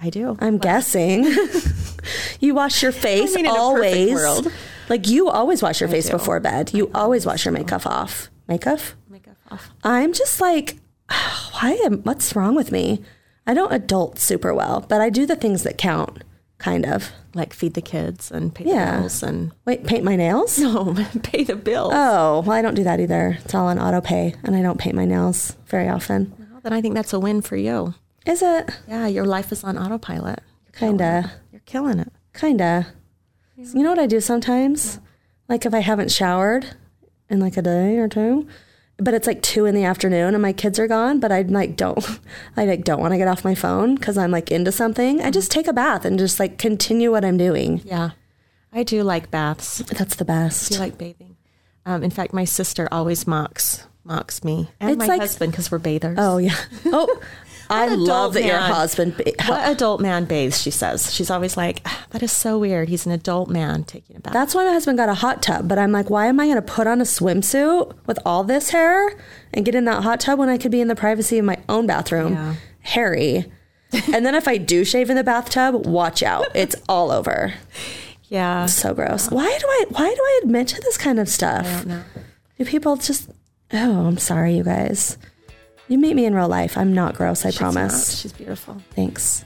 I 0.00 0.10
do. 0.10 0.36
I'm 0.40 0.58
guessing. 0.58 1.24
you 2.40 2.54
wash 2.54 2.82
your 2.82 2.92
face 2.92 3.32
I 3.32 3.36
mean, 3.36 3.46
in 3.46 3.52
a 3.52 3.54
perfect 3.54 4.16
always. 4.16 4.54
Like 4.88 5.08
you 5.08 5.28
always 5.28 5.62
wash 5.62 5.80
your 5.80 5.88
face 5.88 6.06
do. 6.06 6.12
before 6.12 6.40
bed. 6.40 6.72
You 6.74 6.90
always 6.94 7.24
wash 7.24 7.44
your 7.44 7.52
makeup 7.52 7.86
off. 7.86 8.30
Makeup? 8.48 8.80
Makeup 9.08 9.36
off. 9.50 9.70
I'm 9.84 10.12
just 10.12 10.40
like, 10.40 10.78
why 11.08 11.78
am? 11.84 12.02
What's 12.02 12.34
wrong 12.34 12.54
with 12.54 12.72
me? 12.72 13.02
I 13.46 13.54
don't 13.54 13.72
adult 13.72 14.18
super 14.18 14.52
well, 14.52 14.84
but 14.88 15.00
I 15.00 15.08
do 15.10 15.24
the 15.26 15.36
things 15.36 15.62
that 15.62 15.78
count, 15.78 16.24
kind 16.58 16.84
of. 16.84 17.10
Like 17.34 17.52
feed 17.52 17.74
the 17.74 17.82
kids 17.82 18.30
and 18.30 18.54
pay 18.54 18.64
Yeah. 18.64 18.92
the 18.96 19.00
bills 19.02 19.22
and 19.22 19.52
Wait, 19.66 19.84
paint 19.86 20.04
my 20.04 20.16
nails? 20.16 20.58
no, 20.58 20.94
pay 21.22 21.44
the 21.44 21.54
bills. 21.56 21.92
Oh, 21.94 22.40
well, 22.46 22.52
I 22.56 22.62
don't 22.62 22.74
do 22.74 22.84
that 22.84 22.98
either. 22.98 23.38
It's 23.44 23.54
all 23.54 23.66
on 23.66 23.78
auto 23.78 24.00
pay, 24.00 24.34
and 24.42 24.56
I 24.56 24.62
don't 24.62 24.78
paint 24.78 24.96
my 24.96 25.04
nails 25.04 25.54
very 25.66 25.88
often. 25.88 26.32
Well, 26.50 26.60
then 26.62 26.72
I 26.72 26.80
think 26.80 26.94
that's 26.94 27.12
a 27.12 27.20
win 27.20 27.42
for 27.42 27.56
you. 27.56 27.94
Is 28.24 28.42
it? 28.42 28.70
Yeah, 28.88 29.06
your 29.06 29.26
life 29.26 29.52
is 29.52 29.62
on 29.64 29.76
autopilot. 29.78 30.40
You're 30.64 30.72
Kinda. 30.72 31.32
You're 31.52 31.60
killing 31.66 31.98
it. 31.98 32.10
Kinda. 32.34 32.86
You 33.56 33.82
know 33.82 33.90
what 33.90 33.98
I 33.98 34.06
do 34.06 34.20
sometimes? 34.20 34.98
Like 35.48 35.64
if 35.64 35.72
I 35.72 35.78
haven't 35.78 36.10
showered 36.10 36.66
in 37.30 37.38
like 37.40 37.56
a 37.56 37.62
day 37.62 37.98
or 37.98 38.08
two, 38.08 38.46
but 38.98 39.12
it's 39.14 39.26
like 39.26 39.42
two 39.42 39.66
in 39.66 39.74
the 39.74 39.84
afternoon 39.84 40.34
and 40.34 40.40
my 40.42 40.52
kids 40.52 40.78
are 40.78 40.86
gone, 40.88 41.20
but 41.20 41.30
I 41.38 41.42
like 41.42 41.76
don't, 41.76 42.04
I 42.56 42.64
like 42.64 42.84
don't 42.84 43.00
want 43.00 43.12
to 43.12 43.18
get 43.18 43.28
off 43.28 43.44
my 43.44 43.54
phone 43.54 43.94
because 43.94 44.16
I'm 44.18 44.30
like 44.30 44.50
into 44.50 44.72
something. 44.72 45.20
I 45.22 45.30
just 45.30 45.50
take 45.50 45.66
a 45.66 45.72
bath 45.72 46.04
and 46.04 46.18
just 46.18 46.40
like 46.40 46.58
continue 46.58 47.10
what 47.10 47.24
I'm 47.24 47.36
doing. 47.36 47.82
Yeah. 47.84 48.10
I 48.72 48.82
do 48.82 49.02
like 49.02 49.30
baths. 49.30 49.78
That's 49.78 50.16
the 50.16 50.24
best. 50.24 50.72
do 50.72 50.78
like 50.78 50.98
bathing. 50.98 51.36
Um, 51.84 52.02
in 52.02 52.10
fact, 52.10 52.32
my 52.32 52.44
sister 52.44 52.88
always 52.90 53.26
mocks 53.26 53.86
mocks 54.04 54.44
me 54.44 54.68
and 54.80 54.90
It's 54.90 54.98
my 54.98 55.06
like- 55.06 55.20
husband 55.20 55.50
because 55.52 55.70
we're 55.70 55.78
bathers. 55.78 56.16
Oh 56.20 56.38
yeah. 56.38 56.56
Oh, 56.86 57.20
I 57.70 57.86
love 57.88 58.34
that 58.34 58.44
your 58.44 58.58
husband. 58.58 59.16
Ba- 59.16 59.32
What 59.46 59.68
adult 59.70 60.00
man 60.00 60.24
bathes? 60.24 60.60
She 60.60 60.70
says. 60.70 61.12
She's 61.12 61.30
always 61.30 61.56
like, 61.56 61.82
"Ah, 61.84 62.06
that 62.10 62.22
is 62.22 62.32
so 62.32 62.58
weird. 62.58 62.88
He's 62.88 63.06
an 63.06 63.12
adult 63.12 63.48
man 63.48 63.84
taking 63.84 64.16
a 64.16 64.20
bath. 64.20 64.32
That's 64.32 64.54
why 64.54 64.64
my 64.64 64.72
husband 64.72 64.98
got 64.98 65.08
a 65.08 65.14
hot 65.14 65.42
tub. 65.42 65.68
But 65.68 65.78
I'm 65.78 65.92
like, 65.92 66.08
why 66.10 66.26
am 66.26 66.38
I 66.40 66.44
going 66.46 66.56
to 66.56 66.62
put 66.62 66.86
on 66.86 67.00
a 67.00 67.04
swimsuit 67.04 67.92
with 68.06 68.18
all 68.24 68.44
this 68.44 68.70
hair 68.70 69.16
and 69.54 69.64
get 69.64 69.74
in 69.74 69.84
that 69.86 70.02
hot 70.02 70.20
tub 70.20 70.38
when 70.38 70.48
I 70.48 70.58
could 70.58 70.70
be 70.70 70.80
in 70.80 70.88
the 70.88 70.96
privacy 70.96 71.38
of 71.38 71.44
my 71.44 71.58
own 71.68 71.86
bathroom? 71.86 72.32
Yeah. 72.34 72.54
Hairy. 72.80 73.52
and 74.12 74.26
then 74.26 74.34
if 74.34 74.46
I 74.48 74.56
do 74.56 74.84
shave 74.84 75.10
in 75.10 75.16
the 75.16 75.24
bathtub, 75.24 75.86
watch 75.86 76.22
out. 76.22 76.46
It's 76.54 76.76
all 76.88 77.10
over. 77.12 77.54
yeah. 78.28 78.66
So 78.66 78.94
gross. 78.94 79.30
Why 79.30 79.44
do 79.58 79.66
I 79.66 79.84
why 79.90 80.08
do 80.14 80.20
I 80.20 80.40
admit 80.44 80.68
to 80.68 80.80
this 80.82 80.96
kind 80.98 81.18
of 81.20 81.28
stuff? 81.28 81.66
I 81.66 81.72
don't 81.72 81.86
know. 81.86 82.02
Do 82.58 82.64
people 82.64 82.96
just 82.96 83.30
Oh, 83.72 84.06
I'm 84.06 84.18
sorry 84.18 84.56
you 84.56 84.62
guys. 84.64 85.18
You 85.88 85.98
meet 85.98 86.16
me 86.16 86.24
in 86.26 86.34
real 86.34 86.48
life. 86.48 86.76
I'm 86.76 86.92
not 86.92 87.14
gross, 87.14 87.44
I 87.46 87.50
She's 87.50 87.58
promise. 87.58 87.92
not. 88.10 88.18
She's 88.18 88.32
beautiful. 88.32 88.76
Thanks. 88.96 89.44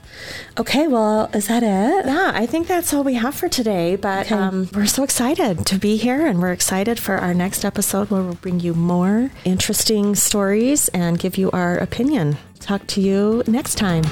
Okay, 0.59 0.87
well, 0.87 1.29
is 1.35 1.47
that 1.47 1.61
it? 1.61 2.05
Yeah, 2.07 2.31
I 2.33 2.47
think 2.47 2.67
that's 2.67 2.91
all 2.95 3.03
we 3.03 3.13
have 3.13 3.35
for 3.35 3.47
today. 3.47 3.95
But 3.95 4.25
Okay. 4.25 4.35
um, 4.35 4.67
we're 4.73 4.87
so 4.87 5.03
excited 5.03 5.67
to 5.67 5.77
be 5.77 5.97
here, 5.97 6.25
and 6.25 6.41
we're 6.41 6.51
excited 6.51 6.97
for 6.97 7.17
our 7.17 7.35
next 7.35 7.63
episode 7.63 8.09
where 8.09 8.23
we'll 8.23 8.33
bring 8.33 8.59
you 8.59 8.73
more 8.73 9.29
interesting 9.45 10.15
stories 10.15 10.87
and 10.89 11.19
give 11.19 11.37
you 11.37 11.51
our 11.51 11.77
opinion. 11.77 12.37
Talk 12.59 12.87
to 12.87 13.01
you 13.01 13.43
next 13.45 13.75
time. 13.75 14.03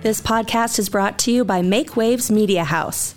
This 0.00 0.20
podcast 0.22 0.78
is 0.78 0.88
brought 0.88 1.18
to 1.20 1.32
you 1.32 1.44
by 1.44 1.60
Make 1.60 1.96
Waves 1.96 2.30
Media 2.30 2.64
House. 2.64 3.14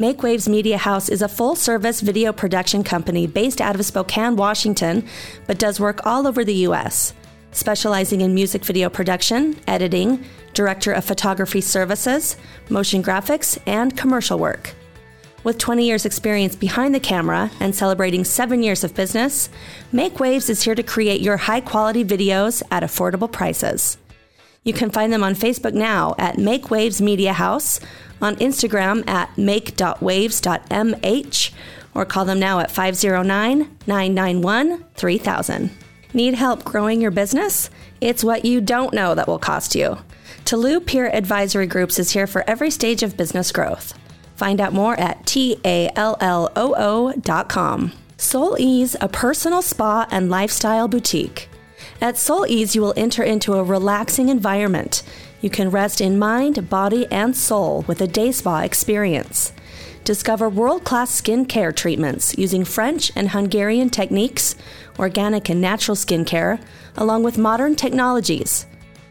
Make 0.00 0.22
Waves 0.22 0.48
Media 0.48 0.78
House 0.78 1.10
is 1.10 1.20
a 1.20 1.28
full 1.28 1.54
service 1.54 2.00
video 2.00 2.32
production 2.32 2.82
company 2.82 3.26
based 3.26 3.60
out 3.60 3.74
of 3.74 3.84
Spokane, 3.84 4.34
Washington, 4.34 5.06
but 5.46 5.58
does 5.58 5.78
work 5.78 6.06
all 6.06 6.26
over 6.26 6.42
the 6.42 6.54
U.S., 6.70 7.12
specializing 7.52 8.22
in 8.22 8.34
music 8.34 8.64
video 8.64 8.88
production, 8.88 9.60
editing, 9.66 10.24
director 10.54 10.92
of 10.92 11.04
photography 11.04 11.60
services, 11.60 12.38
motion 12.70 13.02
graphics, 13.02 13.58
and 13.66 13.94
commercial 13.94 14.38
work. 14.38 14.74
With 15.44 15.58
20 15.58 15.84
years' 15.84 16.06
experience 16.06 16.56
behind 16.56 16.94
the 16.94 17.00
camera 17.00 17.50
and 17.60 17.74
celebrating 17.74 18.24
seven 18.24 18.62
years 18.62 18.82
of 18.82 18.94
business, 18.94 19.50
Make 19.92 20.18
Waves 20.18 20.48
is 20.48 20.62
here 20.62 20.74
to 20.74 20.82
create 20.82 21.20
your 21.20 21.36
high 21.36 21.60
quality 21.60 22.06
videos 22.06 22.62
at 22.70 22.82
affordable 22.82 23.30
prices. 23.30 23.98
You 24.62 24.72
can 24.72 24.90
find 24.90 25.12
them 25.12 25.24
on 25.24 25.34
Facebook 25.34 25.72
now 25.72 26.14
at 26.18 26.38
Make 26.38 26.70
Waves 26.70 27.00
Media 27.00 27.32
House, 27.32 27.80
on 28.20 28.36
Instagram 28.36 29.08
at 29.08 29.36
make.waves.mh, 29.38 31.50
or 31.94 32.04
call 32.04 32.24
them 32.26 32.38
now 32.38 32.60
at 32.60 32.70
509 32.70 33.78
991 33.86 34.84
3000. 34.94 35.70
Need 36.12 36.34
help 36.34 36.64
growing 36.64 37.00
your 37.00 37.10
business? 37.10 37.70
It's 38.00 38.24
what 38.24 38.44
you 38.44 38.60
don't 38.60 38.92
know 38.92 39.14
that 39.14 39.28
will 39.28 39.38
cost 39.38 39.74
you. 39.74 39.98
Taloo 40.44 40.84
Peer 40.84 41.14
Advisory 41.14 41.66
Groups 41.66 41.98
is 41.98 42.10
here 42.10 42.26
for 42.26 42.44
every 42.48 42.70
stage 42.70 43.02
of 43.02 43.16
business 43.16 43.52
growth. 43.52 43.94
Find 44.36 44.60
out 44.60 44.72
more 44.72 44.98
at 44.98 45.26
talloo.com. 45.26 45.92
Soul 48.16 48.56
Ease, 48.58 48.96
a 49.00 49.08
personal 49.08 49.62
spa 49.62 50.06
and 50.10 50.28
lifestyle 50.28 50.88
boutique. 50.88 51.49
At 52.02 52.16
Soul 52.16 52.46
Ease, 52.46 52.74
you 52.74 52.80
will 52.80 52.94
enter 52.96 53.22
into 53.22 53.52
a 53.52 53.62
relaxing 53.62 54.30
environment. 54.30 55.02
You 55.42 55.50
can 55.50 55.70
rest 55.70 56.00
in 56.00 56.18
mind, 56.18 56.70
body, 56.70 57.06
and 57.10 57.36
soul 57.36 57.84
with 57.86 58.00
a 58.00 58.06
day 58.06 58.32
spa 58.32 58.60
experience. 58.60 59.52
Discover 60.04 60.48
world 60.48 60.82
class 60.82 61.20
skincare 61.20 61.76
treatments 61.76 62.38
using 62.38 62.64
French 62.64 63.12
and 63.14 63.28
Hungarian 63.28 63.90
techniques, 63.90 64.56
organic 64.98 65.50
and 65.50 65.60
natural 65.60 65.94
skincare, 65.94 66.58
along 66.96 67.22
with 67.22 67.36
modern 67.36 67.76
technologies. 67.76 68.64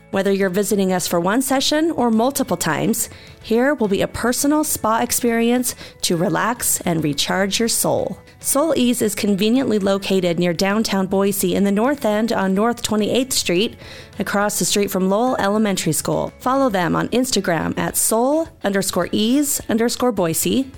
Whether 0.10 0.32
you're 0.32 0.50
visiting 0.50 0.92
us 0.92 1.08
for 1.08 1.20
one 1.20 1.44
session 1.44 1.92
or 1.92 2.10
multiple 2.10 2.58
times, 2.58 3.08
here 3.44 3.76
will 3.76 3.88
be 3.88 4.02
a 4.02 4.08
personal 4.08 4.64
spa 4.64 5.02
experience 5.02 5.76
to 6.02 6.18
relax 6.18 6.82
and 6.82 7.04
recharge 7.04 7.60
your 7.60 7.70
soul. 7.70 8.18
Soul 8.42 8.74
Ease 8.78 9.02
is 9.02 9.16
conveniently 9.16 9.80
located 9.80 10.40
near 10.40 10.54
downtown 10.54 11.08
Boise 11.08 11.56
in 11.56 11.66
the 11.66 11.74
North 11.74 12.06
End 12.06 12.32
on 12.32 12.54
North 12.54 12.82
28th 12.82 13.34
Street, 13.34 13.76
across 14.18 14.60
the 14.60 14.66
street 14.66 14.90
from 14.90 15.10
Lowell 15.10 15.36
Elementary 15.40 15.92
School. 15.92 16.32
Follow 16.40 16.70
them 16.70 16.96
on 16.96 17.10
Instagram 17.10 17.78
at 17.78 17.98
soul 17.98 18.48
underscore 18.64 19.10
ease 19.12 19.60
underscore 19.68 20.14
Boise, 20.14 20.72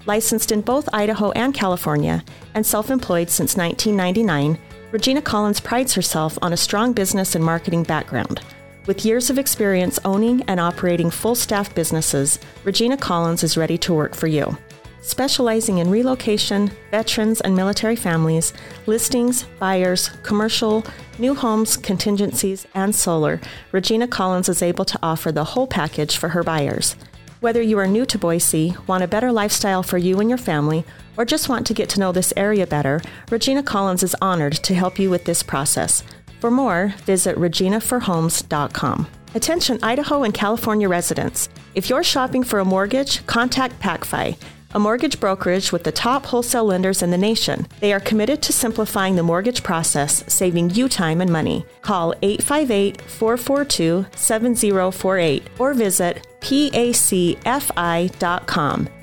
Licensed 0.06 0.54
in 0.54 0.62
both 0.62 0.88
Idaho 0.94 1.32
and 1.32 1.54
California 1.54 2.24
and 2.54 2.66
self 2.66 2.90
employed 2.90 3.30
since 3.30 3.58
1999, 3.58 4.58
Regina 4.94 5.22
Collins 5.22 5.60
prides 5.60 5.94
herself 5.94 6.38
on 6.42 6.54
a 6.54 6.58
strong 6.58 6.94
business 6.94 7.36
and 7.36 7.44
marketing 7.44 7.84
background. 7.84 8.40
With 8.86 9.06
years 9.06 9.30
of 9.30 9.38
experience 9.38 10.00
owning 10.06 10.42
and 10.44 10.62
operating 10.62 11.10
full 11.10 11.36
staff 11.36 11.76
businesses, 11.76 12.40
Regina 12.64 12.96
Collins 12.96 13.44
is 13.44 13.58
ready 13.58 13.78
to 13.80 13.94
work 13.94 14.16
for 14.16 14.28
you 14.28 14.58
specializing 15.02 15.78
in 15.78 15.90
relocation, 15.90 16.72
veterans 16.92 17.42
and 17.42 17.56
military 17.56 17.96
families, 17.96 18.54
listings, 18.86 19.44
buyers, 19.60 20.10
commercial, 20.24 20.84
new 21.20 21.34
homes, 21.34 21.78
contingencies, 21.78 22.66
and 22.74 22.94
solar, 22.94 23.40
Regina 23.72 24.08
Collins 24.08 24.50
is 24.50 24.62
able 24.62 24.86
to 24.86 25.00
offer 25.02 25.32
the 25.32 25.44
whole 25.44 25.68
package 25.68 26.18
for 26.18 26.30
her 26.30 26.44
buyers. 26.44 26.96
Whether 27.40 27.62
you 27.62 27.78
are 27.78 27.88
new 27.88 28.06
to 28.08 28.18
Boise, 28.18 28.76
want 28.88 29.04
a 29.04 29.08
better 29.08 29.32
lifestyle 29.32 29.84
for 29.84 29.98
you 29.98 30.20
and 30.20 30.30
your 30.30 30.40
family, 30.40 30.84
or 31.18 31.26
just 31.26 31.50
want 31.50 31.68
to 31.68 31.74
get 31.74 31.88
to 31.90 32.00
know 32.00 32.12
this 32.12 32.34
area 32.36 32.66
better, 32.66 33.02
Regina 33.30 33.62
Collins 33.62 34.04
is 34.04 34.16
honored 34.22 34.54
to 34.54 34.74
help 34.74 34.98
you 34.98 35.10
with 35.10 35.26
this 35.26 35.44
process. 35.44 36.04
For 36.40 36.50
more, 36.50 36.96
visit 37.06 37.36
reginaforhomes.com. 37.38 39.08
Attention 39.36 39.80
Idaho 39.84 40.24
and 40.24 40.34
California 40.34 40.90
residents. 40.90 41.50
If 41.76 41.90
you're 41.90 42.04
shopping 42.04 42.44
for 42.44 42.60
a 42.60 42.66
mortgage, 42.66 43.24
contact 43.28 43.80
PacFi 43.80 44.36
a 44.74 44.80
mortgage 44.80 45.20
brokerage 45.20 45.72
with 45.72 45.84
the 45.84 45.92
top 45.92 46.26
wholesale 46.26 46.66
lenders 46.66 47.02
in 47.02 47.12
the 47.12 47.18
nation. 47.18 47.68
They 47.80 47.94
are 47.94 48.00
committed 48.00 48.42
to 48.44 48.54
simplifying 48.54 49.16
the 49.16 49.24
mortgage 49.24 49.64
process, 49.64 50.24
saving 50.32 50.72
you 50.72 50.90
time 50.90 51.22
and 51.22 51.32
money. 51.32 51.66
Call 51.82 52.14
858 52.22 53.02
442 53.02 54.06
7048 54.16 55.44
or 55.60 55.74
visit 55.74 56.28
pacfi.com. 56.42 57.38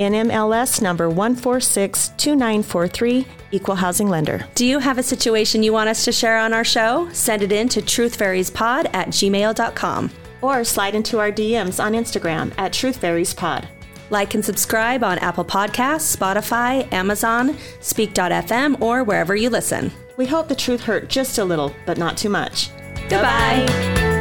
NMLS 0.00 0.82
number 0.82 1.10
1462943, 1.10 3.26
Equal 3.50 3.74
Housing 3.74 4.08
Lender. 4.08 4.46
Do 4.54 4.64
you 4.66 4.78
have 4.78 4.98
a 4.98 5.02
situation 5.02 5.62
you 5.62 5.72
want 5.72 5.88
us 5.88 6.04
to 6.04 6.12
share 6.12 6.38
on 6.38 6.52
our 6.52 6.64
show? 6.64 7.08
Send 7.12 7.42
it 7.42 7.52
in 7.52 7.68
to 7.70 7.80
truthfairiespod 7.82 8.94
at 8.94 9.08
gmail.com. 9.08 10.10
Or 10.42 10.64
slide 10.64 10.94
into 10.94 11.18
our 11.18 11.32
DMs 11.32 11.82
on 11.82 11.94
Instagram 11.94 12.52
at 12.58 12.72
truthfairiespod. 12.72 13.66
Like 14.14 14.34
and 14.34 14.44
subscribe 14.44 15.02
on 15.02 15.18
Apple 15.18 15.44
Podcasts, 15.44 16.16
Spotify, 16.16 16.90
Amazon, 16.92 17.58
Speak.fm, 17.80 18.80
or 18.80 19.02
wherever 19.02 19.34
you 19.34 19.50
listen. 19.50 19.90
We 20.16 20.24
hope 20.24 20.46
the 20.46 20.54
truth 20.54 20.82
hurt 20.82 21.08
just 21.08 21.38
a 21.38 21.44
little, 21.44 21.74
but 21.84 21.98
not 21.98 22.16
too 22.16 22.28
much. 22.28 22.70
Goodbye. 23.08 23.66
Bye-bye. 23.66 24.13